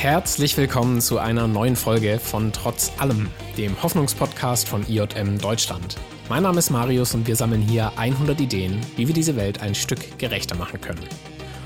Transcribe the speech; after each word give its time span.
Herzlich 0.00 0.56
willkommen 0.56 1.00
zu 1.00 1.18
einer 1.18 1.48
neuen 1.48 1.74
Folge 1.74 2.20
von 2.20 2.52
Trotz 2.52 2.92
allem, 2.98 3.28
dem 3.56 3.82
Hoffnungspodcast 3.82 4.68
von 4.68 4.86
IJM 4.88 5.40
Deutschland. 5.40 5.96
Mein 6.28 6.44
Name 6.44 6.60
ist 6.60 6.70
Marius 6.70 7.14
und 7.14 7.26
wir 7.26 7.34
sammeln 7.34 7.60
hier 7.62 7.90
100 7.96 8.40
Ideen, 8.40 8.80
wie 8.94 9.08
wir 9.08 9.14
diese 9.14 9.34
Welt 9.34 9.60
ein 9.60 9.74
Stück 9.74 10.16
gerechter 10.16 10.54
machen 10.54 10.80
können. 10.80 11.02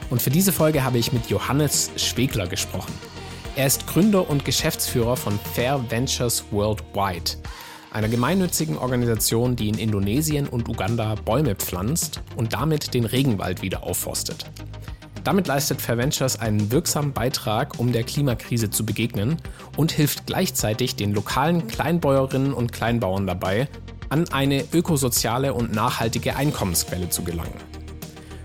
Und 0.09 0.23
für 0.23 0.31
diese 0.31 0.51
Folge 0.51 0.83
habe 0.83 0.97
ich 0.97 1.13
mit 1.13 1.27
Johannes 1.27 1.91
Schwegler 1.97 2.47
gesprochen. 2.47 2.95
Er 3.55 3.67
ist 3.67 3.87
Gründer 3.87 4.31
und 4.31 4.47
Geschäftsführer 4.47 5.19
von 5.19 5.39
Fair 5.53 5.85
Ventures 5.91 6.43
Worldwide, 6.53 7.33
einer 7.91 8.09
gemeinnützigen 8.09 8.79
Organisation, 8.79 9.57
die 9.57 9.69
in 9.69 9.77
Indonesien 9.79 10.49
und 10.49 10.71
Uganda 10.71 11.17
Bäume 11.17 11.55
pflanzt 11.55 12.23
und 12.37 12.55
damit 12.55 12.95
den 12.95 13.05
Regenwald 13.05 13.61
wieder 13.61 13.83
aufforstet. 13.83 14.47
Damit 15.25 15.47
leistet 15.47 15.81
Fair 15.81 15.99
Ventures 15.99 16.41
einen 16.41 16.73
wirksamen 16.73 17.13
Beitrag, 17.13 17.79
um 17.79 17.93
der 17.93 18.03
Klimakrise 18.03 18.71
zu 18.71 18.85
begegnen 18.85 19.37
und 19.77 19.93
hilft 19.93 20.27
gleichzeitig 20.27 20.97
den 20.97 21.15
lokalen 21.15 21.69
Kleinbäuerinnen 21.69 22.53
und 22.53 22.73
Kleinbauern 22.73 23.27
dabei, 23.27 23.69
an 24.09 24.29
eine 24.31 24.65
ökosoziale 24.73 25.55
und 25.55 25.73
nachhaltige 25.75 26.37
Einkommensquelle 26.37 27.09
zu 27.09 27.23
gelangen. 27.23 27.55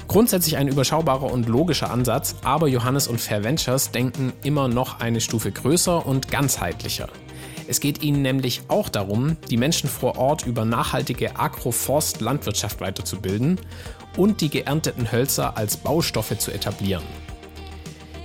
Grundsätzlich 0.07 0.55
ein 0.55 0.69
überschaubarer 0.69 1.31
und 1.31 1.49
logischer 1.49 1.91
Ansatz, 1.91 2.35
aber 2.43 2.67
Johannes 2.67 3.07
und 3.07 3.19
Fair 3.19 3.43
Ventures 3.43 3.91
denken 3.91 4.31
immer 4.43 4.67
noch 4.67 4.99
eine 4.99 5.19
Stufe 5.19 5.51
größer 5.51 6.05
und 6.05 6.29
ganzheitlicher. 6.29 7.09
Es 7.67 7.81
geht 7.81 8.01
ihnen 8.01 8.21
nämlich 8.21 8.61
auch 8.69 8.87
darum, 8.87 9.35
die 9.49 9.57
Menschen 9.57 9.89
vor 9.89 10.17
Ort 10.17 10.45
über 10.45 10.63
nachhaltige 10.63 11.37
Agroforst-Landwirtschaft 11.37 12.79
weiterzubilden 12.79 13.59
und 14.17 14.41
die 14.41 14.49
geernteten 14.49 15.11
Hölzer 15.11 15.55
als 15.55 15.77
Baustoffe 15.77 16.37
zu 16.37 16.51
etablieren. 16.51 17.03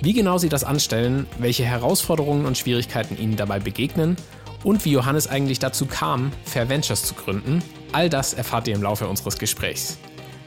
Wie 0.00 0.14
genau 0.14 0.38
sie 0.38 0.48
das 0.48 0.64
anstellen, 0.64 1.28
welche 1.38 1.64
Herausforderungen 1.64 2.44
und 2.46 2.58
Schwierigkeiten 2.58 3.16
ihnen 3.16 3.36
dabei 3.36 3.60
begegnen 3.60 4.16
und 4.64 4.84
wie 4.84 4.90
Johannes 4.90 5.28
eigentlich 5.28 5.60
dazu 5.60 5.86
kam, 5.86 6.32
Fair 6.44 6.68
Ventures 6.68 7.04
zu 7.04 7.14
gründen, 7.14 7.62
all 7.92 8.08
das 8.08 8.34
erfahrt 8.34 8.66
ihr 8.66 8.74
im 8.74 8.82
Laufe 8.82 9.06
unseres 9.06 9.38
Gesprächs. 9.38 9.98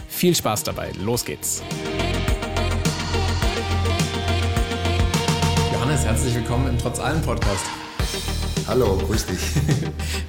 Viel 0.09 0.35
Spaß 0.35 0.63
dabei, 0.63 0.91
los 0.99 1.23
geht's! 1.23 1.61
Johannes, 5.73 6.03
herzlich 6.03 6.35
willkommen 6.35 6.67
im 6.67 6.77
Trotz 6.77 6.99
allem 6.99 7.21
Podcast. 7.21 7.65
Hallo, 8.67 8.97
grüß 8.97 9.27
dich. 9.27 9.39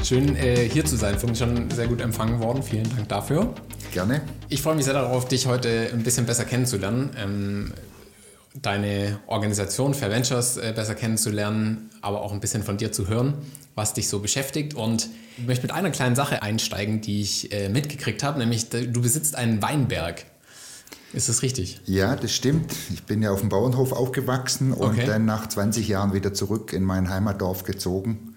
Schön 0.05 0.37
äh, 0.37 0.69
hier 0.69 0.85
zu 0.85 0.97
sein. 0.97 1.19
Finde 1.19 1.33
ich 1.33 1.39
schon 1.39 1.71
sehr 1.71 1.87
gut 1.87 2.03
empfangen 2.03 2.39
worden. 2.39 2.63
Vielen 2.63 2.89
Dank 2.95 3.09
dafür. 3.09 3.55
Gerne. 3.97 4.21
Ich 4.51 4.61
freue 4.61 4.75
mich 4.75 4.85
sehr 4.85 4.93
darauf, 4.93 5.27
dich 5.27 5.47
heute 5.47 5.89
ein 5.91 6.03
bisschen 6.03 6.27
besser 6.27 6.45
kennenzulernen. 6.45 7.17
Ähm, 7.17 7.73
deine 8.53 9.21
Organisation 9.27 9.95
Fair 9.95 10.11
Ventures 10.11 10.59
äh, 10.59 10.75
besser 10.77 10.95
kennenzulernen, 10.95 11.89
aber 12.03 12.21
auch 12.21 12.31
ein 12.35 12.41
bisschen 12.41 12.63
von 12.63 12.77
dir 12.77 12.93
zu 12.93 13.09
hören, 13.09 13.33
was 13.75 13.95
dich 13.95 14.11
so 14.11 14.19
beschäftigt. 14.19 14.75
Und 14.75 15.09
ich 15.39 15.47
möchte 15.47 15.63
mit 15.63 15.73
einer 15.73 15.89
kleinen 15.89 16.15
Sache 16.15 16.43
einsteigen, 16.43 17.01
die 17.01 17.23
ich 17.23 17.51
äh, 17.55 17.71
mitgekriegt 17.71 18.23
habe, 18.23 18.39
nämlich 18.39 18.69
du 18.69 19.01
besitzt 19.01 19.35
einen 19.35 19.63
Weinberg. 19.63 20.27
Ist 21.15 21.31
das 21.31 21.41
richtig? 21.41 21.81
Ja, 21.87 22.17
das 22.17 22.35
stimmt. 22.35 22.75
Ich 22.93 23.05
bin 23.05 23.23
ja 23.23 23.31
auf 23.31 23.41
dem 23.41 23.49
Bauernhof 23.49 23.93
aufgewachsen 23.93 24.75
und 24.75 24.91
okay. 24.91 25.07
dann 25.07 25.25
nach 25.25 25.49
20 25.49 25.89
Jahren 25.89 26.13
wieder 26.13 26.35
zurück 26.35 26.75
in 26.75 26.85
mein 26.85 27.09
Heimatdorf 27.09 27.65
gezogen 27.65 28.37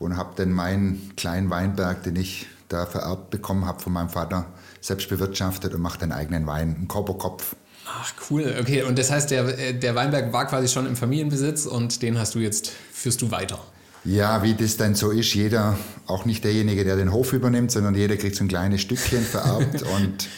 und 0.00 0.16
habe 0.16 0.32
dann 0.34 0.50
meinen 0.50 1.12
kleinen 1.14 1.48
Weinberg, 1.48 2.02
den 2.02 2.16
ich 2.16 2.48
da 2.68 2.86
vererbt 2.86 3.30
bekommen 3.30 3.66
habe 3.66 3.80
von 3.80 3.92
meinem 3.92 4.08
Vater, 4.08 4.46
selbst 4.84 5.08
bewirtschaftet 5.08 5.74
und 5.74 5.80
mache 5.80 5.98
den 5.98 6.12
eigenen 6.12 6.46
Wein, 6.46 6.74
einen 6.76 6.88
Korberkopf. 6.88 7.56
Ach 7.86 8.12
cool, 8.30 8.54
okay. 8.60 8.82
Und 8.82 8.98
das 8.98 9.10
heißt, 9.10 9.30
der, 9.30 9.72
der 9.72 9.94
Weinberg 9.94 10.32
war 10.32 10.46
quasi 10.46 10.68
schon 10.68 10.86
im 10.86 10.94
Familienbesitz 10.94 11.64
und 11.64 12.02
den 12.02 12.18
hast 12.18 12.34
du 12.34 12.38
jetzt, 12.38 12.70
führst 12.92 13.22
du 13.22 13.30
weiter? 13.30 13.58
Ja, 14.04 14.42
wie 14.42 14.52
das 14.52 14.76
dann 14.76 14.94
so 14.94 15.10
ist, 15.10 15.32
jeder, 15.34 15.78
auch 16.06 16.26
nicht 16.26 16.44
derjenige, 16.44 16.84
der 16.84 16.96
den 16.96 17.12
Hof 17.12 17.32
übernimmt, 17.32 17.70
sondern 17.70 17.94
jeder 17.94 18.16
kriegt 18.16 18.36
so 18.36 18.44
ein 18.44 18.48
kleines 18.48 18.82
Stückchen 18.82 19.22
vererbt 19.22 19.82
und 19.96 20.28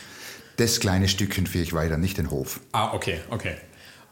das 0.56 0.78
kleine 0.78 1.08
Stückchen 1.08 1.48
führe 1.48 1.64
ich 1.64 1.72
weiter, 1.72 1.96
nicht 1.96 2.18
den 2.18 2.30
Hof. 2.30 2.60
Ah, 2.70 2.94
okay, 2.94 3.20
okay. 3.30 3.56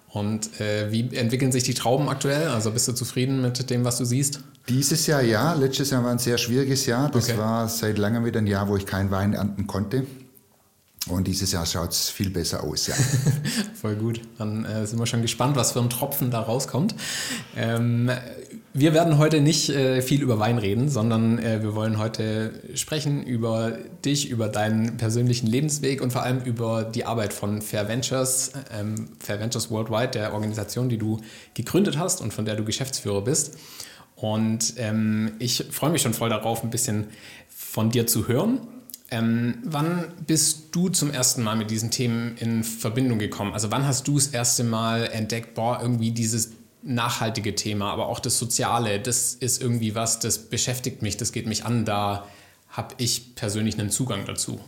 Und 0.09 0.61
äh, 0.61 0.91
wie 0.91 1.15
entwickeln 1.17 1.53
sich 1.53 1.63
die 1.63 1.75
Trauben 1.75 2.09
aktuell? 2.09 2.49
Also 2.49 2.73
bist 2.73 2.87
du 2.89 2.93
zufrieden 2.93 3.41
mit 3.43 3.71
dem, 3.71 3.85
was 3.85 3.99
du 3.99 4.05
siehst? 4.05 4.41
Dieses 4.69 5.07
Jahr 5.07 5.23
ja. 5.23 5.55
Letztes 5.55 5.91
Jahr 5.91 6.05
war 6.05 6.13
ein 6.13 6.19
sehr 6.19 6.39
schwieriges 6.39 6.87
Jahr. 6.87 7.11
Das 7.11 7.31
okay. 7.31 7.39
war 7.39 7.69
seit 7.69 7.99
langem 7.99 8.25
wieder 8.25 8.39
ein 8.39 8.47
Jahr, 8.47 8.69
wo 8.69 8.77
ich 8.77 8.87
keinen 8.87 9.11
Wein 9.11 9.33
ernten 9.33 9.67
konnte. 9.67 10.07
Und 11.09 11.27
dieses 11.27 11.53
Jahr 11.53 11.67
schaut 11.67 11.91
es 11.91 12.09
viel 12.09 12.31
besser 12.31 12.65
aus, 12.65 12.87
ja. 12.87 12.95
Voll 13.75 13.97
gut. 13.97 14.23
Dann 14.39 14.65
äh, 14.65 14.87
sind 14.87 14.99
wir 14.99 15.07
schon 15.07 15.21
gespannt, 15.21 15.55
was 15.55 15.73
für 15.73 15.81
ein 15.81 15.91
Tropfen 15.91 16.31
da 16.31 16.41
rauskommt. 16.41 16.95
Ähm, 17.57 18.11
wir 18.73 18.95
werden 18.95 19.19
heute 19.19 19.43
nicht 19.43 19.69
äh, 19.69 20.01
viel 20.01 20.23
über 20.23 20.39
Wein 20.39 20.57
reden, 20.57 20.89
sondern 20.89 21.39
äh, 21.39 21.63
wir 21.63 21.75
wollen 21.75 21.99
heute 21.99 22.53
sprechen 22.75 23.23
über 23.23 23.79
dich, 24.05 24.31
über 24.31 24.49
deinen 24.49 24.97
persönlichen 24.97 25.47
Lebensweg 25.47 26.01
und 26.01 26.11
vor 26.11 26.23
allem 26.23 26.41
über 26.43 26.85
die 26.85 27.05
Arbeit 27.05 27.35
von 27.35 27.61
Fair 27.61 27.87
Ventures, 27.87 28.53
ähm, 28.73 29.11
Fair 29.21 29.39
Ventures 29.41 29.71
Worldwide, 29.71 30.09
der 30.09 30.33
Organisation, 30.33 30.89
die 30.89 30.99
du 30.99 31.21
gegründet 31.53 31.99
hast 31.99 32.23
und 32.23 32.33
von 32.33 32.47
der 32.47 32.57
du 32.57 32.65
Geschäftsführer 32.65 33.23
bist. 33.23 33.59
Und 34.17 34.75
ähm, 34.79 35.33
ich 35.39 35.67
freue 35.71 35.91
mich 35.91 36.01
schon 36.01 36.15
voll 36.15 36.31
darauf, 36.31 36.65
ein 36.65 36.71
bisschen 36.71 37.09
von 37.49 37.91
dir 37.91 38.07
zu 38.07 38.27
hören. 38.27 38.61
Ähm, 39.15 39.59
wann 39.63 40.13
bist 40.27 40.75
du 40.75 40.89
zum 40.89 41.13
ersten 41.13 41.45
Mal 41.45 41.55
mit 41.55 41.71
diesen 41.71 41.93
Themen 41.93 42.37
in 42.37 42.65
Verbindung 42.65 43.21
gekommen? 43.21 43.53
Also 43.53 43.71
wann 43.71 43.87
hast 43.87 44.09
du 44.09 44.17
das 44.17 44.27
erste 44.27 44.65
Mal 44.65 45.07
entdeckt, 45.07 45.55
boah, 45.55 45.79
irgendwie 45.81 46.11
dieses 46.11 46.51
nachhaltige 46.83 47.55
Thema, 47.55 47.93
aber 47.93 48.09
auch 48.09 48.19
das 48.19 48.41
Soziale, 48.41 48.99
das 48.99 49.35
ist 49.35 49.63
irgendwie 49.63 49.95
was, 49.95 50.19
das 50.19 50.51
beschäftigt 50.51 51.03
mich, 51.03 51.17
das 51.17 51.31
geht 51.31 51.47
mich 51.47 51.65
an, 51.65 51.85
da 51.85 52.27
habe 52.69 52.97
ich 52.99 53.37
persönlich 53.37 53.79
einen 53.79 53.91
Zugang 53.91 54.25
dazu. 54.27 54.59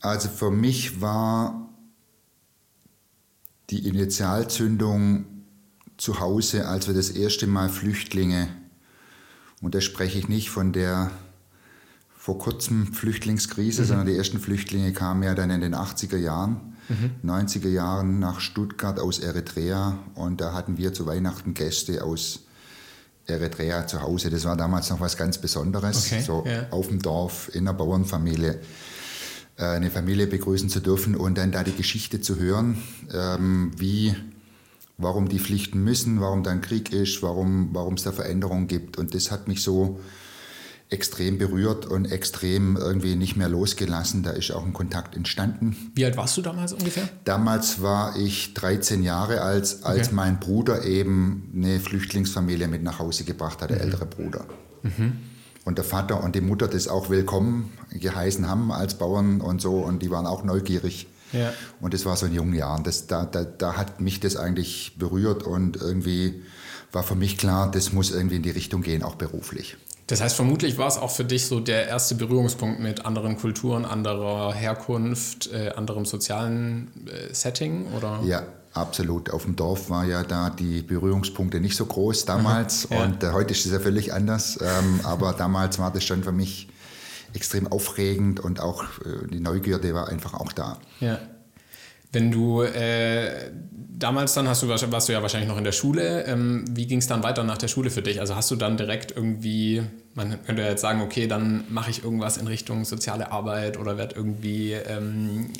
Also 0.00 0.28
für 0.28 0.52
mich 0.52 1.00
war 1.00 1.68
die 3.70 3.88
Initialzündung 3.88 5.24
zu 5.96 6.20
Hause, 6.20 6.68
als 6.68 6.86
wir 6.86 6.94
das 6.94 7.10
erste 7.10 7.48
Mal 7.48 7.70
Flüchtlinge, 7.70 8.46
und 9.60 9.74
da 9.74 9.80
spreche 9.80 10.16
ich 10.16 10.28
nicht 10.28 10.50
von 10.50 10.72
der 10.72 11.10
vor 12.24 12.38
kurzem 12.38 12.94
Flüchtlingskrise, 12.94 13.82
mhm. 13.82 13.86
sondern 13.86 14.06
die 14.06 14.16
ersten 14.16 14.40
Flüchtlinge 14.40 14.94
kamen 14.94 15.24
ja 15.24 15.34
dann 15.34 15.50
in 15.50 15.60
den 15.60 15.74
80er 15.74 16.16
Jahren, 16.16 16.74
mhm. 16.88 17.10
90er 17.22 17.68
Jahren 17.68 18.18
nach 18.18 18.40
Stuttgart 18.40 18.98
aus 18.98 19.18
Eritrea 19.18 19.98
und 20.14 20.40
da 20.40 20.54
hatten 20.54 20.78
wir 20.78 20.94
zu 20.94 21.04
Weihnachten 21.04 21.52
Gäste 21.52 22.02
aus 22.02 22.46
Eritrea 23.26 23.86
zu 23.86 24.00
Hause. 24.00 24.30
Das 24.30 24.46
war 24.46 24.56
damals 24.56 24.88
noch 24.88 25.00
was 25.00 25.18
ganz 25.18 25.36
Besonderes, 25.36 26.06
okay, 26.06 26.22
so 26.22 26.44
ja. 26.46 26.66
auf 26.70 26.88
dem 26.88 27.02
Dorf, 27.02 27.50
in 27.52 27.68
einer 27.68 27.74
Bauernfamilie 27.74 28.58
äh, 29.58 29.62
eine 29.62 29.90
Familie 29.90 30.26
begrüßen 30.26 30.70
zu 30.70 30.80
dürfen 30.80 31.16
und 31.16 31.36
dann 31.36 31.52
da 31.52 31.62
die 31.62 31.76
Geschichte 31.76 32.22
zu 32.22 32.38
hören, 32.38 32.82
ähm, 33.12 33.72
wie, 33.76 34.16
warum 34.96 35.28
die 35.28 35.40
pflichten 35.40 35.84
müssen, 35.84 36.22
warum 36.22 36.42
da 36.42 36.52
ein 36.52 36.62
Krieg 36.62 36.90
ist, 36.90 37.22
warum 37.22 37.94
es 37.94 38.02
da 38.02 38.12
Veränderungen 38.12 38.66
gibt. 38.66 38.96
Und 38.96 39.14
das 39.14 39.30
hat 39.30 39.46
mich 39.46 39.62
so 39.62 40.00
extrem 40.90 41.38
berührt 41.38 41.86
und 41.86 42.04
extrem 42.04 42.76
irgendwie 42.76 43.16
nicht 43.16 43.36
mehr 43.36 43.48
losgelassen. 43.48 44.22
Da 44.22 44.30
ist 44.30 44.50
auch 44.52 44.64
ein 44.64 44.72
Kontakt 44.72 45.16
entstanden. 45.16 45.90
Wie 45.94 46.04
alt 46.04 46.16
warst 46.16 46.36
du 46.36 46.42
damals 46.42 46.72
ungefähr? 46.72 47.08
Damals 47.24 47.82
war 47.82 48.16
ich 48.16 48.54
13 48.54 49.02
Jahre 49.02 49.40
alt, 49.40 49.78
als 49.82 50.08
okay. 50.08 50.14
mein 50.14 50.40
Bruder 50.40 50.84
eben 50.84 51.50
eine 51.54 51.80
Flüchtlingsfamilie 51.80 52.68
mit 52.68 52.82
nach 52.82 52.98
Hause 52.98 53.24
gebracht 53.24 53.62
hat, 53.62 53.70
der 53.70 53.78
mhm. 53.78 53.82
ältere 53.82 54.06
Bruder. 54.06 54.44
Mhm. 54.82 55.18
Und 55.64 55.78
der 55.78 55.84
Vater 55.84 56.22
und 56.22 56.34
die 56.34 56.42
Mutter 56.42 56.68
das 56.68 56.88
auch 56.88 57.08
willkommen 57.08 57.72
geheißen 57.90 58.48
haben 58.48 58.70
als 58.70 58.98
Bauern 58.98 59.40
und 59.40 59.62
so. 59.62 59.78
Und 59.78 60.02
die 60.02 60.10
waren 60.10 60.26
auch 60.26 60.44
neugierig. 60.44 61.06
Ja. 61.32 61.52
Und 61.80 61.94
das 61.94 62.04
war 62.04 62.16
so 62.16 62.26
in 62.26 62.34
jungen 62.34 62.54
Jahren. 62.54 62.84
Das, 62.84 63.06
da, 63.06 63.24
da, 63.24 63.44
da 63.44 63.76
hat 63.76 64.00
mich 64.00 64.20
das 64.20 64.36
eigentlich 64.36 64.96
berührt 64.98 65.42
und 65.42 65.76
irgendwie 65.76 66.42
war 66.92 67.02
für 67.02 67.16
mich 67.16 67.38
klar, 67.38 67.70
das 67.70 67.92
muss 67.92 68.10
irgendwie 68.10 68.36
in 68.36 68.42
die 68.42 68.50
Richtung 68.50 68.82
gehen, 68.82 69.02
auch 69.02 69.16
beruflich. 69.16 69.76
Das 70.06 70.20
heißt, 70.20 70.36
vermutlich 70.36 70.76
war 70.76 70.88
es 70.88 70.98
auch 70.98 71.10
für 71.10 71.24
dich 71.24 71.46
so 71.46 71.60
der 71.60 71.88
erste 71.88 72.14
Berührungspunkt 72.14 72.78
mit 72.78 73.06
anderen 73.06 73.38
Kulturen, 73.38 73.86
anderer 73.86 74.52
Herkunft, 74.52 75.50
äh, 75.52 75.70
anderem 75.76 76.04
sozialen 76.04 76.90
äh, 77.06 77.32
Setting, 77.32 77.86
oder? 77.96 78.20
Ja, 78.24 78.42
absolut. 78.74 79.30
Auf 79.30 79.44
dem 79.44 79.56
Dorf 79.56 79.88
war 79.88 80.04
ja 80.04 80.22
da 80.22 80.50
die 80.50 80.82
Berührungspunkte 80.82 81.58
nicht 81.58 81.76
so 81.76 81.86
groß 81.86 82.26
damals 82.26 82.88
ja. 82.90 83.02
und 83.02 83.22
äh, 83.22 83.32
heute 83.32 83.52
ist 83.54 83.64
es 83.64 83.72
ja 83.72 83.80
völlig 83.80 84.12
anders. 84.12 84.58
Ähm, 84.60 85.00
aber 85.04 85.32
damals 85.32 85.78
war 85.78 85.90
das 85.90 86.04
schon 86.04 86.22
für 86.22 86.32
mich 86.32 86.68
extrem 87.32 87.66
aufregend 87.66 88.40
und 88.40 88.60
auch 88.60 88.84
äh, 89.00 89.26
die 89.32 89.40
Neugierde 89.40 89.94
war 89.94 90.08
einfach 90.08 90.34
auch 90.34 90.52
da. 90.52 90.78
Ja. 91.00 91.18
Wenn 92.14 92.30
du 92.30 92.62
äh, 92.62 93.50
damals 94.04 94.34
dann 94.34 94.48
hast 94.48 94.62
du 94.62 94.68
warst 94.68 95.08
du 95.08 95.12
ja 95.12 95.22
wahrscheinlich 95.22 95.48
noch 95.48 95.58
in 95.58 95.64
der 95.64 95.72
Schule. 95.72 96.24
Ähm, 96.26 96.64
wie 96.70 96.86
ging 96.86 96.98
es 96.98 97.06
dann 97.06 97.22
weiter 97.22 97.44
nach 97.44 97.58
der 97.58 97.68
Schule 97.68 97.90
für 97.90 98.02
dich? 98.02 98.20
Also 98.20 98.36
hast 98.36 98.50
du 98.50 98.56
dann 98.56 98.76
direkt 98.76 99.12
irgendwie, 99.16 99.82
man 100.14 100.42
könnte 100.44 100.62
ja 100.62 100.68
jetzt 100.68 100.80
sagen, 100.80 101.00
okay, 101.00 101.26
dann 101.26 101.64
mache 101.70 101.90
ich 101.90 102.04
irgendwas 102.04 102.36
in 102.36 102.46
Richtung 102.46 102.84
soziale 102.84 103.32
Arbeit 103.32 103.78
oder 103.78 103.96
werde 103.96 104.16
irgendwie 104.16 104.72
ähm, 104.72 105.50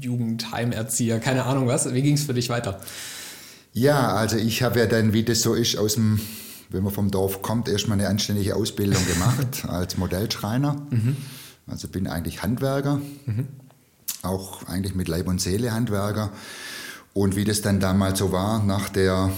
Jugendheimerzieher, 0.00 1.20
keine 1.20 1.44
Ahnung 1.44 1.66
was. 1.66 1.92
Wie 1.92 2.02
ging 2.02 2.14
es 2.14 2.24
für 2.24 2.34
dich 2.34 2.48
weiter? 2.48 2.80
Ja, 3.72 4.14
also 4.14 4.36
ich 4.36 4.62
habe 4.62 4.78
ja 4.78 4.86
dann, 4.86 5.12
wie 5.12 5.24
das 5.24 5.42
so 5.42 5.54
ist, 5.54 5.76
aus 5.78 5.94
dem, 5.94 6.20
wenn 6.70 6.84
man 6.84 6.92
vom 6.92 7.10
Dorf 7.10 7.42
kommt, 7.42 7.68
erstmal 7.68 7.98
eine 7.98 8.08
anständige 8.08 8.54
Ausbildung 8.54 9.04
gemacht 9.06 9.64
als 9.68 9.96
Modellschreiner. 9.96 10.86
Mhm. 10.90 11.16
Also 11.66 11.88
bin 11.88 12.06
eigentlich 12.06 12.42
Handwerker, 12.42 13.00
mhm. 13.26 13.48
Auch 14.24 14.66
eigentlich 14.66 14.94
mit 14.94 15.08
Leib 15.08 15.28
und 15.28 15.40
Seele 15.40 15.72
Handwerker. 15.72 16.30
Und 17.12 17.36
wie 17.36 17.44
das 17.44 17.62
dann 17.62 17.80
damals 17.80 18.18
so 18.18 18.32
war, 18.32 18.62
nach 18.62 18.88
der 18.88 19.30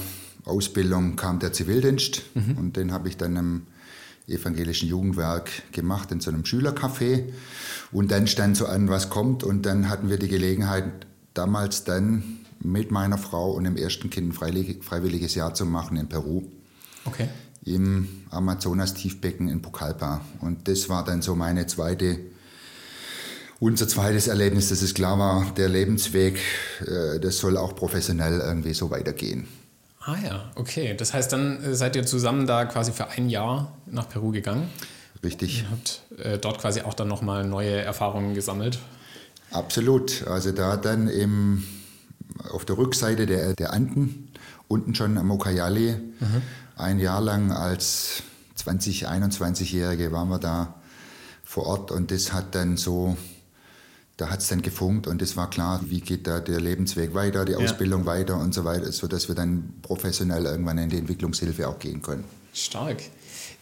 Ausbildung 0.44 1.16
kam 1.16 1.38
der 1.38 1.52
Zivildienst 1.52 2.22
mhm. 2.34 2.56
und 2.56 2.76
den 2.76 2.92
habe 2.92 3.08
ich 3.08 3.16
dann 3.16 3.36
im 3.36 3.62
evangelischen 4.28 4.88
Jugendwerk 4.88 5.72
gemacht, 5.72 6.10
in 6.10 6.20
so 6.20 6.30
einem 6.30 6.42
Schülercafé. 6.42 7.24
Und 7.92 8.10
dann 8.10 8.26
stand 8.26 8.56
so 8.56 8.66
an, 8.66 8.88
was 8.88 9.08
kommt. 9.08 9.44
Und 9.44 9.66
dann 9.66 9.88
hatten 9.88 10.08
wir 10.08 10.18
die 10.18 10.28
Gelegenheit, 10.28 10.84
damals 11.34 11.84
dann 11.84 12.40
mit 12.60 12.90
meiner 12.90 13.18
Frau 13.18 13.52
und 13.52 13.64
dem 13.64 13.76
ersten 13.76 14.10
Kind 14.10 14.28
ein 14.28 14.80
freiwilliges 14.82 15.34
Jahr 15.34 15.54
zu 15.54 15.66
machen 15.66 15.96
in 15.96 16.08
Peru. 16.08 16.42
Okay. 17.04 17.28
Im 17.64 18.08
Amazonas-Tiefbecken 18.30 19.48
in 19.48 19.62
Pucallpa. 19.62 20.22
Und 20.40 20.66
das 20.68 20.88
war 20.88 21.04
dann 21.04 21.22
so 21.22 21.34
meine 21.34 21.66
zweite, 21.66 22.18
unser 23.58 23.88
zweites 23.88 24.28
Erlebnis, 24.28 24.68
dass 24.68 24.82
es 24.82 24.94
klar 24.94 25.18
war, 25.18 25.46
der 25.56 25.68
Lebensweg, 25.68 26.38
äh, 26.80 27.18
das 27.20 27.38
soll 27.38 27.56
auch 27.56 27.74
professionell 27.74 28.40
irgendwie 28.40 28.74
so 28.74 28.90
weitergehen. 28.90 29.48
Ah 30.00 30.16
ja, 30.24 30.52
okay. 30.54 30.94
Das 30.96 31.14
heißt, 31.14 31.32
dann 31.32 31.62
äh, 31.62 31.74
seid 31.74 31.96
ihr 31.96 32.04
zusammen 32.06 32.46
da 32.46 32.64
quasi 32.64 32.92
für 32.92 33.08
ein 33.08 33.28
Jahr 33.28 33.72
nach 33.86 34.08
Peru 34.08 34.30
gegangen. 34.30 34.68
Richtig. 35.22 35.64
Und 35.64 35.70
habt 35.70 36.24
äh, 36.24 36.38
dort 36.38 36.60
quasi 36.60 36.82
auch 36.82 36.94
dann 36.94 37.08
nochmal 37.08 37.44
neue 37.46 37.80
Erfahrungen 37.80 38.34
gesammelt. 38.34 38.78
Absolut. 39.50 40.26
Also 40.26 40.52
da 40.52 40.76
dann 40.76 41.08
im, 41.08 41.64
auf 42.50 42.64
der 42.64 42.78
Rückseite 42.78 43.26
der, 43.26 43.54
der 43.54 43.72
Anden, 43.72 44.32
unten 44.68 44.94
schon 44.94 45.18
am 45.18 45.30
Ucayali, 45.30 45.94
mhm. 46.20 46.42
ein 46.76 46.98
Jahr 46.98 47.20
lang 47.20 47.52
als 47.52 48.22
20, 48.56 49.08
21-Jährige 49.08 50.12
waren 50.12 50.28
wir 50.28 50.38
da 50.38 50.74
vor 51.44 51.66
Ort 51.66 51.90
und 51.90 52.10
das 52.10 52.32
hat 52.32 52.54
dann 52.54 52.76
so 52.76 53.16
da 54.16 54.30
hat 54.30 54.40
es 54.40 54.48
dann 54.48 54.62
gefunkt 54.62 55.06
und 55.06 55.20
es 55.20 55.36
war 55.36 55.50
klar, 55.50 55.80
wie 55.88 56.00
geht 56.00 56.26
da 56.26 56.40
der 56.40 56.60
Lebensweg 56.60 57.14
weiter, 57.14 57.44
die 57.44 57.52
ja. 57.52 57.58
Ausbildung 57.58 58.06
weiter 58.06 58.38
und 58.40 58.54
so 58.54 58.64
weiter, 58.64 58.90
sodass 58.90 59.28
wir 59.28 59.34
dann 59.34 59.74
professionell 59.82 60.46
irgendwann 60.46 60.78
in 60.78 60.88
die 60.88 60.98
Entwicklungshilfe 60.98 61.68
auch 61.68 61.78
gehen 61.78 62.00
können. 62.00 62.24
Stark. 62.54 63.02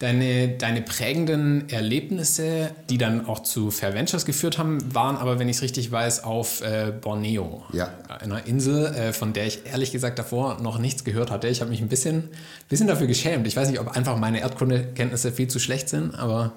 Deine, 0.00 0.48
deine 0.48 0.82
prägenden 0.82 1.68
Erlebnisse, 1.68 2.70
die 2.90 2.98
dann 2.98 3.26
auch 3.26 3.40
zu 3.40 3.70
Fair 3.70 3.94
Ventures 3.94 4.26
geführt 4.26 4.58
haben, 4.58 4.94
waren 4.94 5.16
aber, 5.16 5.38
wenn 5.38 5.48
ich 5.48 5.56
es 5.56 5.62
richtig 5.62 5.90
weiß, 5.90 6.24
auf 6.24 6.62
äh, 6.62 6.92
Borneo. 7.00 7.64
Ja. 7.72 7.92
Einer 8.08 8.46
Insel, 8.46 8.86
äh, 8.86 9.12
von 9.12 9.32
der 9.32 9.46
ich 9.46 9.60
ehrlich 9.66 9.92
gesagt 9.92 10.18
davor 10.18 10.60
noch 10.60 10.78
nichts 10.78 11.04
gehört 11.04 11.30
hatte. 11.30 11.48
Ich 11.48 11.60
habe 11.60 11.70
mich 11.70 11.80
ein 11.80 11.88
bisschen, 11.88 12.28
bisschen 12.68 12.88
dafür 12.88 13.06
geschämt. 13.06 13.46
Ich 13.46 13.56
weiß 13.56 13.70
nicht, 13.70 13.80
ob 13.80 13.96
einfach 13.96 14.18
meine 14.18 14.40
Erdkundekenntnisse 14.40 15.32
viel 15.32 15.48
zu 15.48 15.60
schlecht 15.60 15.88
sind, 15.88 16.14
aber 16.16 16.52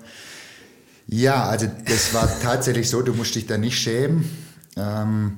ja, 1.07 1.45
also 1.45 1.67
das 1.85 2.13
war 2.13 2.29
tatsächlich 2.41 2.89
so, 2.89 3.01
du 3.01 3.13
musst 3.13 3.35
dich 3.35 3.47
da 3.47 3.57
nicht 3.57 3.79
schämen. 3.79 4.29
Ähm, 4.75 5.37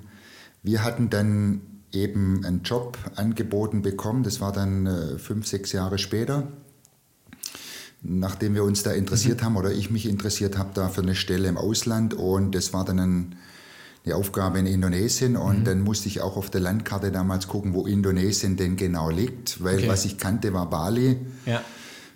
wir 0.64 0.84
hatten 0.84 1.10
dann 1.10 1.62
eben 1.92 2.44
einen 2.46 2.64
Job 2.64 2.98
angeboten 3.16 3.82
bekommen, 3.82 4.24
das 4.24 4.42
war 4.42 4.52
dann 4.52 4.86
äh, 4.86 5.18
fünf, 5.20 5.48
sechs 5.48 5.72
Jahre 5.72 5.98
später, 5.98 6.48
nachdem 8.02 8.56
wir 8.56 8.64
uns 8.64 8.84
da 8.84 8.92
interessiert 8.92 9.42
mhm. 9.42 9.46
haben 9.46 9.58
oder 9.58 9.72
ich 9.72 9.90
mich 9.92 10.08
interessiert 10.08 10.58
habe 10.58 10.72
da 10.74 10.90
für 10.90 11.02
eine 11.02 11.16
Stelle 11.16 11.48
im 11.48 11.58
Ausland 11.58 12.14
und 12.14 12.54
das 12.54 12.74
war 12.74 12.84
dann 12.84 13.00
ein, 13.00 13.36
eine 14.06 14.16
Aufgabe 14.16 14.60
in 14.60 14.66
Indonesien 14.66 15.36
und 15.36 15.60
mhm. 15.60 15.64
dann 15.66 15.82
musste 15.82 16.08
ich 16.08 16.22
auch 16.22 16.36
auf 16.36 16.50
der 16.50 16.62
Landkarte 16.62 17.12
damals 17.12 17.48
gucken, 17.48 17.74
wo 17.74 17.86
Indonesien 17.86 18.58
denn 18.58 18.76
genau 18.76 19.10
liegt, 19.10 19.64
weil 19.64 19.78
okay. 19.78 19.88
was 19.88 20.06
ich 20.06 20.18
kannte 20.18 20.54
war 20.54 20.70
Bali. 20.70 21.18
Ja 21.46 21.62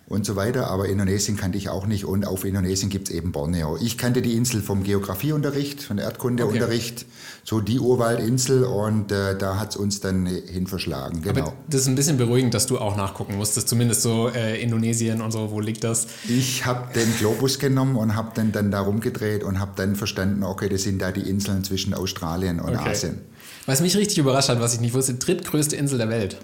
und 0.08 0.26
so 0.26 0.36
weiter. 0.36 0.68
Aber 0.68 0.88
Indonesien 0.88 1.38
kannte 1.38 1.58
ich 1.58 1.70
auch 1.70 1.86
nicht 1.86 2.06
und 2.06 2.26
auf 2.26 2.46
Indonesien 2.46 2.90
gibt 2.90 3.10
es 3.10 3.16
eben 3.16 3.32
Borneo. 3.32 3.78
Ich 3.82 3.98
kannte 3.98 4.22
die 4.22 4.34
Insel 4.34 4.62
vom 4.62 4.84
Geografieunterricht, 4.84 5.84
von 5.84 5.98
Erdkundeunterricht, 5.98 7.02
okay. 7.02 7.12
so 7.44 7.62
die 7.62 7.80
Urwaldinsel 7.80 8.64
und 8.64 9.12
äh, 9.12 9.38
da 9.38 9.60
hat 9.60 9.72
es 9.72 9.76
uns 9.78 10.02
dann 10.02 10.26
hin 10.26 10.68
verschlagen. 10.68 11.22
Genau. 11.22 11.42
Aber 11.42 11.54
das 11.68 11.82
ist 11.82 11.88
ein 11.88 11.96
bisschen 11.96 12.18
beruhigend, 12.18 12.54
dass 12.54 12.68
du 12.68 12.80
auch 12.80 12.98
nachgucken 12.98 13.38
musstest, 13.38 13.70
zumindest 13.70 14.02
so 14.02 14.30
äh, 14.30 14.62
Indonesien 14.62 15.22
und 15.22 15.32
so, 15.32 15.52
wo 15.52 15.60
liegt 15.60 15.84
das? 15.84 16.08
Ich 16.28 16.66
habe 16.66 16.94
den 16.94 17.16
Globus 17.18 17.60
genommen 17.60 17.96
und 17.96 18.16
habe 18.16 18.34
den 18.36 18.52
dann 18.52 18.72
da 18.72 18.82
rumgedreht 18.82 19.44
und 19.44 19.60
habe 19.60 19.72
dann 19.76 19.96
verstanden, 19.96 20.44
okay, 20.44 20.70
das 20.70 20.84
sind 20.84 21.02
da 21.02 21.12
die 21.12 21.30
Inseln 21.30 21.64
zwischen 21.64 21.94
Australien 21.94 22.60
und 22.60 22.76
okay. 22.76 22.90
Asien. 22.90 23.22
Was 23.66 23.80
mich 23.80 23.96
richtig 23.96 24.18
überrascht 24.18 24.50
hat, 24.50 24.60
was 24.60 24.74
ich 24.74 24.82
nicht 24.82 24.94
wusste, 24.94 25.14
drittgrößte 25.14 25.76
Insel 25.78 25.98
der 25.98 26.10
Welt. 26.10 26.38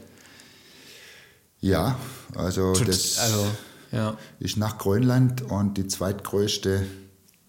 Ja, 1.61 1.97
also 2.35 2.73
Tut, 2.73 2.87
das 2.87 3.19
also, 3.19 3.45
ja. 3.91 4.17
ist 4.39 4.57
nach 4.57 4.77
Grönland 4.77 5.41
und 5.43 5.77
die 5.77 5.87
zweitgrößte. 5.87 6.85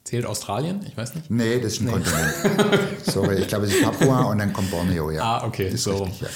Zählt 0.05 0.27
Australien? 0.27 0.85
Ich 0.89 0.97
weiß 0.97 1.15
nicht. 1.15 1.31
Nee, 1.31 1.61
das 1.61 1.75
ist 1.75 1.81
ein 1.81 1.87
nee. 1.87 1.93
Kontinent. 1.93 2.35
Sorry, 3.05 3.37
ich 3.37 3.49
glaube, 3.49 3.67
es 3.67 3.75
ist 3.75 3.83
Papua 3.83 4.23
und 4.23 4.39
dann 4.39 4.53
kommt 4.53 4.71
Borneo, 4.71 5.11
ja. 5.11 5.23
Ah, 5.23 5.47
okay, 5.47 5.75
so. 5.77 6.05
Richtig, 6.05 6.23
ja. 6.23 6.29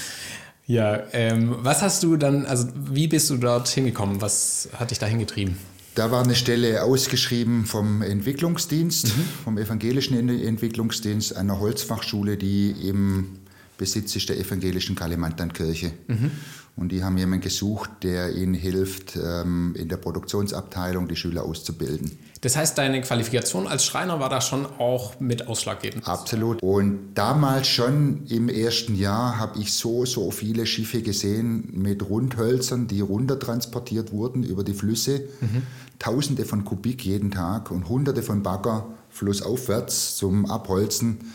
Ja, 0.67 1.03
ähm, 1.13 1.57
was 1.59 1.83
hast 1.83 2.03
du 2.03 2.17
dann, 2.17 2.47
also 2.47 2.69
wie 2.75 3.07
bist 3.07 3.29
du 3.29 3.37
dort 3.37 3.69
hingekommen? 3.69 4.23
Was 4.23 4.69
hat 4.79 4.91
dich 4.91 4.99
da 4.99 5.07
hingetrieben? 5.07 5.59
Da 5.95 6.11
war 6.11 6.25
eine 6.25 6.35
Stelle 6.35 6.83
ausgeschrieben 6.83 7.67
vom 7.67 8.03
Entwicklungsdienst, 8.03 9.09
mhm. 9.09 9.25
vom 9.45 9.59
evangelischen 9.59 10.29
Entwicklungsdienst 10.29 11.37
einer 11.37 11.61
Holzfachschule, 11.61 12.37
die 12.37 12.71
im 12.89 13.39
Besitz 13.77 14.17
ist 14.17 14.29
der 14.29 14.39
evangelischen 14.39 14.97
Kalimantan-Kirche. 14.97 15.93
Mhm. 16.09 16.31
Und 16.77 16.91
die 16.91 17.05
haben 17.05 17.17
jemanden 17.17 17.45
gesucht, 17.45 17.91
der 18.03 18.35
ihnen 18.35 18.55
hilft, 18.55 19.15
ähm, 19.17 19.77
in 19.79 19.89
der 19.89 19.97
Produktionsabteilung 19.97 21.07
die 21.07 21.15
Schüler 21.15 21.45
auszubilden. 21.45 22.19
Das 22.41 22.57
heißt, 22.57 22.77
deine 22.77 23.01
Qualifikation 23.01 23.67
als 23.69 23.85
Schreiner 23.85 24.19
war 24.19 24.29
da 24.29 24.41
schon 24.41 24.67
auch 24.67 25.19
mit 25.21 25.47
ausschlaggebend? 25.47 26.07
Absolut. 26.07 26.63
Und 26.63 27.15
damals 27.15 27.69
schon 27.69 28.27
im 28.27 28.49
ersten 28.49 28.97
Jahr 28.97 29.39
habe 29.39 29.61
ich 29.61 29.73
so, 29.73 30.05
so 30.05 30.31
viele 30.33 30.67
Schiffe 30.67 31.01
gesehen 31.01 31.71
mit 31.73 32.07
Rundhölzern, 32.07 32.89
die 32.89 33.01
runtertransportiert 33.01 34.13
wurden 34.13 34.43
über 34.43 34.65
die 34.65 34.75
Flüsse. 34.75 35.29
Mhm. 35.41 35.63
Tausende 36.01 36.45
von 36.45 36.65
Kubik 36.65 37.05
jeden 37.05 37.31
Tag 37.31 37.71
und 37.71 37.89
hunderte 37.89 38.23
von 38.23 38.43
Bagger 38.43 38.89
flussaufwärts 39.11 40.17
zum 40.17 40.45
Abholzen. 40.45 41.33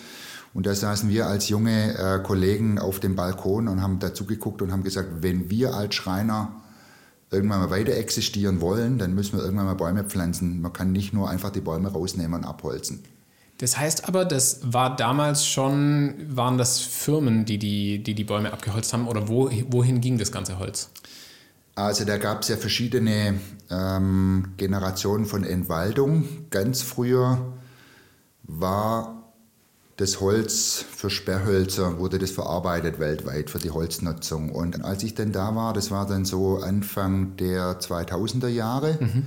Und 0.53 0.65
da 0.65 0.73
saßen 0.73 1.09
wir 1.09 1.27
als 1.27 1.49
junge 1.49 1.97
äh, 1.97 2.19
Kollegen 2.23 2.79
auf 2.79 2.99
dem 2.99 3.15
Balkon 3.15 3.67
und 3.67 3.81
haben 3.81 3.99
dazu 3.99 4.25
geguckt 4.25 4.61
und 4.61 4.71
haben 4.71 4.83
gesagt, 4.83 5.21
wenn 5.21 5.49
wir 5.49 5.73
als 5.73 5.95
Schreiner 5.95 6.51
irgendwann 7.31 7.59
mal 7.59 7.69
weiter 7.69 7.93
existieren 7.93 8.59
wollen, 8.61 8.97
dann 8.97 9.13
müssen 9.13 9.37
wir 9.37 9.43
irgendwann 9.43 9.67
mal 9.67 9.75
Bäume 9.75 10.03
pflanzen. 10.03 10.61
Man 10.61 10.73
kann 10.73 10.91
nicht 10.91 11.13
nur 11.13 11.29
einfach 11.29 11.51
die 11.51 11.61
Bäume 11.61 11.91
rausnehmen 11.91 12.39
und 12.39 12.45
abholzen. 12.45 13.03
Das 13.59 13.77
heißt 13.77 14.07
aber, 14.07 14.25
das 14.25 14.61
war 14.63 14.95
damals 14.95 15.45
schon, 15.45 16.15
waren 16.27 16.57
das 16.57 16.79
Firmen, 16.79 17.45
die 17.45 17.59
die, 17.59 18.01
die, 18.01 18.15
die 18.15 18.23
Bäume 18.23 18.53
abgeholzt 18.53 18.93
haben 18.93 19.07
oder 19.07 19.27
wo, 19.27 19.51
wohin 19.69 19.99
ging 20.01 20.17
das 20.17 20.31
ganze 20.31 20.59
Holz? 20.59 20.89
Also 21.75 22.05
da 22.05 22.17
gab 22.17 22.41
es 22.41 22.47
ja 22.47 22.57
verschiedene 22.57 23.39
ähm, 23.69 24.53
Generationen 24.57 25.25
von 25.25 25.43
Entwaldung. 25.43 26.25
Ganz 26.49 26.81
früher 26.81 27.53
war 28.43 29.18
das 29.99 30.21
Holz 30.21 30.85
für 30.95 31.09
Sperrhölzer 31.09 31.99
wurde 31.99 32.19
das 32.19 32.31
verarbeitet 32.31 32.99
weltweit 32.99 33.49
für 33.49 33.59
die 33.59 33.69
Holznutzung. 33.69 34.49
Und 34.49 34.85
als 34.85 35.03
ich 35.03 35.13
dann 35.13 35.33
da 35.33 35.53
war, 35.55 35.73
das 35.73 35.91
war 35.91 36.07
dann 36.07 36.23
so 36.23 36.59
Anfang 36.59 37.35
der 37.35 37.81
2000er 37.81 38.47
Jahre. 38.47 38.97
Mhm. 38.97 39.23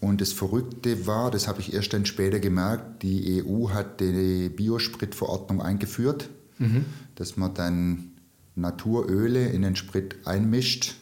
Und 0.00 0.22
das 0.22 0.32
Verrückte 0.32 1.06
war, 1.06 1.30
das 1.30 1.46
habe 1.46 1.60
ich 1.60 1.74
erst 1.74 1.92
dann 1.92 2.06
später 2.06 2.40
gemerkt, 2.40 3.02
die 3.02 3.44
EU 3.44 3.68
hat 3.68 4.00
die 4.00 4.48
Biospritverordnung 4.48 5.60
eingeführt, 5.60 6.30
mhm. 6.56 6.86
dass 7.16 7.36
man 7.36 7.52
dann 7.52 8.12
Naturöle 8.54 9.48
in 9.48 9.60
den 9.60 9.76
Sprit 9.76 10.16
einmischt. 10.24 10.94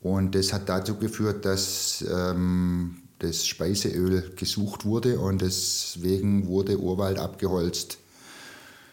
Und 0.00 0.34
das 0.34 0.52
hat 0.52 0.68
dazu 0.68 0.96
geführt, 0.96 1.44
dass 1.44 2.04
ähm, 2.10 3.02
das 3.20 3.46
Speiseöl 3.46 4.32
gesucht 4.34 4.84
wurde 4.84 5.20
und 5.20 5.42
deswegen 5.42 6.48
wurde 6.48 6.80
Urwald 6.80 7.20
abgeholzt 7.20 7.99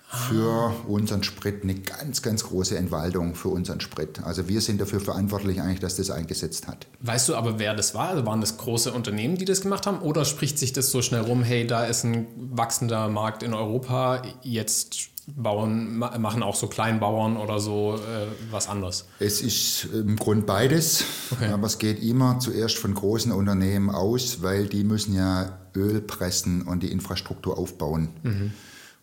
für 0.09 0.73
unseren 0.87 1.21
Sprit 1.23 1.63
eine 1.63 1.75
ganz, 1.75 2.21
ganz 2.21 2.45
große 2.45 2.77
Entwaldung 2.77 3.35
für 3.35 3.49
unseren 3.49 3.81
Sprit. 3.81 4.23
Also 4.23 4.47
wir 4.47 4.61
sind 4.61 4.79
dafür 4.79 5.01
verantwortlich 5.01 5.61
eigentlich, 5.61 5.81
dass 5.81 5.97
das 5.97 6.11
eingesetzt 6.11 6.67
hat. 6.67 6.87
Weißt 7.01 7.27
du 7.27 7.35
aber, 7.35 7.59
wer 7.59 7.75
das 7.75 7.93
war? 7.93 8.09
Also 8.09 8.25
waren 8.25 8.39
das 8.39 8.57
große 8.57 8.93
Unternehmen, 8.93 9.37
die 9.37 9.43
das 9.43 9.61
gemacht 9.61 9.85
haben? 9.85 9.99
Oder 9.99 10.23
spricht 10.23 10.59
sich 10.59 10.71
das 10.71 10.91
so 10.91 11.01
schnell 11.01 11.21
rum, 11.21 11.43
hey, 11.43 11.67
da 11.67 11.83
ist 11.83 12.05
ein 12.05 12.25
wachsender 12.37 13.09
Markt 13.09 13.43
in 13.43 13.53
Europa, 13.53 14.21
jetzt 14.43 15.09
bauen, 15.35 15.97
machen 15.97 16.41
auch 16.41 16.55
so 16.55 16.67
Kleinbauern 16.67 17.35
oder 17.35 17.59
so 17.59 17.95
äh, 17.95 18.27
was 18.49 18.69
anderes? 18.69 19.05
Es 19.19 19.41
ist 19.41 19.89
im 19.93 20.15
Grund 20.15 20.45
beides, 20.45 21.03
okay. 21.31 21.49
aber 21.51 21.67
es 21.67 21.79
geht 21.79 22.01
immer 22.01 22.39
zuerst 22.39 22.77
von 22.77 22.93
großen 22.93 23.33
Unternehmen 23.33 23.89
aus, 23.89 24.41
weil 24.41 24.67
die 24.67 24.85
müssen 24.85 25.13
ja 25.13 25.59
Öl 25.75 25.99
pressen 25.99 26.61
und 26.61 26.81
die 26.81 26.93
Infrastruktur 26.93 27.57
aufbauen. 27.57 28.09
Mhm. 28.23 28.53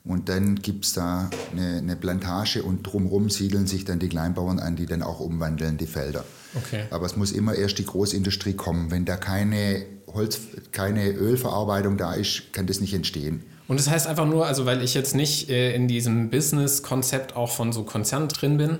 Und 0.04 0.28
dann 0.28 0.56
gibt 0.56 0.84
es 0.84 0.92
da 0.92 1.30
eine, 1.52 1.78
eine, 1.78 1.96
Plantage 1.96 2.62
und 2.62 2.82
drumherum 2.82 3.30
siedeln 3.30 3.66
sich 3.66 3.86
dann 3.86 3.98
die 3.98 4.10
Kleinbauern 4.10 4.58
an, 4.58 4.76
die 4.76 4.84
dann 4.84 5.02
auch 5.02 5.18
umwandeln 5.18 5.78
die 5.78 5.86
Felder. 5.86 6.24
Okay. 6.54 6.84
Aber 6.90 7.06
es 7.06 7.16
muss 7.16 7.32
immer 7.32 7.54
erst 7.54 7.78
die 7.78 7.86
Großindustrie 7.86 8.52
kommen. 8.52 8.90
Wenn 8.90 9.06
da 9.06 9.16
keine 9.16 9.86
Holz, 10.06 10.38
keine 10.72 11.10
Ölverarbeitung 11.10 11.96
da 11.96 12.12
ist, 12.12 12.52
kann 12.52 12.66
das 12.66 12.80
nicht 12.80 12.92
entstehen. 12.92 13.44
Und 13.66 13.80
das 13.80 13.88
heißt 13.88 14.06
einfach 14.06 14.26
nur, 14.26 14.46
also 14.46 14.66
weil 14.66 14.82
ich 14.82 14.92
jetzt 14.92 15.14
nicht 15.14 15.48
äh, 15.48 15.74
in 15.74 15.88
diesem 15.88 16.28
Business-Konzept 16.28 17.34
auch 17.34 17.50
von 17.50 17.72
so 17.72 17.84
Konzernen 17.84 18.28
drin 18.28 18.58
bin, 18.58 18.78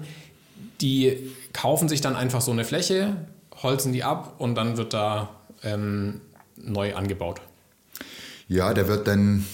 die 0.83 1.31
kaufen 1.55 1.89
sich 1.89 2.03
dann 2.03 2.17
einfach 2.17 2.43
so 2.43 2.53
eine 2.53 2.65
Fläche, 2.65 3.17
holzen 3.63 3.95
die 3.95 4.05
ab 4.05 4.35
und 4.39 4.57
dann 4.57 4.77
wird 4.77 4.93
da 4.93 5.31
ähm, 5.63 6.21
neu 6.57 6.95
angebaut. 6.95 7.41
Ja, 8.47 8.75
der 8.75 8.89
wird 8.89 9.09
dann 9.09 9.47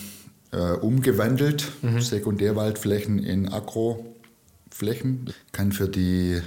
äh, 0.53 0.73
umgewandelt, 0.73 1.71
mhm. 1.83 2.01
Sekundärwaldflächen 2.01 3.19
in 3.19 3.49
Agroflächen. 3.49 5.33
Kann 5.53 5.73
für 5.73 5.89
die 5.89 6.41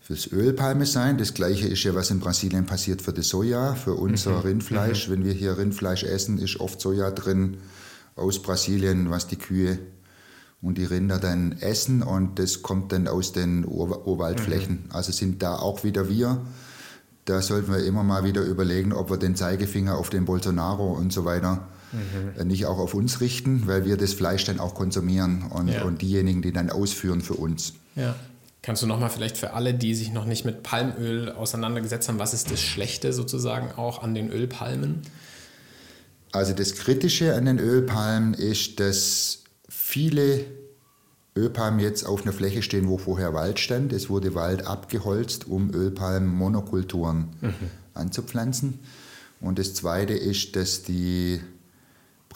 fürs 0.00 0.30
Ölpalme 0.30 0.86
sein. 0.86 1.18
Das 1.18 1.34
gleiche 1.34 1.66
ist 1.66 1.82
ja, 1.82 1.94
was 1.94 2.10
in 2.10 2.20
Brasilien 2.20 2.64
passiert 2.64 3.02
für 3.02 3.12
das 3.12 3.28
Soja, 3.28 3.74
für 3.74 3.94
unser 3.94 4.36
mhm. 4.36 4.40
Rindfleisch. 4.40 5.08
Mhm. 5.08 5.12
Wenn 5.12 5.24
wir 5.24 5.32
hier 5.32 5.58
Rindfleisch 5.58 6.04
essen, 6.04 6.38
ist 6.38 6.60
oft 6.60 6.80
Soja 6.80 7.10
drin 7.10 7.58
aus 8.14 8.40
Brasilien, 8.40 9.10
was 9.10 9.26
die 9.26 9.36
Kühe 9.36 9.78
und 10.62 10.78
die 10.78 10.84
Rinder 10.84 11.18
dann 11.18 11.52
essen 11.60 12.02
und 12.02 12.38
das 12.38 12.62
kommt 12.62 12.92
dann 12.92 13.08
aus 13.08 13.32
den 13.32 13.66
Ur 13.66 14.06
Urwaldflächen. 14.06 14.84
Mhm. 14.84 14.90
Also 14.92 15.12
sind 15.12 15.42
da 15.42 15.56
auch 15.56 15.84
wieder 15.84 16.08
wir. 16.08 16.40
Da 17.24 17.42
sollten 17.42 17.72
wir 17.72 17.84
immer 17.84 18.04
mal 18.04 18.22
wieder 18.22 18.42
überlegen, 18.42 18.92
ob 18.92 19.10
wir 19.10 19.16
den 19.16 19.34
Zeigefinger 19.34 19.98
auf 19.98 20.08
den 20.08 20.24
Bolsonaro 20.24 20.92
und 20.92 21.12
so 21.12 21.24
weiter 21.24 21.66
mhm. 21.92 22.46
nicht 22.46 22.66
auch 22.66 22.78
auf 22.78 22.94
uns 22.94 23.20
richten, 23.20 23.66
weil 23.66 23.84
wir 23.84 23.96
das 23.96 24.12
Fleisch 24.12 24.44
dann 24.44 24.60
auch 24.60 24.74
konsumieren 24.74 25.44
und, 25.50 25.68
ja. 25.68 25.84
und 25.84 26.02
diejenigen, 26.02 26.42
die 26.42 26.52
dann 26.52 26.70
ausführen 26.70 27.20
für 27.20 27.34
uns. 27.34 27.74
Ja. 27.94 28.14
Kannst 28.62 28.82
du 28.82 28.86
nochmal 28.88 29.10
vielleicht 29.10 29.36
für 29.36 29.52
alle, 29.52 29.74
die 29.74 29.94
sich 29.94 30.12
noch 30.12 30.24
nicht 30.24 30.44
mit 30.44 30.64
Palmöl 30.64 31.30
auseinandergesetzt 31.30 32.08
haben, 32.08 32.18
was 32.18 32.34
ist 32.34 32.50
das 32.50 32.60
Schlechte 32.60 33.12
sozusagen 33.12 33.70
auch 33.76 34.02
an 34.02 34.14
den 34.14 34.28
Ölpalmen? 34.28 35.02
Also 36.32 36.52
das 36.52 36.74
Kritische 36.74 37.34
an 37.36 37.44
den 37.44 37.60
Ölpalmen 37.60 38.34
ist, 38.34 38.80
dass 38.80 39.44
viele 39.68 40.44
Ölpalmen 41.36 41.78
jetzt 41.78 42.04
auf 42.04 42.22
einer 42.22 42.32
Fläche 42.32 42.62
stehen, 42.62 42.88
wo 42.88 42.98
vorher 42.98 43.34
Wald 43.34 43.60
stand. 43.60 43.92
Es 43.92 44.10
wurde 44.10 44.34
Wald 44.34 44.66
abgeholzt, 44.66 45.46
um 45.46 45.72
Ölpalmenmonokulturen 45.72 47.28
mhm. 47.40 47.54
anzupflanzen. 47.94 48.80
Und 49.40 49.58
das 49.58 49.74
Zweite 49.74 50.14
ist, 50.14 50.56
dass 50.56 50.82
die 50.82 51.40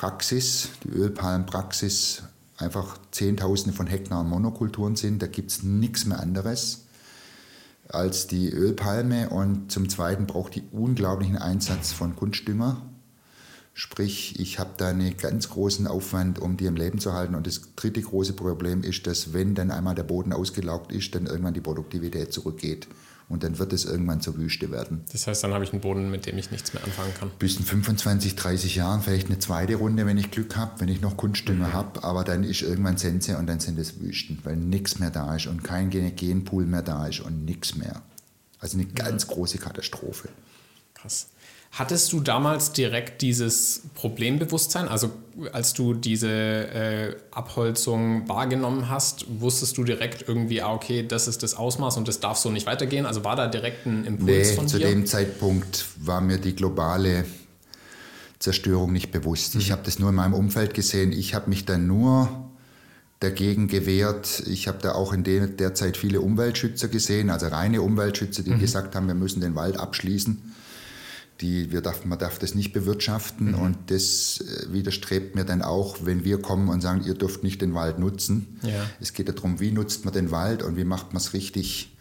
Praxis, 0.01 0.71
die 0.83 0.89
Ölpalmenpraxis 0.89 2.23
einfach 2.57 2.97
Zehntausende 3.11 3.77
von 3.77 3.87
Hektaren 3.87 4.31
Monokulturen 4.31 4.97
sind. 4.97 5.21
Da 5.21 5.27
gibt 5.27 5.51
es 5.51 5.63
nichts 5.63 6.07
mehr 6.07 6.19
anderes 6.21 6.87
als 7.87 8.27
die 8.27 8.49
Ölpalme 8.49 9.29
und 9.29 9.71
zum 9.71 9.91
Zweiten 9.91 10.27
braucht 10.27 10.55
die 10.55 10.63
unglaublichen 10.73 11.37
Einsatz 11.37 11.93
von 11.93 12.17
Kunstdünger. 12.17 12.81
Sprich, 13.75 14.41
ich 14.41 14.59
habe 14.59 14.71
da 14.79 14.89
einen 14.89 15.19
ganz 15.19 15.51
großen 15.51 15.87
Aufwand, 15.87 16.39
um 16.39 16.57
die 16.57 16.65
im 16.65 16.77
Leben 16.77 16.99
zu 16.99 17.13
halten. 17.13 17.35
Und 17.35 17.47
das 17.47 17.61
dritte 17.77 18.01
große 18.01 18.33
Problem 18.33 18.83
ist, 18.83 19.07
dass 19.07 19.35
wenn 19.35 19.55
dann 19.55 19.71
einmal 19.71 19.95
der 19.95 20.05
Boden 20.05 20.33
ausgelaugt 20.33 20.93
ist, 20.93 21.15
dann 21.15 21.27
irgendwann 21.27 21.53
die 21.53 21.61
Produktivität 21.61 22.33
zurückgeht 22.33 22.89
und 23.31 23.45
dann 23.45 23.59
wird 23.59 23.73
es 23.73 23.85
irgendwann 23.85 24.21
zur 24.21 24.37
Wüste 24.37 24.71
werden. 24.73 25.05
Das 25.13 25.27
heißt, 25.27 25.45
dann 25.45 25.55
habe 25.55 25.65
ich 25.65 25.73
einen 25.73 25.81
Boden, 25.81 26.11
mit 26.11 26.27
dem 26.27 26.37
ich 26.37 26.51
nichts 26.51 26.75
mehr 26.75 26.83
anfangen 26.83 27.15
kann. 27.19 27.31
Bis 27.39 27.57
in 27.57 27.65
25, 27.65 28.35
30 28.35 28.75
Jahren 28.75 29.03
vielleicht 29.03 29.29
eine 29.29 29.39
zweite 29.39 29.77
Runde, 29.77 30.05
wenn 30.05 30.19
ich 30.19 30.33
Glück 30.33 30.57
habe, 30.57 30.81
wenn 30.81 30.89
ich 30.89 31.01
noch 31.01 31.17
Kunstdünger 31.17 31.69
mhm. 31.69 31.73
habe, 31.73 32.05
aber 32.05 32.25
dann 32.25 32.43
ist 32.43 32.61
irgendwann 32.61 32.99
Sense 32.99 33.39
und 33.39 33.47
dann 33.47 33.61
sind 33.61 33.79
es 33.79 34.01
Wüsten, 34.01 34.41
weil 34.43 34.57
nichts 34.57 34.99
mehr 34.99 35.11
da 35.11 35.37
ist 35.37 35.47
und 35.47 35.63
kein 35.63 35.91
Genpool 35.91 36.67
mehr 36.67 36.83
da 36.83 37.07
ist 37.07 37.21
und 37.21 37.45
nichts 37.45 37.77
mehr. 37.77 38.03
Also 38.59 38.77
eine 38.77 38.87
ganz 38.87 39.23
ja. 39.29 39.35
große 39.35 39.59
Katastrophe. 39.59 40.29
Krass. 40.95 41.29
Hattest 41.73 42.13
du 42.13 42.19
damals 42.19 42.73
direkt 42.73 43.23
dieses 43.23 43.83
Problembewusstsein? 43.95 44.89
Also 44.89 45.13
als 45.53 45.73
du 45.73 45.95
diese 45.95 46.29
äh, 46.29 47.17
Abholzung 47.31 48.29
wahrgenommen 48.29 48.89
hast, 48.89 49.27
wusstest 49.39 49.79
du 49.79 49.85
direkt 49.85 50.29
irgendwie, 50.29 50.63
ah, 50.63 50.73
okay, 50.73 51.07
das 51.07 51.29
ist 51.29 51.45
das 51.45 51.55
Ausmaß 51.55 51.97
und 51.97 52.09
das 52.09 52.19
darf 52.19 52.39
so 52.39 52.51
nicht 52.51 52.67
weitergehen? 52.67 53.07
Also 53.07 53.23
war 53.23 53.37
da 53.37 53.47
direkt 53.47 53.87
ein 53.87 54.05
Impuls 54.05 54.51
nee, 54.51 54.55
von 54.57 54.67
dir? 54.67 54.73
zu 54.73 54.79
dem 54.81 55.07
Zeitpunkt 55.07 55.87
war 55.97 56.21
mir 56.21 56.39
die 56.39 56.57
globale 56.57 57.25
Zerstörung 58.41 58.93
nicht 58.93 59.13
bewusst. 59.13 59.55
Mhm. 59.55 59.61
Ich 59.61 59.71
habe 59.71 59.83
das 59.85 60.01
nur 60.01 60.09
in 60.09 60.17
meinem 60.17 60.35
Umfeld 60.35 60.75
gesehen. 60.75 61.13
Ich 61.13 61.35
habe 61.35 61.49
mich 61.49 61.67
dann 61.67 61.87
nur 61.87 62.51
dagegen 63.21 63.69
gewehrt. 63.69 64.43
Ich 64.49 64.67
habe 64.67 64.79
da 64.83 64.93
auch 64.97 65.13
in 65.13 65.23
der, 65.23 65.47
der 65.47 65.75
Zeit 65.75 65.97
viele 65.97 66.21
Umweltschützer 66.21 66.89
gesehen, 66.89 67.31
also 67.31 67.47
reine 67.47 67.81
Umweltschützer, 67.81 68.43
die 68.43 68.51
mhm. 68.51 68.59
gesagt 68.59 68.97
haben, 68.97 69.07
wir 69.07 69.15
müssen 69.15 69.41
den 69.41 69.55
Wald 69.55 69.79
abschließen 69.79 70.50
die, 71.41 71.73
wir 71.73 71.81
darf, 71.81 72.05
man 72.05 72.19
darf 72.19 72.39
das 72.39 72.55
nicht 72.55 72.73
bewirtschaften 72.73 73.53
mhm. 73.53 73.59
und 73.59 73.77
das 73.87 74.41
äh, 74.41 74.73
widerstrebt 74.73 75.35
mir 75.35 75.45
dann 75.45 75.63
auch, 75.63 75.99
wenn 76.03 76.25
wir 76.25 76.41
kommen 76.41 76.69
und 76.69 76.81
sagen, 76.81 77.03
ihr 77.05 77.15
dürft 77.15 77.43
nicht 77.43 77.63
den 77.63 77.75
Wald 77.75 77.99
nutzen. 77.99 78.59
Ja. 78.63 78.85
Es 79.01 79.13
geht 79.13 79.29
darum, 79.29 79.61
wie 79.61 79.73
nutzt 79.73 80.05
man 80.05 80.13
den 80.13 80.31
Wald 80.31 80.63
und 80.63 80.77
wie 80.77 80.85
macht 80.85 81.13
man 81.13 81.19
es 81.19 81.33
richtig. 81.33 81.97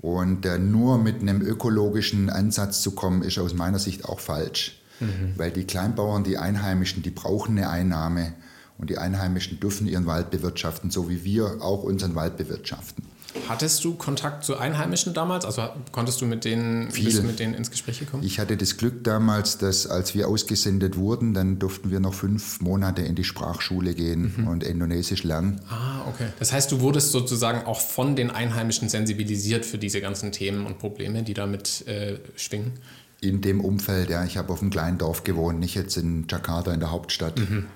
Und 0.00 0.46
äh, 0.46 0.58
nur 0.58 0.98
mit 0.98 1.20
einem 1.20 1.42
ökologischen 1.42 2.30
Ansatz 2.30 2.82
zu 2.82 2.92
kommen, 2.92 3.22
ist 3.22 3.38
aus 3.38 3.54
meiner 3.54 3.80
Sicht 3.80 4.04
auch 4.04 4.20
falsch. 4.20 4.80
Mhm. 5.00 5.34
Weil 5.36 5.50
die 5.50 5.64
Kleinbauern, 5.64 6.24
die 6.24 6.38
Einheimischen, 6.38 7.02
die 7.02 7.10
brauchen 7.10 7.58
eine 7.58 7.68
Einnahme 7.68 8.34
und 8.78 8.90
die 8.90 8.98
Einheimischen 8.98 9.58
dürfen 9.58 9.88
ihren 9.88 10.06
Wald 10.06 10.30
bewirtschaften, 10.30 10.90
so 10.90 11.10
wie 11.10 11.24
wir 11.24 11.58
auch 11.60 11.82
unseren 11.82 12.14
Wald 12.14 12.36
bewirtschaften. 12.36 13.04
Hattest 13.46 13.84
du 13.84 13.94
Kontakt 13.94 14.44
zu 14.44 14.56
Einheimischen 14.56 15.12
damals? 15.12 15.44
Also 15.44 15.68
konntest 15.92 16.20
du 16.20 16.26
mit 16.26 16.44
denen, 16.44 16.90
Viel. 16.90 17.22
mit 17.22 17.38
denen 17.38 17.54
ins 17.54 17.70
Gespräch 17.70 17.98
gekommen? 17.98 18.22
Ich 18.22 18.40
hatte 18.40 18.56
das 18.56 18.78
Glück 18.78 19.04
damals, 19.04 19.58
dass 19.58 19.86
als 19.86 20.14
wir 20.14 20.28
ausgesendet 20.28 20.96
wurden, 20.96 21.34
dann 21.34 21.58
durften 21.58 21.90
wir 21.90 22.00
noch 22.00 22.14
fünf 22.14 22.60
Monate 22.60 23.02
in 23.02 23.14
die 23.14 23.24
Sprachschule 23.24 23.94
gehen 23.94 24.34
mhm. 24.36 24.48
und 24.48 24.64
Indonesisch 24.64 25.24
lernen. 25.24 25.60
Ah, 25.68 26.06
okay. 26.08 26.28
Das 26.38 26.52
heißt, 26.52 26.72
du 26.72 26.80
wurdest 26.80 27.12
sozusagen 27.12 27.66
auch 27.66 27.80
von 27.80 28.16
den 28.16 28.30
Einheimischen 28.30 28.88
sensibilisiert 28.88 29.66
für 29.66 29.78
diese 29.78 30.00
ganzen 30.00 30.32
Themen 30.32 30.64
und 30.64 30.78
Probleme, 30.78 31.22
die 31.22 31.34
damit 31.34 31.86
äh, 31.86 32.18
schwingen? 32.36 32.72
In 33.20 33.40
dem 33.42 33.60
Umfeld, 33.60 34.08
ja. 34.10 34.24
Ich 34.24 34.36
habe 34.38 34.52
auf 34.52 34.62
einem 34.62 34.70
kleinen 34.70 34.96
Dorf 34.96 35.24
gewohnt, 35.24 35.58
nicht 35.58 35.74
jetzt 35.74 35.96
in 35.96 36.26
Jakarta 36.28 36.72
in 36.72 36.80
der 36.80 36.90
Hauptstadt. 36.90 37.38
Mhm. 37.38 37.66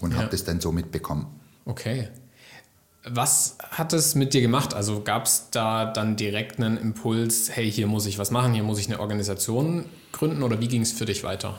Und 0.00 0.12
ja. 0.12 0.18
habe 0.18 0.30
das 0.30 0.44
dann 0.44 0.60
so 0.60 0.72
mitbekommen. 0.72 1.26
Okay. 1.66 2.08
Was 3.04 3.56
hat 3.70 3.92
es 3.92 4.14
mit 4.14 4.34
dir 4.34 4.42
gemacht? 4.42 4.74
Also 4.74 5.00
gab 5.02 5.24
es 5.24 5.48
da 5.50 5.86
dann 5.86 6.16
direkt 6.16 6.58
einen 6.58 6.76
Impuls, 6.76 7.50
hey, 7.50 7.70
hier 7.70 7.86
muss 7.86 8.06
ich 8.06 8.18
was 8.18 8.30
machen, 8.30 8.52
hier 8.52 8.62
muss 8.62 8.78
ich 8.78 8.88
eine 8.88 9.00
Organisation 9.00 9.86
gründen 10.12 10.42
oder 10.42 10.60
wie 10.60 10.68
ging 10.68 10.82
es 10.82 10.92
für 10.92 11.06
dich 11.06 11.24
weiter? 11.24 11.58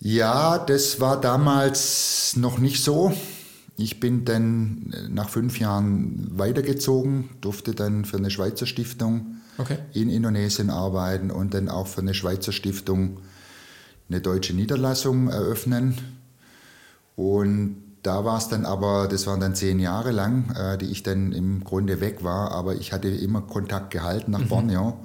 Ja, 0.00 0.58
das 0.58 1.00
war 1.00 1.20
damals 1.20 2.34
noch 2.36 2.58
nicht 2.58 2.82
so. 2.82 3.12
Ich 3.76 4.00
bin 4.00 4.24
dann 4.24 4.94
nach 5.08 5.28
fünf 5.28 5.60
Jahren 5.60 6.26
weitergezogen, 6.30 7.30
durfte 7.40 7.74
dann 7.74 8.04
für 8.04 8.16
eine 8.16 8.30
Schweizer 8.30 8.66
Stiftung 8.66 9.36
okay. 9.58 9.78
in 9.92 10.08
Indonesien 10.08 10.70
arbeiten 10.70 11.30
und 11.30 11.54
dann 11.54 11.68
auch 11.68 11.86
für 11.86 12.00
eine 12.00 12.14
Schweizer 12.14 12.52
Stiftung 12.52 13.20
eine 14.08 14.20
deutsche 14.20 14.54
Niederlassung 14.54 15.28
eröffnen. 15.28 15.98
Und 17.16 17.82
da 18.06 18.24
war 18.24 18.38
es 18.38 18.48
dann 18.48 18.64
aber, 18.64 19.08
das 19.08 19.26
waren 19.26 19.40
dann 19.40 19.56
zehn 19.56 19.80
Jahre 19.80 20.12
lang, 20.12 20.54
äh, 20.56 20.78
die 20.78 20.86
ich 20.86 21.02
dann 21.02 21.32
im 21.32 21.64
Grunde 21.64 22.00
weg 22.00 22.22
war, 22.22 22.52
aber 22.52 22.76
ich 22.76 22.92
hatte 22.92 23.08
immer 23.08 23.40
Kontakt 23.40 23.90
gehalten 23.90 24.30
nach 24.30 24.40
mhm. 24.40 24.48
Borneo. 24.48 25.00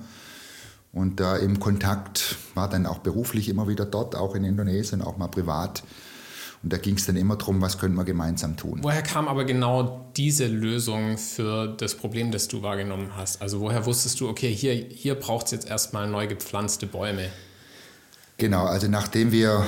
Und 0.94 1.20
da 1.20 1.38
äh, 1.38 1.44
im 1.44 1.60
Kontakt 1.60 2.36
war 2.54 2.70
dann 2.70 2.86
auch 2.86 3.00
beruflich 3.00 3.50
immer 3.50 3.68
wieder 3.68 3.86
dort, 3.86 4.16
auch 4.16 4.36
in 4.36 4.44
Indonesien, 4.44 5.02
auch 5.02 5.18
mal 5.18 5.30
privat. 5.30 5.82
Und 6.62 6.72
da 6.72 6.78
ging 6.78 6.96
es 6.96 7.08
dann 7.08 7.16
immer 7.16 7.38
darum, 7.38 7.60
was 7.60 7.80
können 7.80 7.96
wir 7.96 8.04
gemeinsam 8.04 8.56
tun. 8.56 8.82
Woher 8.84 9.02
kam 9.02 9.28
aber 9.28 9.46
genau 9.46 10.06
diese 10.16 10.46
Lösung 10.46 11.18
für 11.18 11.70
das 11.76 11.96
Problem, 11.96 12.30
das 12.30 12.50
du 12.50 12.62
wahrgenommen 12.62 13.14
hast? 13.18 13.42
Also 13.42 13.62
woher 13.62 13.88
wusstest 13.88 14.20
du, 14.20 14.30
okay, 14.30 14.54
hier, 14.54 14.76
hier 14.76 15.16
braucht 15.16 15.48
es 15.48 15.52
jetzt 15.54 15.68
erstmal 15.68 16.08
neu 16.08 16.28
gepflanzte 16.28 16.86
Bäume? 16.86 17.30
Genau, 18.38 18.66
also 18.66 18.88
nachdem 18.88 19.32
wir 19.32 19.66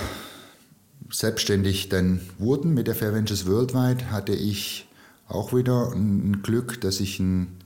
selbstständig 1.14 1.90
dann 1.90 2.22
wurden 2.40 2.74
mit 2.74 2.88
der 2.88 2.96
Fair 2.96 3.14
Ventures 3.14 3.48
Worldwide, 3.48 4.12
hatte 4.12 4.34
ich 4.34 4.90
auch 5.28 5.54
wieder 5.54 5.92
ein 5.94 6.42
Glück, 6.42 6.82
dass 6.82 7.00
ich 7.00 7.20
einen 7.20 7.60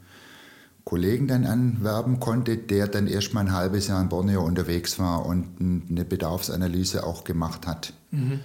Kollegen 0.84 1.28
dann 1.28 1.46
anwerben 1.46 2.20
konnte, 2.20 2.58
der 2.58 2.88
dann 2.88 3.08
erst 3.08 3.34
mal 3.34 3.42
ein 3.42 3.54
halbes 3.54 3.88
Jahr 3.88 4.02
in 4.02 4.10
Borneo 4.10 4.44
unterwegs 4.44 5.00
war 5.00 5.26
und 5.26 5.60
eine 5.60 6.06
Bedarfsanalyse 6.06 7.06
auch 7.06 7.24
gemacht 7.24 7.68
hat. 7.68 7.94
Mhm. 8.12 8.40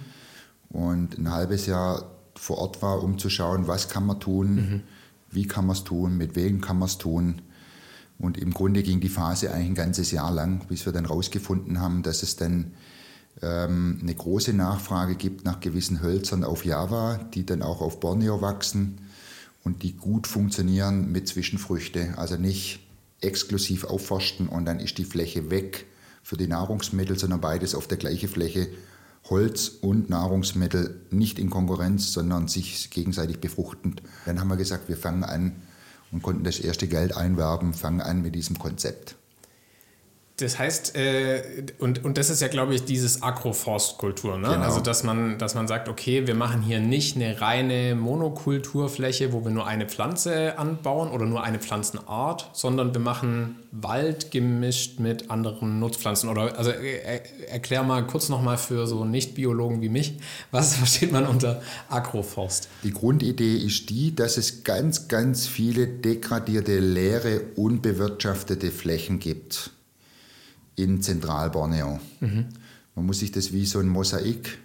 Und 0.69 1.17
ein 1.17 1.31
halbes 1.31 1.65
Jahr 1.67 2.11
vor 2.35 2.57
Ort 2.57 2.81
war, 2.81 3.03
um 3.03 3.17
zu 3.17 3.29
schauen, 3.29 3.67
was 3.67 3.89
kann 3.89 4.05
man 4.05 4.19
tun, 4.19 4.55
mhm. 4.55 4.81
wie 5.29 5.47
kann 5.47 5.65
man 5.65 5.75
es 5.75 5.83
tun, 5.83 6.17
mit 6.17 6.35
wem 6.35 6.61
kann 6.61 6.79
man 6.79 6.87
es 6.87 6.97
tun. 6.97 7.41
Und 8.19 8.37
im 8.37 8.53
Grunde 8.53 8.83
ging 8.83 8.99
die 8.99 9.09
Phase 9.09 9.51
eigentlich 9.51 9.69
ein 9.69 9.75
ganzes 9.75 10.11
Jahr 10.11 10.31
lang, 10.31 10.65
bis 10.67 10.85
wir 10.85 10.93
dann 10.93 11.05
rausgefunden 11.05 11.79
haben, 11.79 12.03
dass 12.03 12.23
es 12.23 12.35
dann 12.35 12.73
ähm, 13.41 13.99
eine 14.01 14.13
große 14.13 14.53
Nachfrage 14.53 15.15
gibt 15.15 15.45
nach 15.45 15.59
gewissen 15.59 16.01
Hölzern 16.01 16.43
auf 16.43 16.65
Java, 16.65 17.19
die 17.33 17.45
dann 17.45 17.61
auch 17.61 17.81
auf 17.81 17.99
Borneo 17.99 18.41
wachsen 18.41 18.99
und 19.63 19.83
die 19.83 19.93
gut 19.93 20.27
funktionieren 20.27 21.11
mit 21.11 21.27
Zwischenfrüchte. 21.27 22.17
Also 22.17 22.37
nicht 22.37 22.79
exklusiv 23.21 23.85
aufforsten 23.85 24.47
und 24.47 24.65
dann 24.65 24.79
ist 24.79 24.97
die 24.97 25.05
Fläche 25.05 25.49
weg 25.49 25.85
für 26.21 26.37
die 26.37 26.47
Nahrungsmittel, 26.47 27.17
sondern 27.17 27.41
beides 27.41 27.75
auf 27.75 27.87
der 27.87 27.97
gleichen 27.97 28.29
Fläche. 28.29 28.67
Holz 29.29 29.69
und 29.81 30.09
Nahrungsmittel 30.09 31.01
nicht 31.09 31.39
in 31.39 31.49
Konkurrenz, 31.49 32.11
sondern 32.11 32.49
sich 32.49 32.89
gegenseitig 32.89 33.39
befruchtend. 33.39 34.01
Dann 34.25 34.39
haben 34.39 34.49
wir 34.49 34.57
gesagt, 34.57 34.89
wir 34.89 34.97
fangen 34.97 35.23
an 35.23 35.55
und 36.11 36.21
konnten 36.21 36.43
das 36.43 36.59
erste 36.59 36.87
Geld 36.87 37.15
einwerben, 37.15 37.73
fangen 37.73 38.01
an 38.01 38.21
mit 38.21 38.35
diesem 38.35 38.59
Konzept. 38.59 39.15
Das 40.43 40.59
heißt, 40.59 40.97
äh, 40.97 41.63
und, 41.79 42.03
und 42.03 42.17
das 42.17 42.29
ist 42.29 42.41
ja, 42.41 42.49
glaube 42.49 42.75
ich, 42.75 42.83
dieses 42.83 43.23
Agroforstkultur. 43.23 44.37
Ne? 44.37 44.49
Genau. 44.49 44.59
Also, 44.59 44.81
dass 44.81 45.03
man, 45.03 45.37
dass 45.37 45.55
man 45.55 45.69
sagt, 45.69 45.87
okay, 45.87 46.27
wir 46.27 46.35
machen 46.35 46.61
hier 46.61 46.81
nicht 46.81 47.15
eine 47.15 47.39
reine 47.39 47.95
Monokulturfläche, 47.95 49.31
wo 49.31 49.45
wir 49.45 49.51
nur 49.51 49.65
eine 49.65 49.87
Pflanze 49.87 50.59
anbauen 50.59 51.09
oder 51.11 51.25
nur 51.25 51.43
eine 51.43 51.59
Pflanzenart, 51.59 52.49
sondern 52.51 52.93
wir 52.93 52.99
machen 52.99 53.55
Wald 53.71 54.31
gemischt 54.31 54.99
mit 54.99 55.31
anderen 55.31 55.79
Nutzpflanzen. 55.79 56.29
Oder 56.29 56.57
also 56.57 56.71
äh, 56.71 57.21
erklär 57.47 57.83
mal 57.83 58.05
kurz 58.05 58.27
nochmal 58.27 58.57
für 58.57 58.85
so 58.85 59.05
Nicht-Biologen 59.05 59.81
wie 59.81 59.89
mich, 59.89 60.19
was 60.51 60.75
versteht 60.75 61.13
man 61.13 61.25
unter 61.25 61.61
Agroforst? 61.87 62.67
Die 62.83 62.91
Grundidee 62.91 63.55
ist 63.55 63.89
die, 63.89 64.13
dass 64.13 64.35
es 64.35 64.65
ganz, 64.65 65.07
ganz 65.07 65.47
viele 65.47 65.87
degradierte, 65.87 66.79
leere, 66.79 67.39
unbewirtschaftete 67.55 68.71
Flächen 68.71 69.19
gibt 69.19 69.71
in 70.75 71.01
Zentralborneo. 71.01 71.99
Mhm. 72.19 72.45
Man 72.95 73.05
muss 73.05 73.19
sich 73.19 73.31
das 73.31 73.51
wie 73.53 73.65
so 73.65 73.79
ein 73.79 73.87
Mosaik 73.87 74.57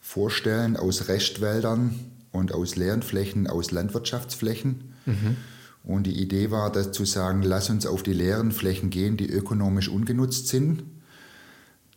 vorstellen 0.00 0.76
aus 0.76 1.08
Restwäldern 1.08 1.98
und 2.32 2.52
aus 2.52 2.76
leeren 2.76 3.02
Flächen, 3.02 3.46
aus 3.46 3.70
Landwirtschaftsflächen. 3.70 4.94
Mhm. 5.06 5.36
Und 5.84 6.04
die 6.04 6.20
Idee 6.20 6.50
war, 6.50 6.70
dass 6.70 6.92
zu 6.92 7.04
sagen, 7.04 7.42
lass 7.42 7.70
uns 7.70 7.86
auf 7.86 8.02
die 8.02 8.12
leeren 8.12 8.50
Flächen 8.50 8.90
gehen, 8.90 9.16
die 9.16 9.28
ökonomisch 9.28 9.88
ungenutzt 9.88 10.48
sind. 10.48 10.82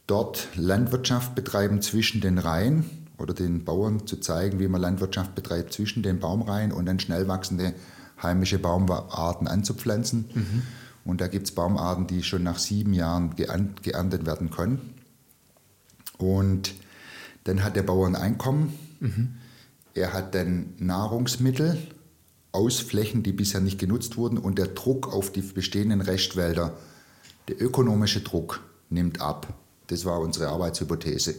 Dort 0.05 0.47
Landwirtschaft 0.55 1.35
betreiben 1.35 1.81
zwischen 1.81 2.21
den 2.21 2.37
Reihen 2.37 2.85
oder 3.17 3.33
den 3.33 3.65
Bauern 3.65 4.07
zu 4.07 4.17
zeigen, 4.17 4.59
wie 4.59 4.67
man 4.67 4.81
Landwirtschaft 4.81 5.35
betreibt 5.35 5.73
zwischen 5.73 6.03
den 6.03 6.19
Baumreihen 6.19 6.71
und 6.71 6.85
dann 6.85 6.99
schnell 6.99 7.27
wachsende 7.27 7.73
heimische 8.21 8.59
Baumarten 8.59 9.47
anzupflanzen. 9.47 10.29
Mhm. 10.33 10.61
Und 11.09 11.21
da 11.21 11.27
gibt 11.27 11.47
es 11.47 11.55
Baumarten, 11.55 12.05
die 12.05 12.21
schon 12.21 12.43
nach 12.43 12.59
sieben 12.59 12.93
Jahren 12.93 13.35
geerntet 13.35 14.25
werden 14.25 14.51
können. 14.51 14.93
Und 16.19 16.75
dann 17.45 17.63
hat 17.63 17.75
der 17.75 17.83
Bauer 17.83 18.05
ein 18.05 18.15
Einkommen. 18.15 18.77
Mhm. 18.99 19.35
Er 19.95 20.13
hat 20.13 20.35
dann 20.35 20.73
Nahrungsmittel 20.77 21.77
aus 22.51 22.79
Flächen, 22.79 23.23
die 23.23 23.31
bisher 23.31 23.59
nicht 23.59 23.79
genutzt 23.79 24.17
wurden. 24.17 24.37
Und 24.37 24.59
der 24.59 24.67
Druck 24.67 25.11
auf 25.11 25.31
die 25.31 25.41
bestehenden 25.41 26.01
Restwälder, 26.01 26.77
der 27.47 27.59
ökonomische 27.59 28.21
Druck, 28.21 28.61
nimmt 28.89 29.19
ab. 29.19 29.47
Das 29.87 30.05
war 30.05 30.19
unsere 30.19 30.49
Arbeitshypothese. 30.49 31.35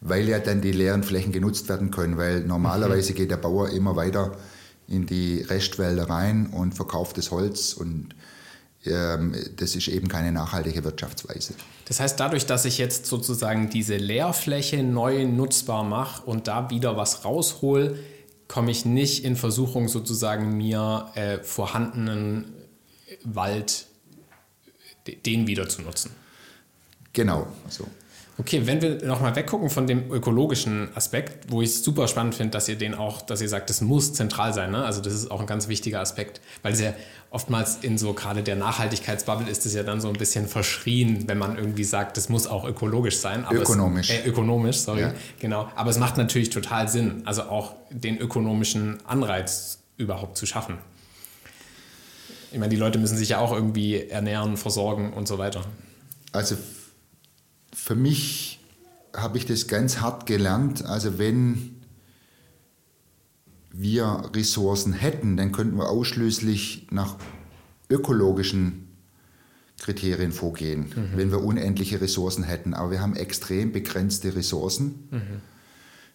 Weil 0.00 0.28
ja 0.28 0.38
dann 0.38 0.60
die 0.60 0.72
leeren 0.72 1.02
Flächen 1.02 1.32
genutzt 1.32 1.68
werden 1.68 1.90
können. 1.90 2.18
Weil 2.18 2.42
normalerweise 2.44 3.12
mhm. 3.12 3.16
geht 3.16 3.30
der 3.32 3.36
Bauer 3.36 3.70
immer 3.70 3.96
weiter 3.96 4.36
in 4.86 5.06
die 5.06 5.40
Restwälder 5.40 6.08
rein 6.08 6.46
und 6.46 6.74
verkauft 6.74 7.18
das 7.18 7.30
Holz 7.30 7.72
und 7.72 8.14
das 8.84 9.76
ist 9.76 9.86
eben 9.88 10.08
keine 10.08 10.32
nachhaltige 10.32 10.82
Wirtschaftsweise. 10.82 11.54
Das 11.86 12.00
heißt, 12.00 12.18
dadurch, 12.18 12.46
dass 12.46 12.64
ich 12.64 12.78
jetzt 12.78 13.06
sozusagen 13.06 13.70
diese 13.70 13.96
Leerfläche 13.96 14.82
neu 14.82 15.24
nutzbar 15.24 15.84
mache 15.84 16.22
und 16.22 16.48
da 16.48 16.68
wieder 16.70 16.96
was 16.96 17.24
raushol, 17.24 17.98
komme 18.48 18.70
ich 18.72 18.84
nicht 18.84 19.24
in 19.24 19.36
Versuchung, 19.36 19.88
sozusagen 19.88 20.56
mir 20.56 21.10
äh, 21.14 21.38
vorhandenen 21.38 22.52
Wald, 23.24 23.86
den 25.26 25.46
wieder 25.46 25.68
zu 25.68 25.82
nutzen. 25.82 26.10
Genau, 27.12 27.46
so. 27.68 27.86
Okay, 28.38 28.62
wenn 28.64 28.80
wir 28.80 29.04
nochmal 29.04 29.36
weggucken 29.36 29.68
von 29.68 29.86
dem 29.86 30.10
ökologischen 30.10 30.88
Aspekt, 30.94 31.52
wo 31.52 31.60
ich 31.60 31.68
es 31.68 31.84
super 31.84 32.08
spannend 32.08 32.34
finde, 32.34 32.52
dass 32.52 32.66
ihr 32.66 32.76
den 32.76 32.94
auch, 32.94 33.20
dass 33.20 33.42
ihr 33.42 33.48
sagt, 33.48 33.68
das 33.68 33.82
muss 33.82 34.14
zentral 34.14 34.54
sein. 34.54 34.70
Ne? 34.70 34.82
Also 34.82 35.02
das 35.02 35.12
ist 35.12 35.30
auch 35.30 35.40
ein 35.40 35.46
ganz 35.46 35.68
wichtiger 35.68 36.00
Aspekt, 36.00 36.40
weil 36.62 36.72
es 36.72 36.80
ja 36.80 36.94
oftmals 37.30 37.76
in 37.82 37.98
so 37.98 38.14
gerade 38.14 38.42
der 38.42 38.56
Nachhaltigkeitsbubble 38.56 39.50
ist 39.50 39.66
es 39.66 39.74
ja 39.74 39.82
dann 39.82 40.00
so 40.00 40.08
ein 40.08 40.14
bisschen 40.14 40.48
verschrien, 40.48 41.28
wenn 41.28 41.36
man 41.36 41.58
irgendwie 41.58 41.84
sagt, 41.84 42.16
das 42.16 42.30
muss 42.30 42.46
auch 42.46 42.64
ökologisch 42.64 43.18
sein. 43.18 43.44
ökonomisch. 43.50 44.08
Es, 44.08 44.24
äh, 44.24 44.28
ökonomisch, 44.28 44.78
sorry, 44.78 45.02
ja. 45.02 45.14
genau. 45.38 45.68
Aber 45.76 45.90
es 45.90 45.98
macht 45.98 46.16
natürlich 46.16 46.48
total 46.48 46.88
Sinn, 46.88 47.22
also 47.26 47.42
auch 47.42 47.74
den 47.90 48.18
ökonomischen 48.18 48.98
Anreiz 49.06 49.80
überhaupt 49.98 50.38
zu 50.38 50.46
schaffen. 50.46 50.78
Ich 52.50 52.58
meine, 52.58 52.70
die 52.70 52.76
Leute 52.76 52.98
müssen 52.98 53.16
sich 53.16 53.30
ja 53.30 53.38
auch 53.38 53.52
irgendwie 53.52 54.08
ernähren, 54.08 54.56
versorgen 54.56 55.12
und 55.12 55.28
so 55.28 55.38
weiter. 55.38 55.62
Also 56.32 56.56
für 57.74 57.94
mich 57.94 58.60
habe 59.14 59.38
ich 59.38 59.46
das 59.46 59.66
ganz 59.66 60.00
hart 60.00 60.26
gelernt. 60.26 60.84
Also 60.84 61.18
wenn 61.18 61.82
wir 63.70 64.30
Ressourcen 64.34 64.92
hätten, 64.92 65.36
dann 65.36 65.52
könnten 65.52 65.76
wir 65.76 65.88
ausschließlich 65.88 66.88
nach 66.90 67.16
ökologischen 67.90 68.88
Kriterien 69.80 70.32
vorgehen, 70.32 70.92
mhm. 70.94 71.16
wenn 71.16 71.30
wir 71.30 71.42
unendliche 71.42 72.00
Ressourcen 72.00 72.44
hätten. 72.44 72.74
Aber 72.74 72.90
wir 72.90 73.00
haben 73.00 73.16
extrem 73.16 73.72
begrenzte 73.72 74.36
Ressourcen. 74.36 75.08
Mhm. 75.10 75.40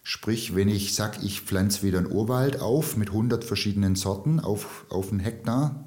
Sprich, 0.02 0.54
wenn 0.54 0.68
ich 0.68 0.94
sage, 0.94 1.18
ich 1.22 1.42
pflanze 1.42 1.82
wieder 1.82 1.98
einen 1.98 2.10
Urwald 2.10 2.60
auf 2.60 2.96
mit 2.96 3.08
100 3.08 3.44
verschiedenen 3.44 3.94
Sorten 3.94 4.40
auf, 4.40 4.86
auf 4.88 5.10
einen 5.10 5.20
Hektar 5.20 5.84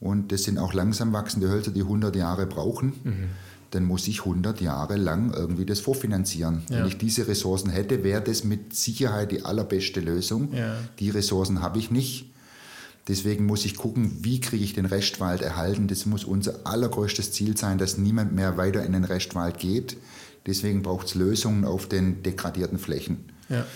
und 0.00 0.32
das 0.32 0.44
sind 0.44 0.58
auch 0.58 0.72
langsam 0.72 1.12
wachsende 1.12 1.50
Hölzer, 1.50 1.70
die 1.70 1.82
100 1.82 2.16
Jahre 2.16 2.46
brauchen, 2.46 2.94
mhm 3.04 3.28
dann 3.76 3.84
muss 3.84 4.08
ich 4.08 4.20
100 4.20 4.62
Jahre 4.62 4.96
lang 4.96 5.34
irgendwie 5.34 5.66
das 5.66 5.80
vorfinanzieren. 5.80 6.62
Ja. 6.70 6.78
Wenn 6.78 6.86
ich 6.86 6.96
diese 6.96 7.28
Ressourcen 7.28 7.68
hätte, 7.68 8.02
wäre 8.02 8.22
das 8.22 8.42
mit 8.42 8.74
Sicherheit 8.74 9.32
die 9.32 9.44
allerbeste 9.44 10.00
Lösung. 10.00 10.54
Ja. 10.54 10.78
Die 10.98 11.10
Ressourcen 11.10 11.60
habe 11.60 11.78
ich 11.78 11.90
nicht. 11.90 12.32
Deswegen 13.06 13.44
muss 13.44 13.66
ich 13.66 13.76
gucken, 13.76 14.16
wie 14.22 14.40
kriege 14.40 14.64
ich 14.64 14.72
den 14.72 14.86
Restwald 14.86 15.42
erhalten. 15.42 15.88
Das 15.88 16.06
muss 16.06 16.24
unser 16.24 16.66
allergrößtes 16.66 17.32
Ziel 17.32 17.54
sein, 17.58 17.76
dass 17.76 17.98
niemand 17.98 18.34
mehr 18.34 18.56
weiter 18.56 18.82
in 18.82 18.92
den 18.92 19.04
Restwald 19.04 19.58
geht. 19.58 19.98
Deswegen 20.46 20.82
braucht 20.82 21.08
es 21.08 21.14
Lösungen 21.14 21.66
auf 21.66 21.86
den 21.86 22.22
degradierten 22.22 22.78
Flächen. 22.78 23.26
Ja. 23.50 23.66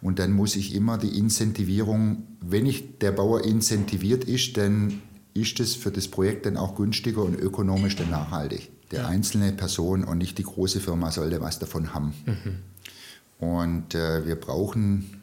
Und 0.00 0.20
dann 0.20 0.30
muss 0.30 0.54
ich 0.54 0.76
immer 0.76 0.96
die 0.96 1.18
Incentivierung, 1.18 2.22
wenn 2.40 2.66
ich 2.66 2.98
der 3.00 3.10
Bauer 3.10 3.44
incentiviert 3.44 4.22
ist, 4.22 4.56
dann 4.56 5.02
ist 5.34 5.58
es 5.58 5.74
für 5.74 5.90
das 5.90 6.06
Projekt 6.06 6.46
dann 6.46 6.56
auch 6.56 6.76
günstiger 6.76 7.24
und 7.24 7.34
ökonomisch 7.34 7.96
dann 7.96 8.10
nachhaltig 8.10 8.70
der 8.90 9.06
einzelne 9.06 9.52
Person 9.52 10.04
und 10.04 10.18
nicht 10.18 10.38
die 10.38 10.42
große 10.42 10.80
Firma 10.80 11.10
sollte 11.10 11.40
was 11.40 11.58
davon 11.58 11.94
haben. 11.94 12.14
Mhm. 12.26 13.46
Und 13.46 13.94
äh, 13.94 14.26
wir 14.26 14.36
brauchen 14.36 15.22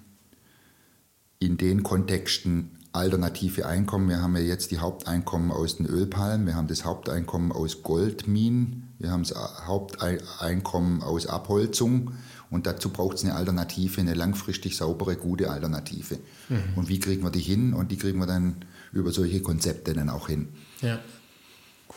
in 1.40 1.58
den 1.58 1.84
Kontexten 1.84 2.72
alternative 2.94 3.68
Einkommen. 3.68 4.10
Wir 4.10 4.22
haben 4.22 4.36
ja 4.36 4.42
jetzt 4.42 4.72
die 4.72 4.80
Haupteinkommen 4.80 5.52
aus 5.52 5.78
den 5.78 5.86
Ölpalmen, 5.86 6.48
wir 6.48 6.56
haben 6.56 6.68
das 6.68 6.84
Haupteinkommen 6.84 7.52
aus 7.52 7.84
Goldminen, 7.84 8.90
wir 8.98 9.12
haben 9.12 9.24
das 9.24 9.36
Haupteinkommen 9.68 11.04
aus 11.04 11.28
Abholzung 11.28 12.12
und 12.50 12.66
dazu 12.66 12.90
braucht 12.90 13.18
es 13.18 13.24
eine 13.24 13.36
Alternative, 13.36 14.02
eine 14.02 14.14
langfristig 14.14 14.78
saubere, 14.78 15.16
gute 15.16 15.52
Alternative. 15.52 16.18
Mhm. 16.50 16.64
Und 16.76 16.90
wie 16.90 17.00
kriegen 17.00 17.24
wir 17.24 17.30
die 17.30 17.40
hin? 17.40 17.74
Und 17.74 17.92
die 17.92 17.98
kriegen 17.98 18.20
wir 18.20 18.26
dann 18.26 18.66
über 18.92 19.12
solche 19.12 19.42
Konzepte 19.42 19.94
dann 19.94 20.10
auch 20.10 20.28
hin. 20.28 20.48
Ja, 20.82 21.00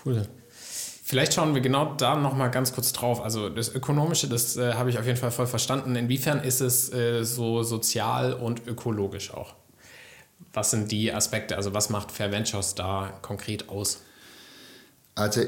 cool. 0.04 0.26
Vielleicht 1.10 1.34
schauen 1.34 1.54
wir 1.54 1.60
genau 1.60 1.94
da 1.96 2.14
nochmal 2.14 2.52
ganz 2.52 2.72
kurz 2.72 2.92
drauf. 2.92 3.20
Also 3.20 3.48
das 3.48 3.74
Ökonomische, 3.74 4.28
das 4.28 4.56
äh, 4.56 4.74
habe 4.74 4.90
ich 4.90 4.98
auf 5.00 5.06
jeden 5.06 5.18
Fall 5.18 5.32
voll 5.32 5.48
verstanden. 5.48 5.96
Inwiefern 5.96 6.38
ist 6.38 6.60
es 6.60 6.92
äh, 6.92 7.24
so 7.24 7.64
sozial 7.64 8.32
und 8.32 8.64
ökologisch 8.68 9.34
auch? 9.34 9.56
Was 10.52 10.70
sind 10.70 10.92
die 10.92 11.12
Aspekte? 11.12 11.56
Also 11.56 11.74
was 11.74 11.90
macht 11.90 12.12
Fair 12.12 12.30
Ventures 12.30 12.76
da 12.76 13.12
konkret 13.22 13.68
aus? 13.70 14.02
Also 15.16 15.40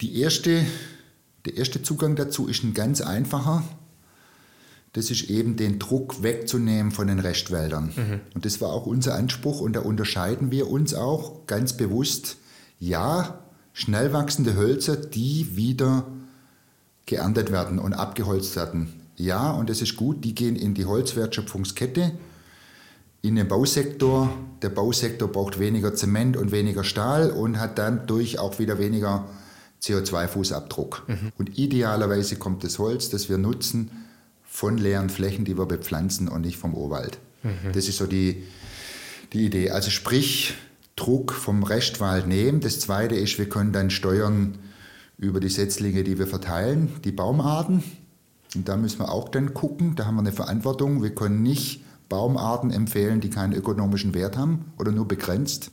die 0.00 0.20
erste, 0.20 0.64
der 1.44 1.56
erste 1.56 1.82
Zugang 1.82 2.14
dazu 2.14 2.46
ist 2.46 2.62
ein 2.62 2.72
ganz 2.72 3.00
einfacher. 3.00 3.64
Das 4.92 5.10
ist 5.10 5.28
eben 5.28 5.56
den 5.56 5.80
Druck 5.80 6.22
wegzunehmen 6.22 6.92
von 6.92 7.08
den 7.08 7.18
Restwäldern. 7.18 7.92
Mhm. 7.96 8.20
Und 8.36 8.44
das 8.44 8.60
war 8.60 8.68
auch 8.68 8.86
unser 8.86 9.16
Anspruch 9.16 9.60
und 9.60 9.72
da 9.72 9.80
unterscheiden 9.80 10.52
wir 10.52 10.70
uns 10.70 10.94
auch 10.94 11.48
ganz 11.48 11.76
bewusst 11.76 12.36
ja, 12.78 13.38
schnell 13.72 14.12
wachsende 14.12 14.56
Hölzer, 14.56 14.96
die 14.96 15.56
wieder 15.56 16.06
geerntet 17.06 17.50
werden 17.50 17.78
und 17.78 17.94
abgeholzt 17.94 18.54
werden. 18.56 18.92
Ja, 19.16 19.50
und 19.50 19.68
das 19.68 19.82
ist 19.82 19.96
gut, 19.96 20.24
die 20.24 20.34
gehen 20.34 20.56
in 20.56 20.74
die 20.74 20.84
Holzwertschöpfungskette, 20.84 22.12
in 23.22 23.34
den 23.34 23.48
Bausektor. 23.48 24.30
Der 24.62 24.68
Bausektor 24.68 25.28
braucht 25.28 25.58
weniger 25.58 25.94
Zement 25.94 26.36
und 26.36 26.52
weniger 26.52 26.84
Stahl 26.84 27.30
und 27.30 27.58
hat 27.58 27.78
dann 27.78 28.06
durch 28.06 28.38
auch 28.38 28.58
wieder 28.58 28.78
weniger 28.78 29.26
CO2-Fußabdruck. 29.82 31.02
Mhm. 31.08 31.32
Und 31.36 31.58
idealerweise 31.58 32.36
kommt 32.36 32.62
das 32.62 32.78
Holz, 32.78 33.10
das 33.10 33.28
wir 33.28 33.38
nutzen, 33.38 33.90
von 34.44 34.78
leeren 34.78 35.10
Flächen, 35.10 35.44
die 35.44 35.58
wir 35.58 35.66
bepflanzen 35.66 36.28
und 36.28 36.42
nicht 36.42 36.56
vom 36.56 36.74
Urwald. 36.74 37.18
Mhm. 37.42 37.72
Das 37.72 37.88
ist 37.88 37.98
so 37.98 38.06
die, 38.06 38.44
die 39.32 39.46
Idee. 39.46 39.70
Also 39.70 39.90
sprich, 39.90 40.54
Druck 40.98 41.32
vom 41.32 41.62
Restwald 41.62 42.26
nehmen. 42.26 42.60
Das 42.60 42.80
Zweite 42.80 43.14
ist, 43.14 43.38
wir 43.38 43.48
können 43.48 43.72
dann 43.72 43.90
steuern 43.90 44.58
über 45.16 45.40
die 45.40 45.48
Setzlinge, 45.48 46.04
die 46.04 46.18
wir 46.18 46.26
verteilen, 46.26 46.90
die 47.04 47.12
Baumarten. 47.12 47.82
Und 48.54 48.68
da 48.68 48.76
müssen 48.76 48.98
wir 48.98 49.10
auch 49.10 49.28
dann 49.28 49.54
gucken, 49.54 49.94
da 49.96 50.06
haben 50.06 50.16
wir 50.16 50.20
eine 50.20 50.32
Verantwortung. 50.32 51.02
Wir 51.02 51.14
können 51.14 51.42
nicht 51.42 51.84
Baumarten 52.08 52.70
empfehlen, 52.70 53.20
die 53.20 53.30
keinen 53.30 53.52
ökonomischen 53.52 54.14
Wert 54.14 54.36
haben 54.36 54.72
oder 54.78 54.92
nur 54.92 55.06
begrenzt. 55.06 55.70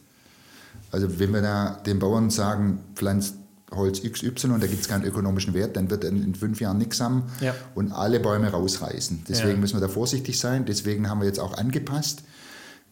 Also 0.92 1.20
wenn 1.20 1.34
wir 1.34 1.42
da 1.42 1.82
den 1.86 2.00
Bauern 2.00 2.30
sagen, 2.30 2.80
pflanzt 2.96 3.36
Holz 3.72 4.02
XY 4.02 4.52
und 4.52 4.64
da 4.64 4.68
gibt 4.68 4.82
es 4.82 4.88
keinen 4.88 5.06
ökonomischen 5.06 5.54
Wert, 5.54 5.76
dann 5.76 5.90
wird 5.90 6.04
er 6.04 6.12
in 6.12 6.36
fünf 6.36 6.62
Jahren 6.62 6.78
nichts 6.78 7.02
haben 7.02 7.24
ja. 7.42 7.54
und 7.74 7.92
alle 7.92 8.20
Bäume 8.20 8.50
rausreißen. 8.50 9.26
Deswegen 9.28 9.52
ja. 9.52 9.58
müssen 9.58 9.76
wir 9.76 9.82
da 9.82 9.88
vorsichtig 9.88 10.40
sein. 10.40 10.66
Deswegen 10.66 11.10
haben 11.10 11.20
wir 11.20 11.28
jetzt 11.28 11.40
auch 11.40 11.58
angepasst. 11.58 12.24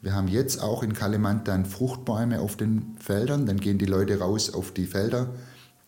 Wir 0.04 0.14
haben 0.14 0.28
jetzt 0.28 0.62
auch 0.62 0.84
in 0.84 0.92
Kalemant 0.92 1.48
dann 1.48 1.66
Fruchtbäume 1.66 2.42
auf 2.42 2.58
den 2.58 2.98
Feldern. 3.00 3.46
Dann 3.46 3.58
gehen 3.58 3.78
die 3.78 3.86
Leute 3.86 4.20
raus 4.20 4.54
auf 4.54 4.74
die 4.74 4.86
Felder, 4.86 5.30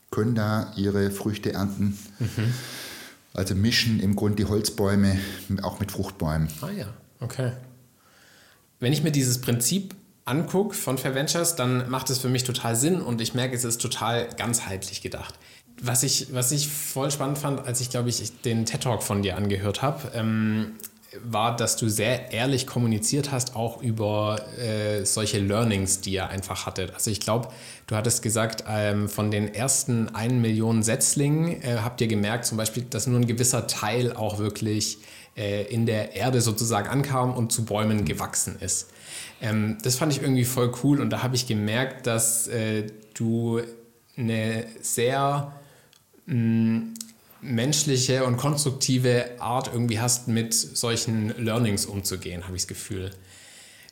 können 0.09 0.35
da 0.35 0.71
ihre 0.77 1.11
Früchte 1.11 1.51
ernten. 1.51 1.99
Mhm. 2.19 2.53
Also 3.33 3.55
mischen 3.55 3.99
im 3.99 4.15
Grunde 4.15 4.37
die 4.37 4.45
Holzbäume 4.45 5.19
auch 5.63 5.81
mit 5.81 5.91
Fruchtbäumen. 5.91 6.47
Ah 6.61 6.69
ja, 6.69 6.87
okay. 7.19 7.51
Wenn 8.79 8.93
ich 8.93 9.03
mir 9.03 9.11
dieses 9.11 9.41
Prinzip 9.41 9.93
angucke 10.23 10.75
von 10.75 10.97
Fair 10.97 11.13
Ventures, 11.13 11.57
dann 11.57 11.89
macht 11.89 12.09
es 12.09 12.19
für 12.19 12.29
mich 12.29 12.45
total 12.45 12.77
Sinn 12.77 13.01
und 13.01 13.19
ich 13.19 13.33
merke, 13.33 13.53
es 13.53 13.65
ist 13.65 13.81
total 13.81 14.29
ganzheitlich 14.37 15.01
gedacht. 15.01 15.35
Was 15.81 16.03
ich, 16.03 16.33
was 16.33 16.53
ich 16.53 16.69
voll 16.69 17.11
spannend 17.11 17.37
fand, 17.37 17.67
als 17.67 17.81
ich, 17.81 17.89
glaube 17.89 18.07
ich, 18.07 18.41
den 18.43 18.65
TED-Talk 18.65 19.03
von 19.03 19.23
dir 19.23 19.35
angehört 19.35 19.81
habe, 19.81 20.09
ähm, 20.13 20.71
war, 21.23 21.55
dass 21.55 21.77
du 21.77 21.89
sehr 21.89 22.31
ehrlich 22.31 22.67
kommuniziert 22.67 23.31
hast, 23.31 23.55
auch 23.55 23.81
über 23.81 24.39
äh, 24.57 25.05
solche 25.05 25.39
Learnings, 25.39 26.01
die 26.01 26.13
ihr 26.13 26.29
einfach 26.29 26.65
hattet. 26.65 26.93
Also 26.93 27.11
ich 27.11 27.19
glaube, 27.19 27.49
du 27.87 27.95
hattest 27.95 28.21
gesagt, 28.21 28.63
ähm, 28.67 29.09
von 29.09 29.31
den 29.31 29.53
ersten 29.53 30.13
1 30.13 30.33
Million 30.33 30.83
Setzlingen 30.83 31.61
äh, 31.61 31.77
habt 31.83 32.01
ihr 32.01 32.07
gemerkt 32.07 32.45
zum 32.45 32.57
Beispiel, 32.57 32.83
dass 32.89 33.07
nur 33.07 33.19
ein 33.19 33.27
gewisser 33.27 33.67
Teil 33.67 34.13
auch 34.13 34.39
wirklich 34.39 34.99
äh, 35.37 35.63
in 35.63 35.85
der 35.85 36.15
Erde 36.15 36.41
sozusagen 36.41 36.87
ankam 36.87 37.33
und 37.33 37.51
zu 37.51 37.65
Bäumen 37.65 38.05
gewachsen 38.05 38.57
ist. 38.59 38.89
Ähm, 39.41 39.77
das 39.83 39.95
fand 39.95 40.13
ich 40.13 40.21
irgendwie 40.21 40.45
voll 40.45 40.71
cool 40.83 41.01
und 41.01 41.09
da 41.09 41.23
habe 41.23 41.35
ich 41.35 41.47
gemerkt, 41.47 42.07
dass 42.07 42.47
äh, 42.47 42.87
du 43.13 43.61
eine 44.17 44.65
sehr 44.81 45.53
mh, 46.25 46.35
mm, 46.35 46.93
menschliche 47.41 48.25
und 48.25 48.37
konstruktive 48.37 49.39
Art 49.39 49.69
irgendwie 49.71 49.99
hast, 49.99 50.27
mit 50.27 50.53
solchen 50.53 51.29
Learnings 51.43 51.85
umzugehen, 51.85 52.45
habe 52.45 52.55
ich 52.55 52.63
das 52.63 52.67
Gefühl. 52.67 53.11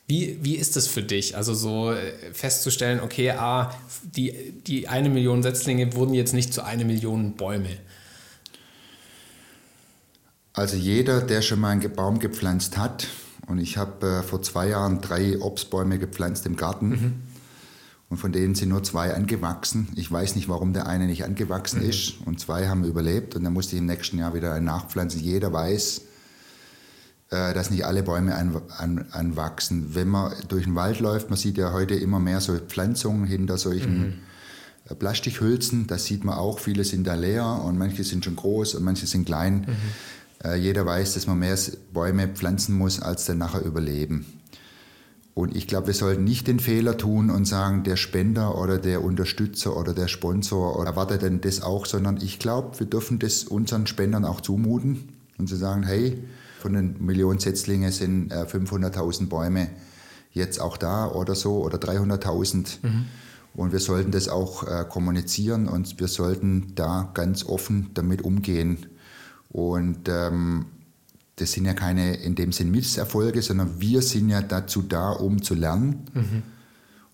Wie, 0.06 0.38
wie 0.42 0.56
ist 0.56 0.76
das 0.76 0.86
für 0.86 1.02
dich? 1.02 1.36
Also 1.36 1.54
so 1.54 1.92
äh, 1.92 2.12
festzustellen, 2.32 3.00
okay, 3.00 3.30
ah, 3.30 3.74
die, 4.02 4.52
die 4.66 4.88
eine 4.88 5.08
Million 5.08 5.42
Setzlinge 5.42 5.94
wurden 5.94 6.12
jetzt 6.12 6.34
nicht 6.34 6.52
zu 6.52 6.62
eine 6.62 6.84
Million 6.84 7.34
Bäume. 7.36 7.78
Also 10.52 10.76
jeder, 10.76 11.22
der 11.22 11.42
schon 11.42 11.60
mal 11.60 11.70
einen 11.70 11.94
Baum 11.94 12.18
gepflanzt 12.18 12.76
hat, 12.76 13.06
und 13.46 13.58
ich 13.58 13.76
habe 13.76 14.06
äh, 14.06 14.22
vor 14.22 14.42
zwei 14.42 14.68
Jahren 14.68 15.00
drei 15.00 15.38
Obstbäume 15.40 15.98
gepflanzt 15.98 16.46
im 16.46 16.56
Garten. 16.56 16.88
Mhm. 16.88 17.14
Und 18.14 18.18
von 18.18 18.30
denen 18.30 18.54
sind 18.54 18.68
nur 18.68 18.84
zwei 18.84 19.12
angewachsen. 19.12 19.88
Ich 19.96 20.08
weiß 20.08 20.36
nicht, 20.36 20.48
warum 20.48 20.72
der 20.72 20.86
eine 20.86 21.06
nicht 21.06 21.24
angewachsen 21.24 21.82
mhm. 21.82 21.90
ist. 21.90 22.14
Und 22.24 22.38
zwei 22.38 22.68
haben 22.68 22.84
überlebt. 22.84 23.34
Und 23.34 23.42
dann 23.42 23.52
musste 23.52 23.74
ich 23.74 23.80
im 23.80 23.86
nächsten 23.86 24.18
Jahr 24.18 24.34
wieder 24.34 24.52
einen 24.52 24.66
nachpflanzen. 24.66 25.20
Jeder 25.20 25.52
weiß, 25.52 26.02
äh, 27.30 27.52
dass 27.54 27.72
nicht 27.72 27.84
alle 27.84 28.04
Bäume 28.04 28.36
an, 28.36 28.62
an, 28.78 29.06
anwachsen. 29.10 29.96
Wenn 29.96 30.06
man 30.06 30.32
durch 30.46 30.62
den 30.62 30.76
Wald 30.76 31.00
läuft, 31.00 31.28
man 31.28 31.36
sieht 31.36 31.58
ja 31.58 31.72
heute 31.72 31.96
immer 31.96 32.20
mehr 32.20 32.40
so 32.40 32.56
Pflanzungen 32.56 33.26
hinter 33.26 33.58
solchen 33.58 33.98
mhm. 33.98 34.14
Äh, 34.88 34.94
Plastikhülsen. 34.94 35.88
Das 35.88 36.04
sieht 36.04 36.22
man 36.22 36.36
auch. 36.36 36.60
Viele 36.60 36.84
sind 36.84 37.08
da 37.08 37.14
leer 37.14 37.64
und 37.64 37.76
manche 37.78 38.04
sind 38.04 38.24
schon 38.24 38.36
groß 38.36 38.76
und 38.76 38.84
manche 38.84 39.08
sind 39.08 39.24
klein. 39.24 39.66
Mhm. 39.66 40.48
Äh, 40.48 40.54
jeder 40.54 40.86
weiß, 40.86 41.14
dass 41.14 41.26
man 41.26 41.40
mehr 41.40 41.58
Bäume 41.92 42.28
pflanzen 42.28 42.78
muss, 42.78 43.02
als 43.02 43.24
dann 43.24 43.38
nachher 43.38 43.62
überleben. 43.62 44.24
Und 45.34 45.56
ich 45.56 45.66
glaube, 45.66 45.88
wir 45.88 45.94
sollten 45.94 46.22
nicht 46.22 46.46
den 46.46 46.60
Fehler 46.60 46.96
tun 46.96 47.28
und 47.28 47.44
sagen, 47.44 47.82
der 47.82 47.96
Spender 47.96 48.56
oder 48.56 48.78
der 48.78 49.02
Unterstützer 49.02 49.76
oder 49.76 49.92
der 49.92 50.06
Sponsor 50.06 50.86
erwartet 50.86 51.22
denn 51.22 51.40
das 51.40 51.60
auch, 51.60 51.86
sondern 51.86 52.18
ich 52.18 52.38
glaube, 52.38 52.78
wir 52.78 52.86
dürfen 52.86 53.18
das 53.18 53.42
unseren 53.42 53.88
Spendern 53.88 54.24
auch 54.24 54.40
zumuten 54.40 55.08
und 55.36 55.48
zu 55.48 55.56
sagen, 55.56 55.82
hey, 55.82 56.22
von 56.60 56.72
den 56.72 57.04
Millionen 57.04 57.40
Setzlinge 57.40 57.90
sind 57.90 58.32
500.000 58.32 59.22
äh, 59.22 59.26
Bäume 59.26 59.68
jetzt 60.32 60.60
auch 60.60 60.76
da 60.76 61.08
oder 61.08 61.34
so 61.34 61.62
oder 61.64 61.78
300.000. 61.78 62.78
Mhm. 62.82 63.04
Und 63.54 63.72
wir 63.72 63.80
sollten 63.80 64.12
das 64.12 64.28
auch 64.28 64.66
äh, 64.66 64.84
kommunizieren 64.88 65.68
und 65.68 65.98
wir 66.00 66.08
sollten 66.08 66.74
da 66.74 67.10
ganz 67.14 67.44
offen 67.44 67.90
damit 67.94 68.22
umgehen. 68.22 68.86
Und 69.50 70.08
ähm, 70.08 70.66
das 71.36 71.52
sind 71.52 71.64
ja 71.64 71.74
keine 71.74 72.16
in 72.16 72.34
dem 72.34 72.52
Sinn 72.52 72.70
Misserfolge, 72.70 73.42
sondern 73.42 73.80
wir 73.80 74.02
sind 74.02 74.28
ja 74.28 74.40
dazu 74.40 74.82
da, 74.82 75.10
um 75.10 75.42
zu 75.42 75.54
lernen. 75.54 76.04
Mhm. 76.14 76.42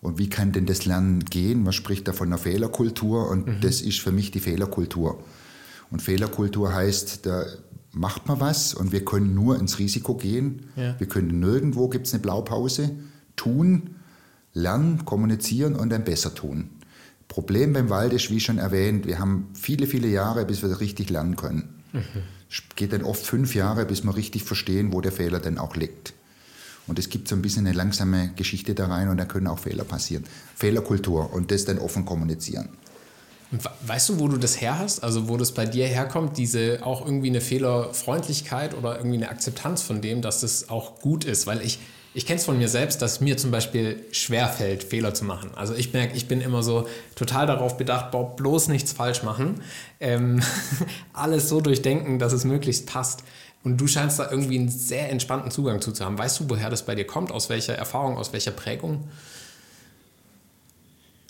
Und 0.01 0.17
wie 0.17 0.29
kann 0.29 0.51
denn 0.51 0.65
das 0.65 0.85
Lernen 0.85 1.25
gehen? 1.25 1.63
Man 1.63 1.73
spricht 1.73 2.07
da 2.07 2.13
von 2.13 2.27
einer 2.27 2.37
Fehlerkultur 2.37 3.29
und 3.29 3.47
mhm. 3.47 3.61
das 3.61 3.81
ist 3.81 3.99
für 3.99 4.11
mich 4.11 4.31
die 4.31 4.39
Fehlerkultur. 4.39 5.23
Und 5.91 6.01
Fehlerkultur 6.01 6.73
heißt, 6.73 7.25
da 7.25 7.45
macht 7.91 8.27
man 8.27 8.39
was 8.39 8.73
und 8.73 8.91
wir 8.91 9.05
können 9.05 9.35
nur 9.35 9.59
ins 9.59 9.79
Risiko 9.79 10.15
gehen. 10.15 10.67
Ja. 10.75 10.99
Wir 10.99 11.07
können 11.07 11.39
nirgendwo, 11.39 11.89
gibt 11.89 12.07
es 12.07 12.13
eine 12.13 12.21
Blaupause, 12.21 12.91
tun, 13.35 13.95
lernen, 14.53 15.05
kommunizieren 15.05 15.75
und 15.75 15.89
dann 15.89 16.03
besser 16.03 16.33
tun. 16.33 16.69
Problem 17.27 17.73
beim 17.73 17.89
Wald 17.89 18.13
ist, 18.13 18.29
wie 18.29 18.39
schon 18.39 18.57
erwähnt, 18.57 19.07
wir 19.07 19.19
haben 19.19 19.49
viele, 19.53 19.87
viele 19.87 20.07
Jahre, 20.07 20.45
bis 20.45 20.61
wir 20.61 20.69
das 20.69 20.79
richtig 20.79 21.09
lernen 21.09 21.35
können. 21.35 21.81
Es 21.93 22.40
geht 22.75 22.93
dann 22.93 23.03
oft 23.03 23.25
fünf 23.25 23.55
Jahre, 23.55 23.85
bis 23.85 24.03
wir 24.03 24.15
richtig 24.15 24.43
verstehen, 24.43 24.93
wo 24.93 25.01
der 25.01 25.11
Fehler 25.11 25.39
denn 25.39 25.57
auch 25.57 25.75
liegt. 25.75 26.13
Und 26.87 26.99
es 26.99 27.09
gibt 27.09 27.27
so 27.27 27.35
ein 27.35 27.41
bisschen 27.41 27.65
eine 27.65 27.75
langsame 27.75 28.31
Geschichte 28.35 28.75
da 28.75 28.87
rein 28.87 29.07
und 29.07 29.17
da 29.17 29.25
können 29.25 29.47
auch 29.47 29.59
Fehler 29.59 29.83
passieren. 29.83 30.25
Fehlerkultur 30.55 31.33
und 31.33 31.51
das 31.51 31.65
dann 31.65 31.79
offen 31.79 32.05
kommunizieren. 32.05 32.69
Weißt 33.85 34.09
du, 34.09 34.19
wo 34.19 34.29
du 34.29 34.37
das 34.37 34.61
her 34.61 34.79
hast? 34.79 35.03
Also 35.03 35.27
wo 35.27 35.35
das 35.35 35.51
bei 35.51 35.65
dir 35.65 35.85
herkommt, 35.85 36.37
diese 36.37 36.79
auch 36.83 37.05
irgendwie 37.05 37.29
eine 37.29 37.41
Fehlerfreundlichkeit 37.41 38.73
oder 38.73 38.97
irgendwie 38.97 39.17
eine 39.17 39.29
Akzeptanz 39.29 39.81
von 39.81 40.01
dem, 40.01 40.21
dass 40.21 40.39
das 40.41 40.69
auch 40.69 40.99
gut 40.99 41.25
ist? 41.25 41.47
Weil 41.47 41.61
ich, 41.61 41.79
ich 42.13 42.25
kenne 42.25 42.39
es 42.39 42.45
von 42.45 42.57
mir 42.57 42.67
selbst, 42.67 43.01
dass 43.01 43.21
mir 43.21 43.37
zum 43.37 43.51
Beispiel 43.51 44.03
schwerfällt, 44.11 44.83
Fehler 44.83 45.13
zu 45.13 45.23
machen. 45.23 45.51
Also 45.55 45.73
ich 45.73 45.93
merke, 45.93 46.15
ich 46.15 46.27
bin 46.27 46.41
immer 46.41 46.61
so 46.61 46.87
total 47.15 47.47
darauf 47.47 47.77
bedacht, 47.77 48.11
bloß 48.35 48.67
nichts 48.67 48.91
falsch 48.91 49.23
machen. 49.23 49.61
Ähm, 49.99 50.41
alles 51.13 51.47
so 51.47 51.61
durchdenken, 51.61 52.19
dass 52.19 52.33
es 52.33 52.43
möglichst 52.43 52.85
passt. 52.85 53.23
Und 53.63 53.77
du 53.77 53.87
scheinst 53.87 54.19
da 54.19 54.29
irgendwie 54.29 54.57
einen 54.59 54.69
sehr 54.69 55.09
entspannten 55.09 55.51
Zugang 55.51 55.79
zu 55.81 55.93
haben. 56.03 56.17
Weißt 56.17 56.39
du, 56.39 56.49
woher 56.49 56.69
das 56.69 56.85
bei 56.85 56.95
dir 56.95 57.05
kommt? 57.05 57.31
Aus 57.31 57.49
welcher 57.49 57.75
Erfahrung, 57.75 58.17
aus 58.17 58.33
welcher 58.33 58.51
Prägung? 58.51 59.07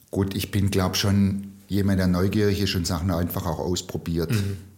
Gut, 0.09 0.35
ich 0.35 0.49
bin, 0.49 0.71
glaube 0.71 0.95
schon 0.95 1.53
jemand, 1.67 1.99
der 1.99 2.07
neugierig 2.07 2.59
ist 2.59 2.75
und 2.75 2.87
Sachen 2.87 3.11
einfach 3.11 3.45
auch 3.45 3.59
ausprobiert. 3.59 4.31
Mhm 4.31 4.70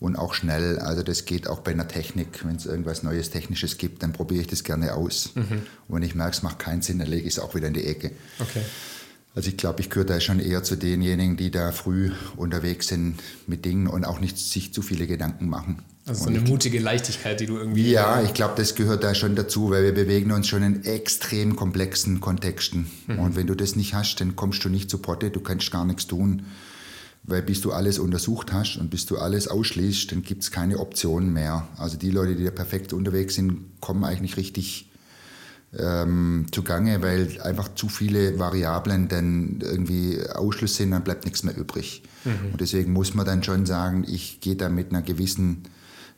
und 0.00 0.16
auch 0.16 0.34
schnell. 0.34 0.78
Also 0.78 1.02
das 1.02 1.24
geht 1.24 1.48
auch 1.48 1.60
bei 1.60 1.72
einer 1.72 1.88
Technik. 1.88 2.44
Wenn 2.44 2.56
es 2.56 2.66
irgendwas 2.66 3.02
Neues 3.02 3.30
Technisches 3.30 3.78
gibt, 3.78 4.02
dann 4.02 4.12
probiere 4.12 4.42
ich 4.42 4.46
das 4.48 4.64
gerne 4.64 4.94
aus. 4.94 5.30
Mhm. 5.34 5.62
Und 5.88 5.96
wenn 5.96 6.02
ich 6.02 6.14
merke, 6.14 6.36
es 6.36 6.42
macht 6.42 6.58
keinen 6.58 6.82
Sinn, 6.82 6.98
dann 6.98 7.08
lege 7.08 7.26
ich 7.26 7.34
es 7.34 7.38
auch 7.38 7.54
wieder 7.54 7.68
in 7.68 7.74
die 7.74 7.84
Ecke. 7.84 8.10
Okay. 8.38 8.62
Also 9.34 9.48
ich 9.48 9.56
glaube, 9.56 9.80
ich 9.80 9.90
gehöre 9.90 10.06
da 10.06 10.20
schon 10.20 10.38
eher 10.38 10.62
zu 10.62 10.76
denjenigen, 10.76 11.36
die 11.36 11.50
da 11.50 11.72
früh 11.72 12.12
unterwegs 12.36 12.86
sind 12.86 13.16
mit 13.48 13.64
Dingen 13.64 13.88
und 13.88 14.04
auch 14.04 14.20
nicht 14.20 14.38
sich 14.38 14.72
zu 14.72 14.80
viele 14.80 15.08
Gedanken 15.08 15.48
machen. 15.48 15.82
Also 16.06 16.24
so 16.24 16.30
eine 16.30 16.40
mutige 16.40 16.78
Leichtigkeit, 16.78 17.40
die 17.40 17.46
du 17.46 17.56
irgendwie. 17.56 17.90
Ja, 17.90 18.22
ich 18.22 18.34
glaube, 18.34 18.54
das 18.56 18.74
gehört 18.76 19.02
da 19.02 19.14
schon 19.14 19.34
dazu, 19.34 19.70
weil 19.70 19.82
wir 19.84 19.94
bewegen 19.94 20.30
uns 20.30 20.46
schon 20.46 20.62
in 20.62 20.84
extrem 20.84 21.56
komplexen 21.56 22.20
Kontexten. 22.20 22.90
Mhm. 23.06 23.18
Und 23.18 23.36
wenn 23.36 23.46
du 23.46 23.54
das 23.56 23.74
nicht 23.74 23.94
hast, 23.94 24.20
dann 24.20 24.36
kommst 24.36 24.64
du 24.64 24.68
nicht 24.68 24.88
zu 24.88 24.98
Potte, 24.98 25.30
du 25.30 25.40
kannst 25.40 25.70
gar 25.72 25.84
nichts 25.84 26.06
tun. 26.06 26.44
Weil 27.26 27.42
bis 27.42 27.62
du 27.62 27.72
alles 27.72 27.98
untersucht 27.98 28.52
hast 28.52 28.76
und 28.76 28.90
bis 28.90 29.06
du 29.06 29.16
alles 29.16 29.48
ausschließt, 29.48 30.12
dann 30.12 30.22
gibt 30.22 30.42
es 30.42 30.50
keine 30.50 30.78
Optionen 30.78 31.32
mehr. 31.32 31.66
Also 31.78 31.96
die 31.96 32.10
Leute, 32.10 32.36
die 32.36 32.44
da 32.44 32.50
perfekt 32.50 32.92
unterwegs 32.92 33.34
sind, 33.34 33.80
kommen 33.80 34.04
eigentlich 34.04 34.36
richtig 34.36 34.90
ähm, 35.78 36.46
zugange, 36.52 37.02
weil 37.02 37.40
einfach 37.40 37.74
zu 37.74 37.88
viele 37.88 38.38
Variablen 38.38 39.08
dann 39.08 39.58
irgendwie 39.60 40.20
Ausschluss 40.34 40.76
sind, 40.76 40.90
dann 40.90 41.02
bleibt 41.02 41.24
nichts 41.24 41.42
mehr 41.42 41.56
übrig. 41.56 42.02
Mhm. 42.24 42.52
Und 42.52 42.60
deswegen 42.60 42.92
muss 42.92 43.14
man 43.14 43.26
dann 43.26 43.42
schon 43.42 43.66
sagen, 43.66 44.04
ich 44.06 44.40
gehe 44.40 44.56
da 44.56 44.68
mit 44.68 44.90
einer 44.90 45.02
gewissen 45.02 45.62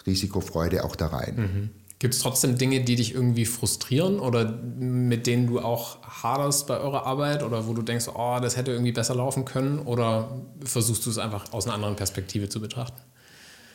Risikofreude 0.06 0.84
auch 0.84 0.96
da 0.96 1.08
rein. 1.08 1.36
Mhm. 1.36 1.70
Gibt 1.98 2.12
es 2.12 2.20
trotzdem 2.20 2.58
Dinge, 2.58 2.84
die 2.84 2.94
dich 2.94 3.14
irgendwie 3.14 3.46
frustrieren 3.46 4.20
oder 4.20 4.52
mit 4.52 5.26
denen 5.26 5.46
du 5.46 5.60
auch 5.60 6.02
haderst 6.02 6.66
bei 6.66 6.78
eurer 6.78 7.06
Arbeit 7.06 7.42
oder 7.42 7.66
wo 7.66 7.72
du 7.72 7.80
denkst, 7.80 8.08
oh, 8.14 8.38
das 8.40 8.56
hätte 8.58 8.70
irgendwie 8.70 8.92
besser 8.92 9.14
laufen 9.14 9.46
können 9.46 9.78
oder 9.78 10.42
versuchst 10.62 11.06
du 11.06 11.10
es 11.10 11.16
einfach 11.16 11.52
aus 11.54 11.64
einer 11.66 11.74
anderen 11.74 11.96
Perspektive 11.96 12.50
zu 12.50 12.60
betrachten? 12.60 13.00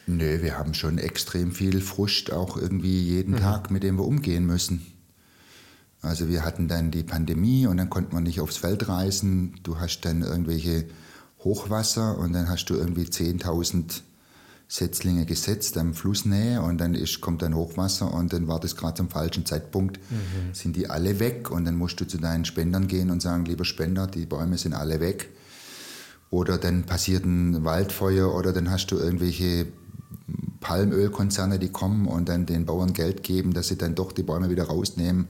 Nö, 0.05 0.41
wir 0.43 0.57
haben 0.57 0.75
schon 0.75 0.99
extrem 0.99 1.51
viel 1.51 1.81
Frust 1.81 2.31
auch 2.31 2.57
irgendwie 2.57 3.01
jeden 3.01 3.35
mhm. 3.35 3.39
Tag, 3.39 3.71
mit 3.71 3.81
dem 3.81 3.97
wir 3.97 4.05
umgehen 4.05 4.45
müssen. 4.45 4.85
Also 6.01 6.29
wir 6.29 6.43
hatten 6.43 6.67
dann 6.67 6.91
die 6.91 7.03
Pandemie 7.03 7.65
und 7.65 7.77
dann 7.77 7.89
konnte 7.89 8.13
man 8.13 8.23
nicht 8.23 8.39
aufs 8.39 8.57
Feld 8.57 8.87
reisen. 8.87 9.59
Du 9.63 9.79
hast 9.79 10.01
dann 10.01 10.21
irgendwelche 10.21 10.85
Hochwasser 11.39 12.17
und 12.17 12.33
dann 12.33 12.49
hast 12.49 12.65
du 12.65 12.75
irgendwie 12.75 13.03
10.000 13.03 14.01
Setzlinge 14.71 15.25
gesetzt 15.25 15.77
am 15.77 15.93
Flussnähe 15.93 16.61
und 16.61 16.77
dann 16.79 16.95
ist, 16.95 17.19
kommt 17.19 17.43
ein 17.43 17.53
Hochwasser 17.53 18.13
und 18.13 18.31
dann 18.31 18.47
war 18.47 18.57
das 18.57 18.77
gerade 18.77 18.93
zum 18.93 19.09
falschen 19.09 19.45
Zeitpunkt, 19.45 19.99
mhm. 20.09 20.53
sind 20.53 20.77
die 20.77 20.89
alle 20.89 21.19
weg 21.19 21.51
und 21.51 21.65
dann 21.65 21.75
musst 21.75 21.99
du 21.99 22.07
zu 22.07 22.17
deinen 22.17 22.45
Spendern 22.45 22.87
gehen 22.87 23.09
und 23.09 23.21
sagen, 23.21 23.43
lieber 23.43 23.65
Spender, 23.65 24.07
die 24.07 24.25
Bäume 24.25 24.57
sind 24.57 24.73
alle 24.73 25.01
weg. 25.01 25.29
Oder 26.29 26.57
dann 26.57 26.85
passiert 26.85 27.25
ein 27.25 27.65
Waldfeuer 27.65 28.33
oder 28.33 28.53
dann 28.53 28.71
hast 28.71 28.87
du 28.87 28.97
irgendwelche 28.97 29.67
Palmölkonzerne, 30.61 31.59
die 31.59 31.73
kommen 31.73 32.07
und 32.07 32.29
dann 32.29 32.45
den 32.45 32.65
Bauern 32.65 32.93
Geld 32.93 33.23
geben, 33.23 33.53
dass 33.53 33.67
sie 33.67 33.77
dann 33.77 33.93
doch 33.93 34.13
die 34.13 34.23
Bäume 34.23 34.49
wieder 34.49 34.63
rausnehmen. 34.63 35.27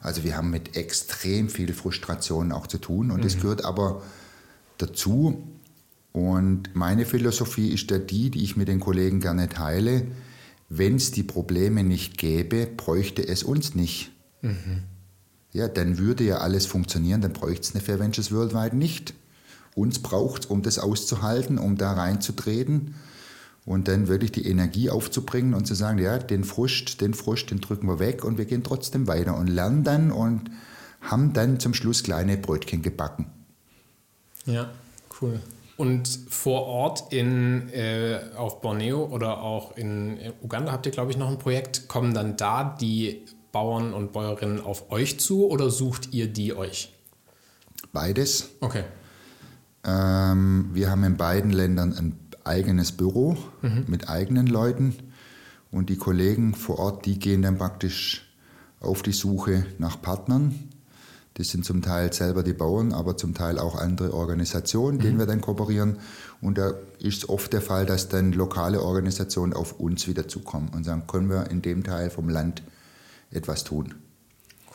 Also 0.00 0.24
wir 0.24 0.34
haben 0.34 0.48
mit 0.48 0.76
extrem 0.76 1.50
viel 1.50 1.74
Frustration 1.74 2.52
auch 2.52 2.66
zu 2.66 2.78
tun 2.78 3.10
und 3.10 3.18
mhm. 3.18 3.24
das 3.24 3.36
gehört 3.36 3.66
aber 3.66 4.00
dazu, 4.78 5.42
und 6.12 6.74
meine 6.74 7.04
Philosophie 7.04 7.68
ist 7.68 7.90
ja 7.90 7.98
die, 7.98 8.30
die 8.30 8.42
ich 8.42 8.56
mit 8.56 8.68
den 8.68 8.80
Kollegen 8.80 9.20
gerne 9.20 9.48
teile. 9.48 10.06
Wenn 10.68 10.96
es 10.96 11.12
die 11.12 11.22
Probleme 11.22 11.84
nicht 11.84 12.18
gäbe, 12.18 12.66
bräuchte 12.66 13.26
es 13.26 13.42
uns 13.42 13.74
nicht. 13.74 14.10
Mhm. 14.42 14.82
Ja, 15.52 15.68
dann 15.68 15.98
würde 15.98 16.24
ja 16.24 16.38
alles 16.38 16.66
funktionieren, 16.66 17.20
dann 17.20 17.32
bräuchte 17.32 17.62
es 17.62 17.74
eine 17.74 17.82
Fair 17.82 17.98
Ventures 17.98 18.32
Worldwide 18.32 18.76
nicht. 18.76 19.14
Uns 19.74 20.00
braucht 20.00 20.44
es, 20.44 20.50
um 20.50 20.62
das 20.62 20.78
auszuhalten, 20.78 21.58
um 21.58 21.76
da 21.76 21.92
reinzutreten 21.92 22.94
und 23.64 23.86
dann 23.86 24.08
wirklich 24.08 24.32
die 24.32 24.46
Energie 24.46 24.90
aufzubringen 24.90 25.54
und 25.54 25.66
zu 25.66 25.74
sagen, 25.74 25.98
ja, 25.98 26.18
den 26.18 26.44
Frust, 26.44 27.00
den 27.00 27.14
Frust, 27.14 27.50
den 27.50 27.60
drücken 27.60 27.86
wir 27.86 27.98
weg 27.98 28.24
und 28.24 28.38
wir 28.38 28.44
gehen 28.44 28.64
trotzdem 28.64 29.06
weiter 29.06 29.36
und 29.36 29.46
lernen 29.46 29.84
dann 29.84 30.10
und 30.10 30.50
haben 31.00 31.32
dann 31.32 31.60
zum 31.60 31.74
Schluss 31.74 32.02
kleine 32.02 32.36
Brötchen 32.36 32.82
gebacken. 32.82 33.26
Ja, 34.46 34.70
cool. 35.20 35.40
Und 35.78 36.08
vor 36.28 36.62
Ort 36.62 37.12
in, 37.12 37.68
äh, 37.68 38.18
auf 38.36 38.60
Borneo 38.60 39.04
oder 39.04 39.40
auch 39.40 39.76
in 39.76 40.18
Uganda 40.42 40.72
habt 40.72 40.86
ihr, 40.86 40.92
glaube 40.92 41.12
ich, 41.12 41.16
noch 41.16 41.28
ein 41.28 41.38
Projekt. 41.38 41.86
Kommen 41.86 42.14
dann 42.14 42.36
da 42.36 42.76
die 42.80 43.24
Bauern 43.52 43.94
und 43.94 44.10
Bäuerinnen 44.12 44.60
auf 44.60 44.90
euch 44.90 45.20
zu 45.20 45.46
oder 45.46 45.70
sucht 45.70 46.12
ihr 46.12 46.26
die 46.26 46.52
euch? 46.52 46.92
Beides. 47.92 48.48
Okay. 48.58 48.82
Ähm, 49.84 50.70
wir 50.72 50.90
haben 50.90 51.04
in 51.04 51.16
beiden 51.16 51.52
Ländern 51.52 51.92
ein 51.92 52.18
eigenes 52.42 52.90
Büro 52.90 53.36
mhm. 53.62 53.84
mit 53.86 54.08
eigenen 54.08 54.48
Leuten 54.48 54.96
und 55.70 55.90
die 55.90 55.96
Kollegen 55.96 56.56
vor 56.56 56.80
Ort, 56.80 57.06
die 57.06 57.20
gehen 57.20 57.42
dann 57.42 57.56
praktisch 57.56 58.28
auf 58.80 59.02
die 59.02 59.12
Suche 59.12 59.64
nach 59.78 60.02
Partnern 60.02 60.70
das 61.38 61.48
sind 61.48 61.64
zum 61.64 61.82
Teil 61.82 62.12
selber 62.12 62.42
die 62.42 62.52
Bauern, 62.52 62.92
aber 62.92 63.16
zum 63.16 63.32
Teil 63.32 63.60
auch 63.60 63.76
andere 63.76 64.12
Organisationen, 64.12 64.98
mhm. 64.98 65.02
denen 65.02 65.18
wir 65.18 65.26
dann 65.26 65.40
kooperieren. 65.40 65.98
Und 66.40 66.58
da 66.58 66.74
ist 66.98 67.18
es 67.18 67.28
oft 67.28 67.52
der 67.52 67.62
Fall, 67.62 67.86
dass 67.86 68.08
dann 68.08 68.32
lokale 68.32 68.82
Organisationen 68.82 69.52
auf 69.52 69.78
uns 69.78 70.08
wieder 70.08 70.26
zukommen 70.26 70.70
und 70.74 70.84
sagen, 70.84 71.04
können 71.06 71.30
wir 71.30 71.48
in 71.50 71.62
dem 71.62 71.84
Teil 71.84 72.10
vom 72.10 72.28
Land 72.28 72.62
etwas 73.30 73.64
tun. 73.64 73.94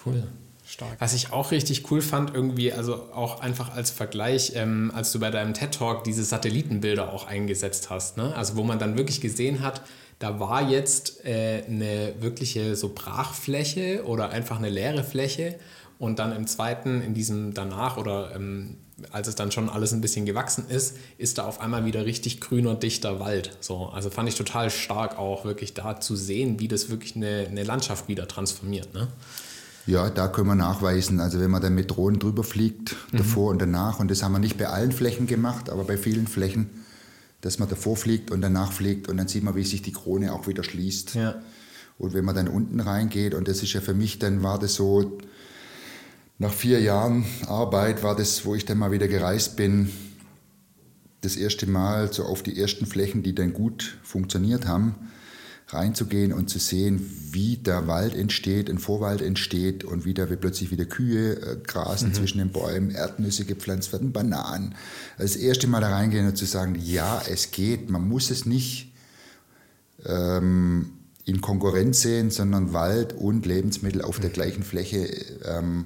Cool. 0.05 0.23
Stark. 0.65 0.95
Was 0.99 1.13
ich 1.13 1.33
auch 1.33 1.51
richtig 1.51 1.91
cool 1.91 2.01
fand, 2.01 2.33
irgendwie, 2.33 2.71
also 2.71 2.95
auch 3.11 3.41
einfach 3.41 3.75
als 3.75 3.91
Vergleich, 3.91 4.53
ähm, 4.55 4.91
als 4.95 5.11
du 5.11 5.19
bei 5.19 5.29
deinem 5.29 5.53
TED 5.53 5.73
Talk 5.73 6.05
diese 6.05 6.23
Satellitenbilder 6.23 7.11
auch 7.11 7.27
eingesetzt 7.27 7.89
hast, 7.89 8.15
ne? 8.15 8.33
also 8.35 8.55
wo 8.55 8.63
man 8.63 8.79
dann 8.79 8.97
wirklich 8.97 9.19
gesehen 9.19 9.61
hat, 9.61 9.81
da 10.19 10.39
war 10.39 10.69
jetzt 10.69 11.25
äh, 11.25 11.63
eine 11.67 12.13
wirkliche 12.21 12.77
so 12.77 12.93
Brachfläche 12.95 14.05
oder 14.05 14.29
einfach 14.29 14.57
eine 14.57 14.69
leere 14.69 15.03
Fläche 15.03 15.59
und 15.99 16.19
dann 16.19 16.35
im 16.35 16.47
zweiten, 16.47 17.01
in 17.01 17.13
diesem 17.13 17.53
danach 17.53 17.97
oder 17.97 18.35
ähm, 18.35 18.77
als 19.11 19.27
es 19.27 19.35
dann 19.35 19.51
schon 19.51 19.69
alles 19.69 19.93
ein 19.93 20.01
bisschen 20.01 20.25
gewachsen 20.25 20.65
ist, 20.69 20.97
ist 21.17 21.37
da 21.37 21.45
auf 21.45 21.59
einmal 21.59 21.85
wieder 21.85 22.05
richtig 22.05 22.41
grüner, 22.41 22.75
dichter 22.75 23.19
Wald. 23.19 23.57
So, 23.59 23.87
also 23.87 24.09
fand 24.09 24.29
ich 24.29 24.35
total 24.35 24.69
stark 24.69 25.17
auch 25.17 25.45
wirklich 25.45 25.73
da 25.73 25.99
zu 25.99 26.15
sehen, 26.15 26.59
wie 26.59 26.67
das 26.67 26.89
wirklich 26.89 27.15
eine, 27.15 27.47
eine 27.49 27.63
Landschaft 27.63 28.07
wieder 28.07 28.27
transformiert. 28.27 28.93
Ne? 28.93 29.07
Ja, 29.85 30.09
da 30.09 30.27
können 30.27 30.47
wir 30.47 30.55
nachweisen. 30.55 31.19
Also 31.19 31.39
wenn 31.39 31.51
man 31.51 31.61
dann 31.61 31.75
mit 31.75 31.91
Drohnen 31.91 32.19
drüber 32.19 32.43
fliegt, 32.43 32.95
mhm. 33.11 33.17
davor 33.17 33.51
und 33.51 33.61
danach, 33.61 33.99
und 33.99 34.09
das 34.11 34.23
haben 34.23 34.31
wir 34.31 34.39
nicht 34.39 34.57
bei 34.57 34.67
allen 34.67 34.91
Flächen 34.91 35.27
gemacht, 35.27 35.69
aber 35.69 35.83
bei 35.83 35.97
vielen 35.97 36.27
Flächen, 36.27 36.69
dass 37.41 37.59
man 37.59 37.67
davor 37.67 37.97
fliegt 37.97 38.31
und 38.31 38.41
danach 38.41 38.71
fliegt 38.71 39.09
und 39.09 39.17
dann 39.17 39.27
sieht 39.27 39.43
man, 39.43 39.55
wie 39.55 39.63
sich 39.63 39.81
die 39.81 39.91
Krone 39.91 40.31
auch 40.33 40.47
wieder 40.47 40.63
schließt. 40.63 41.15
Ja. 41.15 41.35
Und 41.97 42.13
wenn 42.13 42.23
man 42.25 42.35
dann 42.35 42.47
unten 42.47 42.79
reingeht, 42.79 43.33
und 43.33 43.47
das 43.47 43.61
ist 43.61 43.73
ja 43.73 43.81
für 43.81 43.93
mich, 43.93 44.19
dann 44.19 44.43
war 44.43 44.57
das 44.59 44.75
so, 44.75 45.17
nach 46.39 46.53
vier 46.53 46.81
Jahren 46.81 47.25
Arbeit 47.47 48.03
war 48.03 48.15
das, 48.15 48.45
wo 48.45 48.55
ich 48.55 48.65
dann 48.65 48.77
mal 48.77 48.91
wieder 48.91 49.07
gereist 49.07 49.55
bin, 49.55 49.91
das 51.21 51.35
erste 51.35 51.67
Mal 51.67 52.11
so 52.11 52.25
auf 52.25 52.43
die 52.43 52.59
ersten 52.59 52.85
Flächen, 52.85 53.23
die 53.23 53.33
dann 53.33 53.53
gut 53.53 53.97
funktioniert 54.03 54.67
haben, 54.67 54.95
reinzugehen 55.69 56.33
und 56.33 56.49
zu 56.49 56.59
sehen, 56.59 57.09
wie 57.31 57.57
der 57.57 57.87
Wald 57.87 58.13
entsteht, 58.13 58.69
ein 58.69 58.77
Vorwald 58.77 59.21
entsteht 59.21 59.83
und 59.83 60.05
wie 60.05 60.13
da 60.13 60.25
plötzlich 60.25 60.69
wieder 60.69 60.85
Kühe 60.85 61.35
äh, 61.35 61.57
grasen 61.63 62.09
mhm. 62.09 62.13
zwischen 62.13 62.39
den 62.39 62.51
Bäumen, 62.51 62.91
Erdnüsse 62.91 63.45
gepflanzt 63.45 63.93
werden, 63.93 64.11
Bananen. 64.11 64.75
Also 65.17 65.35
das 65.35 65.41
erste 65.41 65.67
Mal 65.67 65.79
da 65.79 65.89
reingehen 65.89 66.27
und 66.27 66.37
zu 66.37 66.45
sagen, 66.45 66.75
ja, 66.83 67.21
es 67.29 67.51
geht, 67.51 67.89
man 67.89 68.07
muss 68.07 68.29
es 68.29 68.45
nicht 68.45 68.93
ähm, 70.05 70.91
in 71.25 71.39
Konkurrenz 71.39 72.01
sehen, 72.01 72.29
sondern 72.29 72.73
Wald 72.73 73.13
und 73.13 73.45
Lebensmittel 73.45 74.01
auf 74.01 74.19
der 74.19 74.29
mhm. 74.29 74.33
gleichen 74.33 74.63
Fläche 74.63 75.07
ähm, 75.45 75.85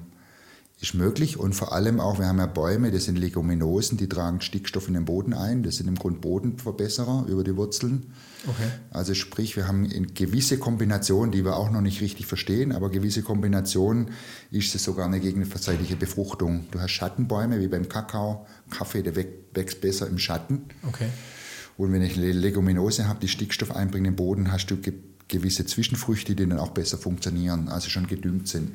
ist 0.80 0.94
möglich 0.94 1.36
und 1.36 1.54
vor 1.54 1.72
allem 1.72 1.98
auch, 1.98 2.20
wir 2.20 2.26
haben 2.26 2.38
ja 2.38 2.46
Bäume, 2.46 2.92
das 2.92 3.04
sind 3.04 3.18
Leguminosen, 3.18 3.98
die 3.98 4.08
tragen 4.08 4.40
Stickstoff 4.40 4.86
in 4.86 4.94
den 4.94 5.04
Boden 5.04 5.34
ein, 5.34 5.64
das 5.64 5.76
sind 5.76 5.88
im 5.88 5.96
Grunde 5.96 6.20
Bodenverbesserer 6.20 7.26
über 7.28 7.42
die 7.42 7.56
Wurzeln. 7.56 8.12
Okay. 8.46 8.68
Also 8.90 9.14
sprich, 9.14 9.56
wir 9.56 9.66
haben 9.66 9.88
gewisse 10.14 10.56
Kombinationen, 10.58 11.32
die 11.32 11.44
wir 11.44 11.56
auch 11.56 11.70
noch 11.70 11.80
nicht 11.80 12.00
richtig 12.00 12.26
verstehen, 12.26 12.70
aber 12.70 12.90
gewisse 12.90 13.22
Kombinationen 13.22 14.10
ist 14.52 14.72
es 14.72 14.84
sogar 14.84 15.06
eine 15.06 15.18
gegenseitige 15.18 15.96
Befruchtung. 15.96 16.66
Du 16.70 16.78
hast 16.78 16.92
Schattenbäume 16.92 17.58
wie 17.58 17.66
beim 17.66 17.88
Kakao, 17.88 18.46
Kaffee, 18.70 19.02
der 19.02 19.16
wächst 19.16 19.80
besser 19.80 20.06
im 20.06 20.18
Schatten. 20.18 20.66
Okay. 20.86 21.08
Und 21.76 21.92
wenn 21.92 22.02
ich 22.02 22.16
eine 22.16 22.30
Leguminose 22.30 23.08
habe, 23.08 23.18
die 23.18 23.28
Stickstoff 23.28 23.74
einbringt 23.74 24.06
in 24.06 24.12
den 24.12 24.16
Boden, 24.16 24.52
hast 24.52 24.66
du 24.66 24.78
gewisse 25.26 25.66
Zwischenfrüchte, 25.66 26.36
die 26.36 26.46
dann 26.46 26.60
auch 26.60 26.70
besser 26.70 26.98
funktionieren, 26.98 27.68
also 27.68 27.90
schon 27.90 28.06
gedüngt 28.06 28.46
sind. 28.46 28.70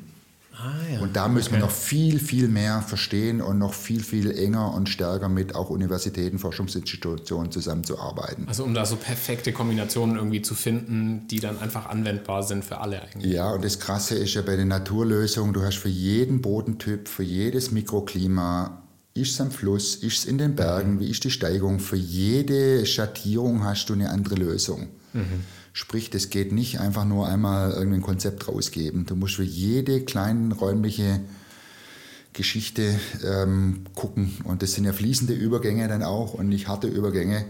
Ah, 0.56 0.92
ja. 0.92 1.00
Und 1.00 1.16
da 1.16 1.28
müssen 1.28 1.48
okay. 1.48 1.56
wir 1.56 1.60
noch 1.60 1.70
viel, 1.70 2.20
viel 2.20 2.46
mehr 2.46 2.80
verstehen 2.80 3.40
und 3.40 3.58
noch 3.58 3.74
viel, 3.74 4.02
viel 4.02 4.30
enger 4.30 4.72
und 4.72 4.88
stärker 4.88 5.28
mit 5.28 5.54
auch 5.54 5.68
Universitäten, 5.68 6.38
Forschungsinstitutionen 6.38 7.50
zusammenzuarbeiten. 7.50 8.46
Also 8.46 8.62
um 8.62 8.72
da 8.72 8.86
so 8.86 8.96
perfekte 8.96 9.52
Kombinationen 9.52 10.16
irgendwie 10.16 10.42
zu 10.42 10.54
finden, 10.54 11.26
die 11.28 11.40
dann 11.40 11.58
einfach 11.58 11.86
anwendbar 11.86 12.44
sind 12.44 12.64
für 12.64 12.78
alle 12.78 13.02
eigentlich. 13.02 13.32
Ja, 13.32 13.50
und 13.50 13.64
das 13.64 13.80
Krasse 13.80 14.14
ist 14.14 14.34
ja 14.34 14.42
bei 14.42 14.54
den 14.54 14.68
Naturlösungen, 14.68 15.52
du 15.52 15.62
hast 15.62 15.78
für 15.78 15.88
jeden 15.88 16.40
Bodentyp, 16.40 17.08
für 17.08 17.24
jedes 17.24 17.72
Mikroklima 17.72 18.82
ist 19.14 19.32
es 19.32 19.40
am 19.40 19.50
Fluss, 19.50 19.96
ist 19.96 20.18
es 20.18 20.24
in 20.24 20.38
den 20.38 20.54
Bergen, 20.54 20.94
mhm. 20.94 21.00
wie 21.00 21.10
ist 21.10 21.24
die 21.24 21.30
Steigung? 21.30 21.80
Für 21.80 21.96
jede 21.96 22.84
Schattierung 22.86 23.64
hast 23.64 23.88
du 23.88 23.94
eine 23.94 24.10
andere 24.10 24.36
Lösung. 24.36 24.88
Mhm. 25.12 25.44
Sprich, 25.76 26.08
das 26.08 26.30
geht 26.30 26.52
nicht 26.52 26.78
einfach 26.78 27.04
nur 27.04 27.26
einmal 27.26 27.72
irgendein 27.72 28.00
Konzept 28.00 28.46
rausgeben. 28.46 29.06
Du 29.06 29.16
musst 29.16 29.34
für 29.34 29.42
jede 29.42 30.04
kleine 30.04 30.54
räumliche 30.54 31.20
Geschichte 32.32 32.94
ähm, 33.24 33.80
gucken. 33.96 34.36
Und 34.44 34.62
das 34.62 34.74
sind 34.74 34.84
ja 34.84 34.92
fließende 34.92 35.34
Übergänge 35.34 35.88
dann 35.88 36.04
auch 36.04 36.32
und 36.34 36.48
nicht 36.48 36.68
harte 36.68 36.86
Übergänge. 36.86 37.44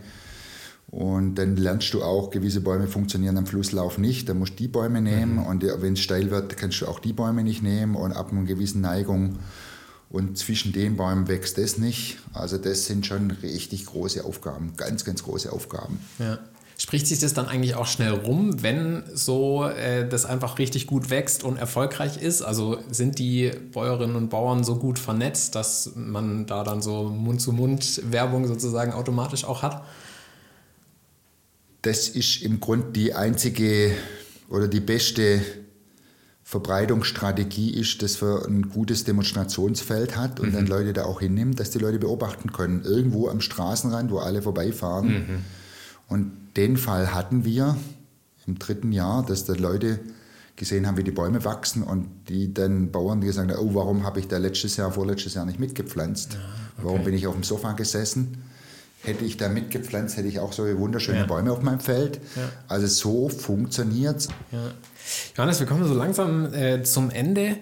Und 0.86 1.34
dann 1.34 1.56
lernst 1.56 1.92
du 1.92 2.02
auch, 2.02 2.30
gewisse 2.30 2.62
Bäume 2.62 2.86
funktionieren 2.86 3.36
am 3.36 3.46
Flusslauf 3.46 3.98
nicht. 3.98 4.26
Da 4.26 4.32
musst 4.32 4.54
du 4.54 4.56
die 4.56 4.68
Bäume 4.68 5.02
nehmen. 5.02 5.34
Mhm. 5.34 5.46
Und 5.46 5.62
wenn 5.62 5.92
es 5.92 6.00
steil 6.00 6.30
wird, 6.30 6.56
kannst 6.56 6.80
du 6.80 6.86
auch 6.86 7.00
die 7.00 7.12
Bäume 7.12 7.44
nicht 7.44 7.62
nehmen. 7.62 7.94
Und 7.94 8.12
ab 8.12 8.32
einer 8.32 8.44
gewissen 8.44 8.80
Neigung 8.80 9.38
und 10.08 10.38
zwischen 10.38 10.72
den 10.72 10.96
Bäumen 10.96 11.28
wächst 11.28 11.58
das 11.58 11.76
nicht. 11.76 12.18
Also 12.32 12.56
das 12.56 12.86
sind 12.86 13.04
schon 13.04 13.32
richtig 13.32 13.84
große 13.84 14.24
Aufgaben, 14.24 14.72
ganz, 14.78 15.04
ganz 15.04 15.24
große 15.24 15.52
Aufgaben. 15.52 15.98
Ja. 16.18 16.38
Spricht 16.84 17.06
sich 17.06 17.18
das 17.18 17.32
dann 17.32 17.46
eigentlich 17.46 17.76
auch 17.76 17.86
schnell 17.86 18.12
rum, 18.12 18.62
wenn 18.62 19.04
so 19.14 19.64
äh, 19.64 20.06
das 20.06 20.26
einfach 20.26 20.58
richtig 20.58 20.86
gut 20.86 21.08
wächst 21.08 21.42
und 21.42 21.56
erfolgreich 21.56 22.18
ist? 22.18 22.42
Also 22.42 22.76
sind 22.90 23.18
die 23.18 23.50
Bäuerinnen 23.72 24.14
und 24.16 24.28
Bauern 24.28 24.64
so 24.64 24.76
gut 24.76 24.98
vernetzt, 24.98 25.54
dass 25.54 25.92
man 25.94 26.44
da 26.44 26.62
dann 26.62 26.82
so 26.82 27.04
Mund-zu-Mund-Werbung 27.04 28.46
sozusagen 28.46 28.92
automatisch 28.92 29.46
auch 29.46 29.62
hat? 29.62 29.82
Das 31.80 32.06
ist 32.06 32.42
im 32.42 32.60
Grunde 32.60 32.92
die 32.92 33.14
einzige 33.14 33.92
oder 34.50 34.68
die 34.68 34.80
beste 34.80 35.40
Verbreitungsstrategie 36.42 37.70
ist, 37.80 38.02
dass 38.02 38.20
man 38.20 38.44
ein 38.44 38.68
gutes 38.68 39.04
Demonstrationsfeld 39.04 40.18
hat 40.18 40.38
und 40.38 40.50
mhm. 40.50 40.52
dann 40.52 40.66
Leute 40.66 40.92
da 40.92 41.06
auch 41.06 41.20
hinnimmt, 41.20 41.58
dass 41.58 41.70
die 41.70 41.78
Leute 41.78 41.98
beobachten 41.98 42.52
können. 42.52 42.82
Irgendwo 42.84 43.30
am 43.30 43.40
Straßenrand, 43.40 44.10
wo 44.10 44.18
alle 44.18 44.42
vorbeifahren. 44.42 45.08
Mhm. 45.08 45.44
Und 46.08 46.32
den 46.56 46.76
Fall 46.76 47.14
hatten 47.14 47.44
wir 47.44 47.76
im 48.46 48.58
dritten 48.58 48.92
Jahr, 48.92 49.24
dass 49.24 49.44
da 49.44 49.54
Leute 49.54 50.00
gesehen 50.56 50.86
haben, 50.86 50.96
wie 50.96 51.04
die 51.04 51.10
Bäume 51.10 51.44
wachsen 51.44 51.82
und 51.82 52.08
die 52.28 52.54
dann 52.54 52.92
Bauern, 52.92 53.20
die 53.20 53.26
gesagt 53.26 53.50
haben, 53.50 53.58
oh, 53.58 53.74
warum 53.74 54.04
habe 54.04 54.20
ich 54.20 54.28
da 54.28 54.38
letztes 54.38 54.76
Jahr, 54.76 54.92
vorletztes 54.92 55.34
Jahr 55.34 55.44
nicht 55.44 55.58
mitgepflanzt? 55.58 56.34
Ja, 56.34 56.38
okay. 56.38 56.82
Warum 56.84 57.04
bin 57.04 57.14
ich 57.14 57.26
auf 57.26 57.34
dem 57.34 57.42
Sofa 57.42 57.72
gesessen? 57.72 58.44
Hätte 59.02 59.24
ich 59.24 59.36
da 59.36 59.48
mitgepflanzt, 59.48 60.16
hätte 60.16 60.28
ich 60.28 60.38
auch 60.38 60.52
so 60.52 60.62
wunderschöne 60.78 61.20
ja. 61.20 61.26
Bäume 61.26 61.52
auf 61.52 61.60
meinem 61.62 61.80
Feld. 61.80 62.20
Ja. 62.36 62.42
Also 62.68 62.86
so 62.86 63.28
funktioniert 63.28 64.16
es. 64.18 64.28
Johannes, 65.36 65.60
wir 65.60 65.66
kommen 65.66 65.86
so 65.86 65.92
langsam 65.92 66.54
äh, 66.54 66.82
zum 66.84 67.10
Ende. 67.10 67.56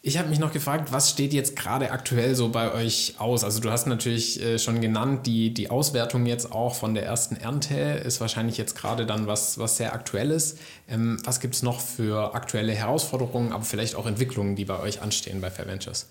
Ich 0.00 0.16
habe 0.16 0.28
mich 0.28 0.38
noch 0.38 0.52
gefragt, 0.52 0.92
was 0.92 1.10
steht 1.10 1.32
jetzt 1.32 1.56
gerade 1.56 1.90
aktuell 1.90 2.36
so 2.36 2.50
bei 2.50 2.72
euch 2.72 3.16
aus? 3.18 3.42
Also 3.42 3.58
du 3.58 3.70
hast 3.70 3.86
natürlich 3.88 4.40
äh, 4.40 4.58
schon 4.58 4.80
genannt, 4.80 5.26
die, 5.26 5.52
die 5.52 5.70
Auswertung 5.70 6.24
jetzt 6.24 6.52
auch 6.52 6.76
von 6.76 6.94
der 6.94 7.04
ersten 7.04 7.34
Ernte 7.34 7.74
ist 7.74 8.20
wahrscheinlich 8.20 8.56
jetzt 8.58 8.76
gerade 8.76 9.06
dann 9.06 9.26
was, 9.26 9.58
was 9.58 9.76
sehr 9.76 9.92
aktuelles. 9.92 10.56
Ähm, 10.88 11.18
was 11.24 11.40
gibt 11.40 11.56
es 11.56 11.64
noch 11.64 11.80
für 11.80 12.34
aktuelle 12.36 12.72
Herausforderungen, 12.72 13.52
aber 13.52 13.64
vielleicht 13.64 13.96
auch 13.96 14.06
Entwicklungen, 14.06 14.54
die 14.54 14.64
bei 14.64 14.78
euch 14.78 15.02
anstehen 15.02 15.40
bei 15.40 15.50
Fair 15.50 15.66
Ventures? 15.66 16.06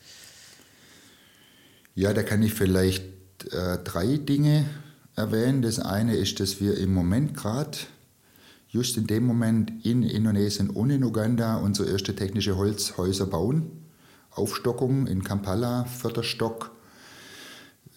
Ja, 1.95 2.13
da 2.13 2.23
kann 2.23 2.43
ich 2.43 2.53
vielleicht 2.53 3.03
äh, 3.51 3.77
drei 3.85 4.17
Dinge 4.17 4.65
erwähnen. 5.15 5.61
Das 5.61 5.79
eine 5.79 6.15
ist, 6.15 6.41
dass 6.41 6.59
wir 6.59 6.77
im 6.77 6.93
Moment 6.93 7.35
gerade 7.35 7.77
just 8.69 8.97
in 8.97 9.07
dem 9.07 9.25
Moment 9.25 9.85
in 9.85 10.03
Indonesien 10.03 10.69
und 10.69 10.89
in 10.89 11.05
Uganda 11.05 11.57
unsere 11.57 11.89
erste 11.89 12.15
technische 12.15 12.57
Holzhäuser 12.57 13.25
bauen. 13.25 13.76
Aufstockung 14.37 15.07
in 15.07 15.23
Kampala, 15.23 15.85
vierter 15.85 16.23
Stock. 16.23 16.71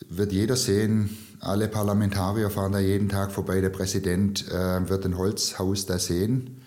Wird 0.09 0.33
jeder 0.33 0.57
sehen, 0.57 1.17
alle 1.41 1.69
Parlamentarier 1.69 2.51
fahren 2.51 2.73
da 2.73 2.79
jeden 2.79 3.09
Tag 3.09 3.33
vorbei, 3.33 3.61
der 3.61 3.69
Präsident 3.69 4.49
äh, 4.49 4.89
wird 4.89 5.05
ein 5.05 5.17
Holzhaus 5.19 5.87
da 5.87 5.99
sehen. 5.99 6.63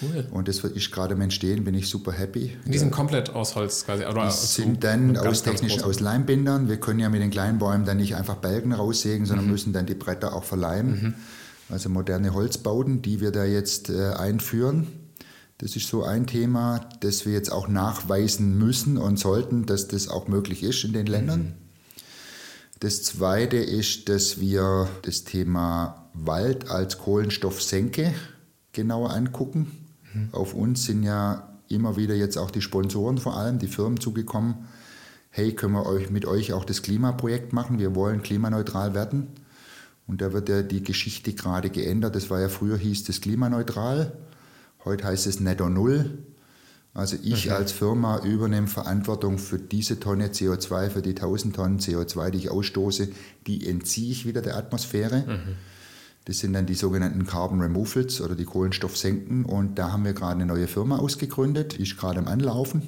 Cool. 0.00 0.26
Und 0.32 0.48
das 0.48 0.58
ist 0.64 0.90
gerade 0.90 1.14
im 1.14 1.20
Entstehen, 1.20 1.62
bin 1.62 1.74
ich 1.74 1.88
super 1.88 2.10
happy. 2.10 2.56
Die 2.66 2.78
sind 2.78 2.90
komplett 2.90 3.30
aus 3.30 3.54
Holz 3.54 3.84
quasi? 3.84 4.04
Oder 4.04 4.26
die 4.26 4.32
sind 4.32 4.82
dann 4.82 5.16
aus 5.16 5.44
technisch 5.44 5.80
aus 5.84 6.00
Leimbindern. 6.00 6.68
Wir 6.68 6.78
können 6.78 6.98
ja 6.98 7.08
mit 7.08 7.22
den 7.22 7.30
kleinen 7.30 7.58
Bäumen 7.58 7.84
dann 7.84 7.98
nicht 7.98 8.16
einfach 8.16 8.34
Balken 8.36 8.72
raussägen, 8.72 9.26
sondern 9.26 9.46
mhm. 9.46 9.52
müssen 9.52 9.72
dann 9.72 9.86
die 9.86 9.94
Bretter 9.94 10.34
auch 10.34 10.44
verleimen. 10.44 11.02
Mhm 11.02 11.14
also 11.72 11.88
moderne 11.88 12.34
Holzbauten, 12.34 13.02
die 13.02 13.20
wir 13.20 13.32
da 13.32 13.44
jetzt 13.44 13.88
äh, 13.88 14.12
einführen. 14.12 14.86
Das 15.62 15.76
ist 15.76 15.86
so 15.86 16.02
ein 16.02 16.26
Thema, 16.26 16.80
das 16.98 17.24
wir 17.24 17.34
jetzt 17.34 17.52
auch 17.52 17.68
nachweisen 17.68 18.58
müssen 18.58 18.98
und 18.98 19.16
sollten, 19.16 19.64
dass 19.64 19.86
das 19.86 20.08
auch 20.08 20.26
möglich 20.26 20.64
ist 20.64 20.82
in 20.82 20.92
den 20.92 21.06
Ländern. 21.06 21.40
Mhm. 21.40 21.52
Das 22.80 23.04
zweite 23.04 23.58
ist, 23.58 24.08
dass 24.08 24.40
wir 24.40 24.88
das 25.02 25.22
Thema 25.22 26.10
Wald 26.14 26.68
als 26.68 26.98
Kohlenstoffsenke 26.98 28.12
genauer 28.72 29.12
angucken. 29.12 29.70
Mhm. 30.12 30.30
Auf 30.32 30.52
uns 30.52 30.84
sind 30.84 31.04
ja 31.04 31.56
immer 31.68 31.96
wieder 31.96 32.16
jetzt 32.16 32.38
auch 32.38 32.50
die 32.50 32.60
Sponsoren 32.60 33.18
vor 33.18 33.36
allem, 33.36 33.60
die 33.60 33.68
Firmen 33.68 34.00
zugekommen. 34.00 34.66
Hey, 35.30 35.54
können 35.54 35.74
wir 35.74 35.86
euch 35.86 36.10
mit 36.10 36.26
euch 36.26 36.52
auch 36.52 36.64
das 36.64 36.82
Klimaprojekt 36.82 37.52
machen? 37.52 37.78
Wir 37.78 37.94
wollen 37.94 38.24
klimaneutral 38.24 38.94
werden. 38.94 39.28
Und 40.08 40.22
da 40.22 40.32
wird 40.32 40.48
ja 40.48 40.62
die 40.62 40.82
Geschichte 40.82 41.34
gerade 41.34 41.70
geändert. 41.70 42.16
Das 42.16 42.30
war 42.30 42.40
ja 42.40 42.48
früher 42.48 42.76
hieß 42.76 43.04
das 43.04 43.20
klimaneutral, 43.20 44.18
heute 44.84 45.04
heißt 45.04 45.26
es 45.26 45.40
netto 45.40 45.68
null. 45.68 46.18
Also 46.94 47.16
ich 47.22 47.46
okay. 47.46 47.56
als 47.56 47.72
Firma 47.72 48.18
übernehme 48.18 48.66
Verantwortung 48.66 49.38
für 49.38 49.58
diese 49.58 49.98
Tonne 49.98 50.28
CO2, 50.28 50.90
für 50.90 51.00
die 51.00 51.10
1000 51.10 51.56
Tonnen 51.56 51.78
CO2, 51.78 52.30
die 52.30 52.38
ich 52.38 52.50
ausstoße, 52.50 53.08
die 53.46 53.66
entziehe 53.66 54.12
ich 54.12 54.26
wieder 54.26 54.42
der 54.42 54.56
Atmosphäre. 54.56 55.24
Mhm. 55.26 55.56
Das 56.26 56.38
sind 56.38 56.52
dann 56.52 56.66
die 56.66 56.74
sogenannten 56.74 57.26
Carbon 57.26 57.60
Removals 57.60 58.20
oder 58.20 58.34
die 58.34 58.44
Kohlenstoffsenken. 58.44 59.44
Und 59.44 59.78
da 59.78 59.90
haben 59.90 60.04
wir 60.04 60.12
gerade 60.12 60.34
eine 60.34 60.46
neue 60.46 60.68
Firma 60.68 60.98
ausgegründet, 60.98 61.78
die 61.78 61.82
ist 61.82 61.96
gerade 61.96 62.18
am 62.18 62.28
Anlaufen. 62.28 62.82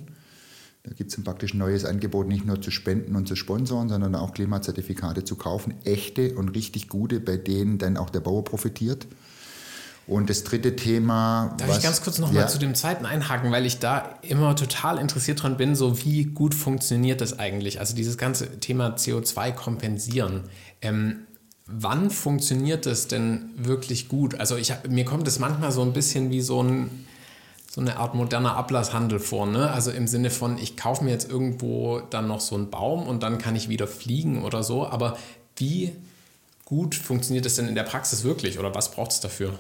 Da 0.85 0.93
gibt 0.93 1.11
es 1.11 1.25
praktisch 1.25 1.55
ein 1.55 1.59
neues 1.59 1.87
Angebot, 1.87 2.29
nicht 2.29 2.45
nur 2.45 2.61
zu 2.61 2.71
spenden 2.71 3.17
und 3.17 3.27
zu 3.27 3.37
sponsoren, 3.37 3.89
sondern 3.89 4.15
auch 4.15 4.35
Klimazertifikate 4.35 5.25
zu 5.25 5.37
kaufen. 5.37 5.75
Echte 5.85 6.35
und 6.35 6.51
richtig 6.51 6.89
gute, 6.91 7.21
bei 7.21 7.39
denen 7.39 7.79
dann 7.79 7.97
auch 7.97 8.11
der 8.11 8.21
Bauer 8.21 8.45
profitiert. 8.45 9.07
Und 10.07 10.29
das 10.29 10.45
dritte 10.45 10.77
Thema. 10.77 11.55
Darf 11.57 11.69
was, 11.69 11.79
ich 11.79 11.83
ganz 11.83 12.03
kurz 12.03 12.19
nochmal 12.19 12.43
ja. 12.43 12.47
zu 12.47 12.59
dem 12.59 12.75
zweiten 12.75 13.07
einhaken, 13.07 13.51
weil 13.53 13.64
ich 13.64 13.79
da 13.79 14.19
immer 14.23 14.55
total 14.55 14.99
interessiert 14.99 15.43
dran 15.43 15.57
bin, 15.57 15.75
so 15.75 16.05
wie 16.05 16.25
gut 16.25 16.55
funktioniert 16.55 17.21
das 17.21 17.38
eigentlich? 17.38 17.81
Also 17.81 17.95
dieses 17.95 18.19
ganze 18.19 18.61
Thema 18.61 18.97
CO2 18.97 19.53
kompensieren. 19.53 20.45
Ähm, 20.83 21.27
wann 21.67 22.11
funktioniert 22.11 22.85
das 22.87 23.09
denn 23.09 23.51
wirklich 23.57 24.09
gut? 24.09 24.38
Also 24.38 24.57
ich, 24.57 24.75
mir 24.88 25.05
kommt 25.07 25.27
es 25.27 25.38
manchmal 25.38 25.73
so 25.73 25.83
ein 25.83 25.93
bisschen 25.93 26.31
wie 26.31 26.43
so 26.43 26.62
ein 26.62 27.07
so 27.75 27.81
eine 27.81 27.97
Art 27.97 28.14
moderner 28.14 28.55
Ablasshandel 28.55 29.19
vor. 29.19 29.47
Ne? 29.47 29.69
Also 29.69 29.90
im 29.90 30.07
Sinne 30.07 30.31
von, 30.31 30.59
ich 30.59 30.77
kaufe 30.77 31.03
mir 31.03 31.11
jetzt 31.11 31.29
irgendwo 31.29 31.99
dann 32.09 32.29
noch 32.29 32.40
so 32.40 32.55
einen 32.55 32.71
Baum 32.71 33.05
und 33.05 33.25
dann 33.25 33.38
kann 33.38 33.57
ich 33.57 33.69
wieder 33.69 33.88
fliegen 33.88 34.45
oder 34.45 34.62
so. 34.62 34.87
Aber 34.87 35.19
wie 35.57 35.90
gut 36.64 36.95
funktioniert 36.95 37.45
das 37.47 37.57
denn 37.57 37.67
in 37.67 37.75
der 37.75 37.83
Praxis 37.83 38.23
wirklich 38.23 38.61
oder 38.61 38.73
was 38.77 38.93
braucht 38.93 39.11
es 39.11 39.19
dafür? 39.19 39.59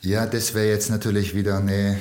Ja, 0.00 0.26
das 0.26 0.54
wäre 0.54 0.68
jetzt 0.68 0.90
natürlich 0.90 1.34
wieder 1.34 1.58
eine. 1.58 1.98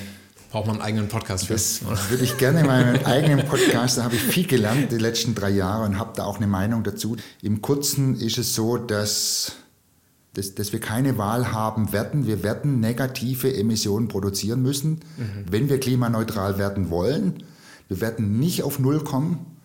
Braucht 0.51 0.67
man 0.67 0.75
einen 0.77 0.85
eigenen 0.85 1.07
Podcast 1.09 1.47
für? 1.47 1.53
Das 1.53 1.81
würde 1.83 2.23
ich 2.23 2.37
gerne 2.37 2.61
in 2.61 2.67
meinem 2.67 3.05
eigenen 3.05 3.45
Podcast. 3.45 3.97
Da 3.97 4.03
habe 4.03 4.15
ich 4.15 4.21
viel 4.21 4.47
gelernt 4.47 4.91
die 4.91 4.97
letzten 4.97 5.35
drei 5.35 5.49
Jahre 5.49 5.85
und 5.85 5.99
habe 5.99 6.13
da 6.15 6.23
auch 6.23 6.37
eine 6.37 6.47
Meinung 6.47 6.83
dazu. 6.83 7.17
Im 7.41 7.61
Kurzen 7.61 8.15
ist 8.15 8.37
es 8.37 8.55
so, 8.55 8.77
dass 8.77 9.53
dass, 10.37 10.53
dass 10.53 10.71
wir 10.71 10.79
keine 10.79 11.17
Wahl 11.17 11.51
haben 11.51 11.91
werden. 11.91 12.27
Wir 12.27 12.43
werden 12.43 12.79
negative 12.79 13.55
Emissionen 13.55 14.07
produzieren 14.07 14.61
müssen, 14.61 15.01
mhm. 15.17 15.45
wenn 15.49 15.67
wir 15.67 15.79
klimaneutral 15.79 16.59
werden 16.59 16.91
wollen. 16.91 17.43
Wir 17.87 18.01
werden 18.01 18.39
nicht 18.39 18.61
auf 18.61 18.77
Null 18.77 19.03
kommen. 19.03 19.57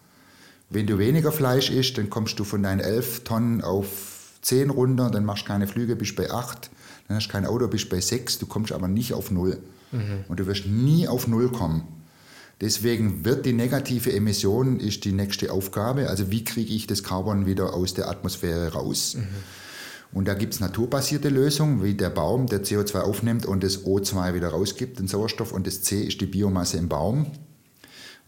Wenn 0.71 0.87
du 0.87 0.99
weniger 0.99 1.31
Fleisch 1.31 1.71
isst, 1.71 1.99
dann 1.99 2.09
kommst 2.09 2.38
du 2.38 2.45
von 2.45 2.62
deinen 2.62 2.81
11 2.81 3.25
Tonnen 3.25 3.61
auf 3.61 4.31
10 4.40 4.71
runter, 4.71 5.11
dann 5.11 5.27
machst 5.27 5.42
du 5.45 5.49
keine 5.49 5.66
Flüge, 5.66 5.95
bist 5.95 6.16
bei 6.16 6.31
8, 6.31 6.71
dann 7.12 7.16
hast 7.18 7.29
du 7.29 7.33
kein 7.33 7.46
Auto, 7.46 7.68
bist 7.68 7.88
bei 7.88 8.01
6, 8.01 8.38
du 8.38 8.46
kommst 8.46 8.72
aber 8.72 8.88
nicht 8.88 9.12
auf 9.12 9.31
Null. 9.31 9.59
Mhm. 9.92 10.25
Und 10.29 10.40
du 10.40 10.46
wirst 10.46 10.66
nie 10.66 11.07
auf 11.07 11.29
Null 11.29 11.51
kommen. 11.51 11.85
Deswegen 12.61 13.25
wird 13.25 13.44
die 13.44 13.53
negative 13.53 14.12
Emission 14.12 14.79
ist 14.79 15.05
die 15.05 15.12
nächste 15.12 15.53
Aufgabe. 15.53 16.09
Also 16.09 16.31
wie 16.31 16.44
kriege 16.44 16.72
ich 16.72 16.87
das 16.87 17.03
Carbon 17.03 17.44
wieder 17.44 17.75
aus 17.75 17.92
der 17.94 18.09
Atmosphäre 18.09 18.72
raus? 18.72 19.16
Mhm. 19.16 19.27
Und 20.12 20.29
da 20.29 20.35
gibt 20.35 20.55
es 20.55 20.61
naturbasierte 20.61 21.29
Lösungen, 21.29 21.83
wie 21.83 21.94
der 21.94 22.11
Baum, 22.11 22.46
der 22.46 22.62
CO2 22.62 23.01
aufnimmt 23.01 23.46
und 23.46 23.64
das 23.64 23.85
O2 23.85 24.35
wieder 24.35 24.48
rausgibt, 24.48 24.98
den 24.98 25.09
Sauerstoff. 25.09 25.53
Und 25.53 25.66
das 25.66 25.83
C 25.83 26.03
ist 26.03 26.20
die 26.20 26.27
Biomasse 26.27 26.77
im 26.77 26.88
Baum. 26.88 27.27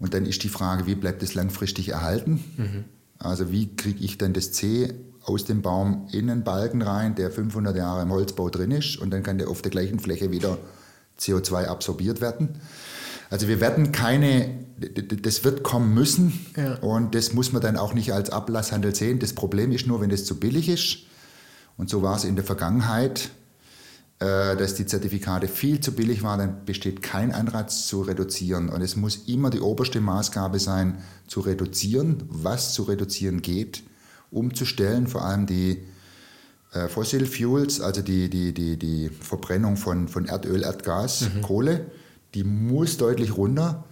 Und 0.00 0.14
dann 0.14 0.26
ist 0.26 0.42
die 0.42 0.48
Frage, 0.48 0.86
wie 0.86 0.94
bleibt 0.94 1.22
es 1.22 1.34
langfristig 1.34 1.90
erhalten? 1.90 2.42
Mhm. 2.56 2.84
Also 3.24 3.50
wie 3.50 3.74
kriege 3.74 4.04
ich 4.04 4.18
dann 4.18 4.32
das 4.32 4.52
C 4.52 4.94
aus 5.22 5.44
dem 5.44 5.62
Baum 5.62 6.08
in 6.12 6.30
einen 6.30 6.44
Balken 6.44 6.82
rein, 6.82 7.14
der 7.14 7.30
500 7.30 7.76
Jahre 7.76 8.02
im 8.02 8.10
Holzbau 8.10 8.50
drin 8.50 8.70
ist 8.70 8.98
und 8.98 9.10
dann 9.10 9.22
kann 9.22 9.38
der 9.38 9.48
auf 9.48 9.62
der 9.62 9.70
gleichen 9.70 9.98
Fläche 9.98 10.30
wieder 10.30 10.58
CO2 11.18 11.66
absorbiert 11.66 12.20
werden. 12.20 12.60
Also 13.30 13.48
wir 13.48 13.60
werden 13.60 13.90
keine, 13.90 14.66
das 15.22 15.44
wird 15.44 15.62
kommen 15.62 15.94
müssen 15.94 16.46
ja. 16.56 16.74
und 16.76 17.14
das 17.14 17.32
muss 17.32 17.52
man 17.52 17.62
dann 17.62 17.76
auch 17.76 17.94
nicht 17.94 18.12
als 18.12 18.30
Ablasshandel 18.30 18.94
sehen. 18.94 19.18
Das 19.18 19.32
Problem 19.32 19.72
ist 19.72 19.86
nur, 19.86 20.00
wenn 20.00 20.10
das 20.10 20.24
zu 20.24 20.38
billig 20.38 20.68
ist, 20.68 20.98
und 21.76 21.90
so 21.90 22.02
war 22.02 22.16
es 22.16 22.24
in 22.24 22.36
der 22.36 22.44
Vergangenheit, 22.44 23.30
dass 24.18 24.74
die 24.74 24.86
Zertifikate 24.86 25.48
viel 25.48 25.80
zu 25.80 25.92
billig 25.92 26.22
waren, 26.22 26.38
dann 26.38 26.64
besteht 26.64 27.02
kein 27.02 27.32
Anreiz 27.32 27.86
zu 27.86 28.02
reduzieren. 28.02 28.68
Und 28.68 28.80
es 28.80 28.96
muss 28.96 29.16
immer 29.26 29.50
die 29.50 29.60
oberste 29.60 30.00
Maßgabe 30.00 30.58
sein, 30.58 30.98
zu 31.26 31.40
reduzieren, 31.40 32.22
was 32.28 32.74
zu 32.74 32.84
reduzieren 32.84 33.42
geht, 33.42 33.82
umzustellen, 34.30 35.06
vor 35.06 35.24
allem 35.24 35.46
die 35.46 35.82
äh, 36.72 36.88
Fossil 36.88 37.26
Fuels, 37.26 37.80
also 37.80 38.02
die, 38.02 38.30
die, 38.30 38.54
die, 38.54 38.78
die 38.78 39.08
Verbrennung 39.08 39.76
von, 39.76 40.08
von 40.08 40.26
Erdöl, 40.26 40.62
Erdgas, 40.62 41.28
mhm. 41.34 41.42
Kohle, 41.42 41.86
die 42.34 42.44
muss 42.44 42.96
deutlich 42.96 43.36
runter. 43.36 43.84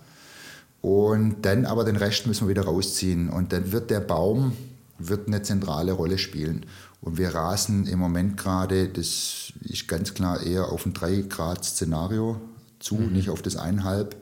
Und 0.80 1.42
dann 1.42 1.64
aber 1.64 1.84
den 1.84 1.96
Rest 1.96 2.26
müssen 2.26 2.46
wir 2.46 2.50
wieder 2.50 2.64
rausziehen. 2.64 3.28
Und 3.28 3.52
dann 3.52 3.70
wird 3.72 3.90
der 3.90 4.00
Baum 4.00 4.52
wird 4.98 5.26
eine 5.26 5.42
zentrale 5.42 5.92
Rolle 5.92 6.18
spielen. 6.18 6.66
Und 7.02 7.18
wir 7.18 7.34
rasen 7.34 7.86
im 7.88 7.98
Moment 7.98 8.36
gerade, 8.36 8.88
das 8.88 9.52
ist 9.60 9.88
ganz 9.88 10.14
klar 10.14 10.40
eher 10.40 10.70
auf 10.70 10.86
ein 10.86 10.94
3-Grad-Szenario 10.94 12.40
zu, 12.78 12.94
mhm. 12.94 13.12
nicht 13.12 13.28
auf 13.28 13.42
das 13.42 13.58
1,5. 13.58 14.12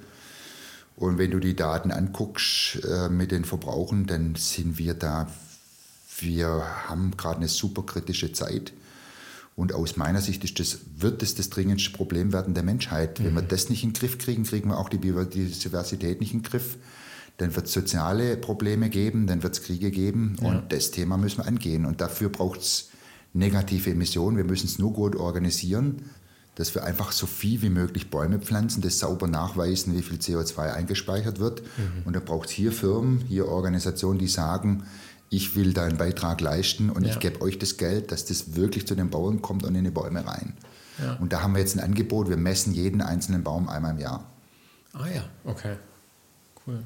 Und 0.96 1.18
wenn 1.18 1.30
du 1.30 1.40
die 1.40 1.54
Daten 1.54 1.92
anguckst 1.92 2.82
äh, 2.84 3.10
mit 3.10 3.32
den 3.32 3.44
Verbrauchen, 3.44 4.06
dann 4.06 4.34
sind 4.34 4.78
wir 4.78 4.94
da, 4.94 5.28
wir 6.20 6.64
haben 6.88 7.16
gerade 7.18 7.36
eine 7.36 7.48
super 7.48 7.82
kritische 7.82 8.32
Zeit. 8.32 8.72
Und 9.56 9.74
aus 9.74 9.96
meiner 9.96 10.22
Sicht 10.22 10.42
ist 10.44 10.58
das, 10.58 10.78
wird 10.96 11.20
das 11.20 11.34
das 11.34 11.50
dringendste 11.50 11.90
Problem 11.90 12.32
werden 12.32 12.54
der 12.54 12.62
Menschheit. 12.62 13.20
Mhm. 13.20 13.24
Wenn 13.24 13.34
wir 13.34 13.42
das 13.42 13.68
nicht 13.68 13.84
in 13.84 13.90
den 13.90 13.98
Griff 13.98 14.16
kriegen, 14.16 14.44
kriegen 14.44 14.70
wir 14.70 14.78
auch 14.78 14.88
die 14.88 14.98
Biodiversität 14.98 16.20
nicht 16.20 16.32
in 16.32 16.40
den 16.40 16.50
Griff. 16.50 16.78
Dann 17.40 17.56
wird 17.56 17.66
es 17.66 17.72
soziale 17.72 18.36
Probleme 18.36 18.90
geben, 18.90 19.26
dann 19.26 19.42
wird 19.42 19.54
es 19.54 19.62
Kriege 19.62 19.90
geben. 19.90 20.36
Ja. 20.40 20.48
Und 20.48 20.72
das 20.72 20.90
Thema 20.90 21.16
müssen 21.16 21.38
wir 21.38 21.46
angehen. 21.46 21.86
Und 21.86 22.02
dafür 22.02 22.28
braucht 22.28 22.60
es 22.60 22.90
negative 23.32 23.90
Emissionen. 23.90 24.36
Wir 24.36 24.44
müssen 24.44 24.66
es 24.66 24.78
nur 24.78 24.92
gut 24.92 25.16
organisieren, 25.16 26.10
dass 26.56 26.74
wir 26.74 26.84
einfach 26.84 27.12
so 27.12 27.26
viel 27.26 27.62
wie 27.62 27.70
möglich 27.70 28.10
Bäume 28.10 28.40
pflanzen, 28.40 28.82
das 28.82 28.98
sauber 28.98 29.26
nachweisen, 29.26 29.96
wie 29.96 30.02
viel 30.02 30.18
CO2 30.18 30.74
eingespeichert 30.74 31.38
wird. 31.38 31.62
Mhm. 31.62 32.02
Und 32.04 32.14
da 32.14 32.20
braucht 32.20 32.50
es 32.50 32.54
hier 32.54 32.72
Firmen, 32.72 33.24
hier 33.26 33.48
Organisationen, 33.48 34.18
die 34.18 34.28
sagen, 34.28 34.84
ich 35.30 35.56
will 35.56 35.72
da 35.72 35.84
einen 35.84 35.96
Beitrag 35.96 36.42
leisten 36.42 36.90
und 36.90 37.04
ja. 37.04 37.12
ich 37.12 37.20
gebe 37.20 37.40
euch 37.40 37.58
das 37.58 37.78
Geld, 37.78 38.12
dass 38.12 38.26
das 38.26 38.56
wirklich 38.56 38.86
zu 38.86 38.94
den 38.94 39.08
Bauern 39.08 39.40
kommt 39.40 39.64
und 39.64 39.74
in 39.76 39.84
die 39.84 39.90
Bäume 39.90 40.26
rein. 40.26 40.52
Ja. 41.02 41.14
Und 41.14 41.32
da 41.32 41.42
haben 41.42 41.54
wir 41.54 41.60
jetzt 41.60 41.76
ein 41.76 41.80
Angebot, 41.80 42.28
wir 42.28 42.36
messen 42.36 42.74
jeden 42.74 43.00
einzelnen 43.00 43.42
Baum 43.42 43.68
einmal 43.68 43.92
im 43.92 43.98
Jahr. 43.98 44.26
Ah 44.92 45.06
ja, 45.06 45.24
okay. 45.44 45.76
Cool. 46.66 46.84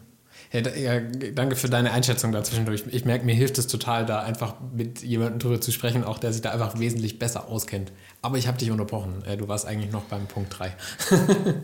Ja, 0.52 0.60
ja, 0.60 1.00
danke 1.34 1.56
für 1.56 1.68
deine 1.68 1.92
Einschätzung 1.92 2.32
dazwischendurch. 2.32 2.84
Ich 2.90 3.04
merke, 3.04 3.24
mir 3.24 3.34
hilft 3.34 3.58
es 3.58 3.66
total, 3.66 4.06
da 4.06 4.20
einfach 4.20 4.54
mit 4.74 5.02
jemandem 5.02 5.40
drüber 5.40 5.60
zu 5.60 5.72
sprechen, 5.72 6.04
auch 6.04 6.18
der 6.18 6.32
sich 6.32 6.42
da 6.42 6.50
einfach 6.50 6.78
wesentlich 6.78 7.18
besser 7.18 7.48
auskennt. 7.48 7.92
Aber 8.22 8.38
ich 8.38 8.46
habe 8.46 8.58
dich 8.58 8.70
unterbrochen. 8.70 9.24
Äh, 9.26 9.36
du 9.36 9.48
warst 9.48 9.66
eigentlich 9.66 9.92
noch 9.92 10.04
beim 10.04 10.26
Punkt 10.26 10.58
3. 10.58 10.74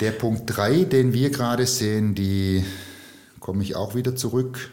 der 0.00 0.12
Punkt 0.12 0.44
3, 0.46 0.84
den 0.84 1.12
wir 1.12 1.30
gerade 1.30 1.66
sehen, 1.66 2.14
die 2.14 2.64
komme 3.38 3.62
ich 3.62 3.76
auch 3.76 3.94
wieder 3.94 4.16
zurück 4.16 4.70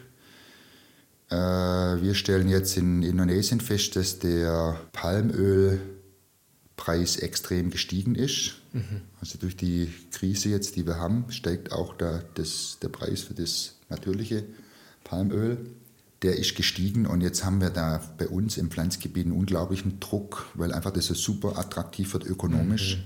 äh, 1.30 1.34
wir 1.34 2.14
stellen 2.14 2.48
jetzt 2.48 2.76
in 2.76 3.02
Indonesien 3.02 3.60
fest, 3.60 3.96
dass 3.96 4.18
der 4.18 4.80
Palmölpreis 6.78 7.16
extrem 7.16 7.70
gestiegen 7.70 8.14
ist. 8.14 8.54
Mhm. 8.72 9.02
Also 9.20 9.38
durch 9.38 9.56
die 9.56 9.92
Krise 10.12 10.48
jetzt, 10.48 10.76
die 10.76 10.86
wir 10.86 10.96
haben, 10.96 11.26
steigt 11.30 11.72
auch 11.72 11.94
der, 11.94 12.24
das, 12.34 12.78
der 12.80 12.88
Preis 12.88 13.22
für 13.22 13.34
das 13.34 13.74
natürliche 13.90 14.44
Palmöl. 15.04 15.58
Der 16.22 16.36
ist 16.36 16.56
gestiegen 16.56 17.06
und 17.06 17.20
jetzt 17.20 17.44
haben 17.44 17.60
wir 17.60 17.70
da 17.70 18.00
bei 18.16 18.26
uns 18.26 18.56
im 18.56 18.70
Pflanzgebiet 18.70 19.26
einen 19.26 19.36
unglaublichen 19.36 20.00
Druck, 20.00 20.46
weil 20.54 20.72
einfach 20.72 20.90
das 20.90 21.06
so 21.06 21.14
super 21.14 21.58
attraktiv 21.58 22.12
wird 22.12 22.24
ökonomisch. 22.24 22.96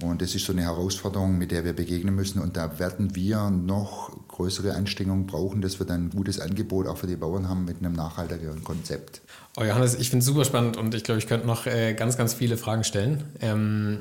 Mhm. 0.00 0.08
Und 0.08 0.22
das 0.22 0.34
ist 0.34 0.46
so 0.46 0.52
eine 0.52 0.62
Herausforderung, 0.62 1.38
mit 1.38 1.50
der 1.50 1.64
wir 1.64 1.74
begegnen 1.74 2.14
müssen. 2.14 2.40
Und 2.40 2.56
da 2.56 2.78
werden 2.78 3.14
wir 3.14 3.50
noch 3.50 4.16
größere 4.40 4.74
Anstrengungen 4.74 5.26
brauchen, 5.26 5.60
dass 5.60 5.78
wir 5.78 5.86
dann 5.86 6.06
ein 6.06 6.10
gutes 6.10 6.40
Angebot 6.40 6.86
auch 6.86 6.96
für 6.96 7.06
die 7.06 7.16
Bauern 7.16 7.46
haben 7.48 7.66
mit 7.66 7.78
einem 7.78 7.92
nachhaltigeren 7.92 8.64
Konzept. 8.64 9.20
Oh 9.58 9.62
Johannes, 9.62 9.94
ich 9.96 10.08
finde 10.08 10.20
es 10.20 10.26
super 10.26 10.46
spannend 10.46 10.78
und 10.78 10.94
ich 10.94 11.04
glaube, 11.04 11.18
ich 11.18 11.26
könnte 11.26 11.46
noch 11.46 11.66
äh, 11.66 11.92
ganz, 11.92 12.16
ganz 12.16 12.32
viele 12.32 12.56
Fragen 12.56 12.82
stellen. 12.82 13.24
Ähm, 13.42 13.98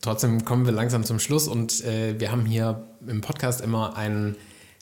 trotzdem 0.00 0.46
kommen 0.46 0.64
wir 0.64 0.72
langsam 0.72 1.04
zum 1.04 1.18
Schluss 1.18 1.46
und 1.46 1.84
äh, 1.84 2.18
wir 2.18 2.32
haben 2.32 2.46
hier 2.46 2.86
im 3.06 3.20
Podcast 3.20 3.60
immer 3.60 3.98
ein 3.98 4.36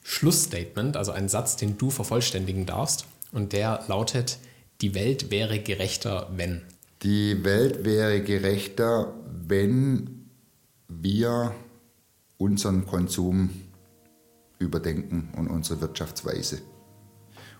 Schlussstatement, 0.04 0.96
also 0.96 1.10
einen 1.10 1.28
Satz, 1.28 1.56
den 1.56 1.76
du 1.76 1.90
vervollständigen 1.90 2.64
darfst. 2.64 3.06
Und 3.32 3.52
der 3.52 3.82
lautet, 3.88 4.38
die 4.80 4.94
Welt 4.94 5.32
wäre 5.32 5.58
gerechter, 5.58 6.30
wenn. 6.36 6.62
Die 7.02 7.42
Welt 7.42 7.84
wäre 7.84 8.20
gerechter, 8.20 9.12
wenn 9.26 10.28
wir 10.86 11.52
unseren 12.38 12.86
Konsum 12.86 13.50
überdenken 14.58 15.32
und 15.36 15.48
unsere 15.48 15.80
Wirtschaftsweise. 15.80 16.62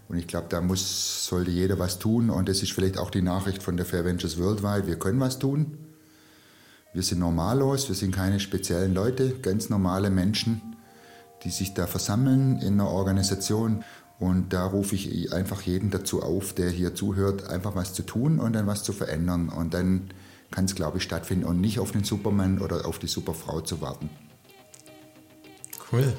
Und 0.08 0.18
ich 0.18 0.26
glaube, 0.26 0.46
da 0.50 0.60
muss, 0.60 1.26
sollte 1.26 1.50
jeder 1.50 1.78
was 1.78 1.98
tun. 1.98 2.30
Und 2.30 2.48
das 2.48 2.62
ist 2.62 2.72
vielleicht 2.72 2.98
auch 2.98 3.10
die 3.10 3.22
Nachricht 3.22 3.62
von 3.62 3.76
der 3.76 3.86
Fair 3.86 4.04
Ventures 4.04 4.38
Worldwide. 4.38 4.86
Wir 4.86 4.98
können 4.98 5.20
was 5.20 5.38
tun. 5.38 5.78
Wir 6.92 7.02
sind 7.02 7.18
normallos, 7.18 7.88
wir 7.88 7.96
sind 7.96 8.14
keine 8.14 8.38
speziellen 8.38 8.94
Leute, 8.94 9.30
ganz 9.40 9.68
normale 9.68 10.10
Menschen, 10.10 10.76
die 11.42 11.50
sich 11.50 11.74
da 11.74 11.88
versammeln 11.88 12.60
in 12.60 12.74
einer 12.74 12.88
Organisation. 12.88 13.82
Und 14.20 14.52
da 14.52 14.64
rufe 14.64 14.94
ich 14.94 15.32
einfach 15.32 15.62
jeden 15.62 15.90
dazu 15.90 16.22
auf, 16.22 16.52
der 16.52 16.70
hier 16.70 16.94
zuhört, 16.94 17.48
einfach 17.48 17.74
was 17.74 17.94
zu 17.94 18.04
tun 18.04 18.38
und 18.38 18.52
dann 18.52 18.68
was 18.68 18.84
zu 18.84 18.92
verändern. 18.92 19.48
Und 19.48 19.74
dann 19.74 20.10
kann 20.52 20.66
es, 20.66 20.76
glaube 20.76 20.98
ich, 20.98 21.02
stattfinden 21.02 21.44
und 21.44 21.60
nicht 21.60 21.80
auf 21.80 21.90
den 21.90 22.04
Superman 22.04 22.60
oder 22.60 22.86
auf 22.86 23.00
die 23.00 23.08
Superfrau 23.08 23.60
zu 23.60 23.80
warten. 23.80 24.08
Cool. 25.90 26.12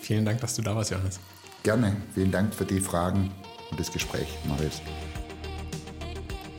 Vielen 0.00 0.24
Dank, 0.24 0.40
dass 0.40 0.54
du 0.54 0.62
da 0.62 0.74
warst, 0.74 0.90
Johannes. 0.90 1.20
Gerne. 1.62 1.96
Vielen 2.14 2.30
Dank 2.30 2.54
für 2.54 2.64
die 2.64 2.80
Fragen 2.80 3.30
und 3.70 3.78
das 3.78 3.92
Gespräch, 3.92 4.28
Marius. 4.46 4.80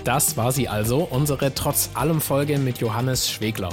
Das 0.03 0.37
war 0.37 0.51
sie 0.51 0.69
also, 0.69 0.99
unsere 1.09 1.53
trotz 1.53 1.89
allem 1.93 2.21
Folge 2.21 2.57
mit 2.57 2.79
Johannes 2.79 3.29
Schwegler. 3.29 3.69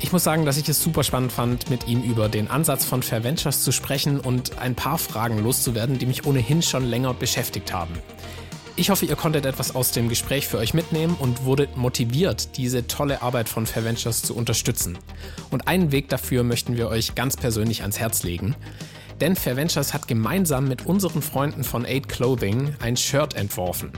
Ich 0.00 0.12
muss 0.12 0.24
sagen, 0.24 0.44
dass 0.44 0.58
ich 0.58 0.68
es 0.68 0.82
super 0.82 1.02
spannend 1.02 1.32
fand, 1.32 1.70
mit 1.70 1.88
ihm 1.88 2.02
über 2.02 2.28
den 2.28 2.48
Ansatz 2.48 2.84
von 2.84 3.02
Fair 3.02 3.24
Ventures 3.24 3.64
zu 3.64 3.72
sprechen 3.72 4.20
und 4.20 4.58
ein 4.58 4.74
paar 4.74 4.98
Fragen 4.98 5.38
loszuwerden, 5.38 5.98
die 5.98 6.06
mich 6.06 6.26
ohnehin 6.26 6.62
schon 6.62 6.84
länger 6.84 7.14
beschäftigt 7.14 7.72
haben. 7.72 7.94
Ich 8.78 8.90
hoffe, 8.90 9.06
ihr 9.06 9.16
konntet 9.16 9.46
etwas 9.46 9.74
aus 9.74 9.92
dem 9.92 10.10
Gespräch 10.10 10.46
für 10.46 10.58
euch 10.58 10.74
mitnehmen 10.74 11.16
und 11.18 11.44
wurdet 11.44 11.78
motiviert, 11.78 12.58
diese 12.58 12.86
tolle 12.86 13.22
Arbeit 13.22 13.48
von 13.48 13.64
Fair 13.64 13.84
Ventures 13.84 14.20
zu 14.20 14.36
unterstützen. 14.36 14.98
Und 15.50 15.66
einen 15.66 15.92
Weg 15.92 16.10
dafür 16.10 16.42
möchten 16.42 16.76
wir 16.76 16.88
euch 16.88 17.14
ganz 17.14 17.38
persönlich 17.38 17.80
ans 17.80 17.98
Herz 17.98 18.22
legen. 18.22 18.54
Denn 19.20 19.36
Fair 19.36 19.56
Ventures 19.56 19.94
hat 19.94 20.08
gemeinsam 20.08 20.68
mit 20.68 20.86
unseren 20.86 21.22
Freunden 21.22 21.64
von 21.64 21.84
Aid 21.84 22.08
Clothing 22.08 22.74
ein 22.80 22.96
Shirt 22.96 23.34
entworfen. 23.34 23.92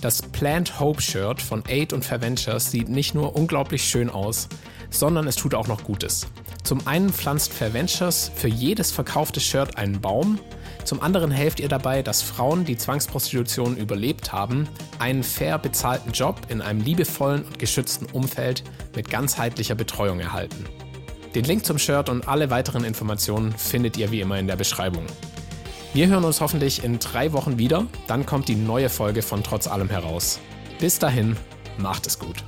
Das 0.00 0.22
Plant 0.22 0.78
Hope 0.80 1.02
Shirt 1.02 1.42
von 1.42 1.62
Aid 1.66 1.92
und 1.92 2.04
Fair 2.04 2.20
Ventures 2.20 2.70
sieht 2.70 2.88
nicht 2.88 3.14
nur 3.14 3.36
unglaublich 3.36 3.84
schön 3.84 4.10
aus, 4.10 4.48
sondern 4.90 5.26
es 5.26 5.36
tut 5.36 5.54
auch 5.54 5.68
noch 5.68 5.84
Gutes. 5.84 6.26
Zum 6.62 6.86
einen 6.86 7.12
pflanzt 7.12 7.52
Fair 7.52 7.72
Ventures 7.72 8.30
für 8.34 8.48
jedes 8.48 8.90
verkaufte 8.90 9.40
Shirt 9.40 9.76
einen 9.76 10.00
Baum 10.00 10.38
zum 10.88 11.02
anderen 11.02 11.30
helft 11.30 11.60
ihr 11.60 11.68
dabei, 11.68 12.02
dass 12.02 12.22
Frauen, 12.22 12.64
die 12.64 12.78
Zwangsprostitution 12.78 13.76
überlebt 13.76 14.32
haben, 14.32 14.66
einen 14.98 15.22
fair 15.22 15.58
bezahlten 15.58 16.12
Job 16.12 16.40
in 16.48 16.62
einem 16.62 16.80
liebevollen 16.80 17.44
und 17.44 17.58
geschützten 17.58 18.06
Umfeld 18.06 18.64
mit 18.96 19.10
ganzheitlicher 19.10 19.74
Betreuung 19.74 20.18
erhalten. 20.18 20.64
Den 21.38 21.44
Link 21.44 21.64
zum 21.64 21.78
Shirt 21.78 22.08
und 22.08 22.26
alle 22.26 22.50
weiteren 22.50 22.82
Informationen 22.82 23.52
findet 23.52 23.96
ihr 23.96 24.10
wie 24.10 24.20
immer 24.20 24.40
in 24.40 24.48
der 24.48 24.56
Beschreibung. 24.56 25.06
Wir 25.94 26.08
hören 26.08 26.24
uns 26.24 26.40
hoffentlich 26.40 26.82
in 26.82 26.98
drei 26.98 27.32
Wochen 27.32 27.58
wieder, 27.58 27.86
dann 28.08 28.26
kommt 28.26 28.48
die 28.48 28.56
neue 28.56 28.88
Folge 28.88 29.22
von 29.22 29.44
Trotz 29.44 29.68
allem 29.68 29.88
heraus. 29.88 30.40
Bis 30.80 30.98
dahin, 30.98 31.36
macht 31.76 32.08
es 32.08 32.18
gut. 32.18 32.42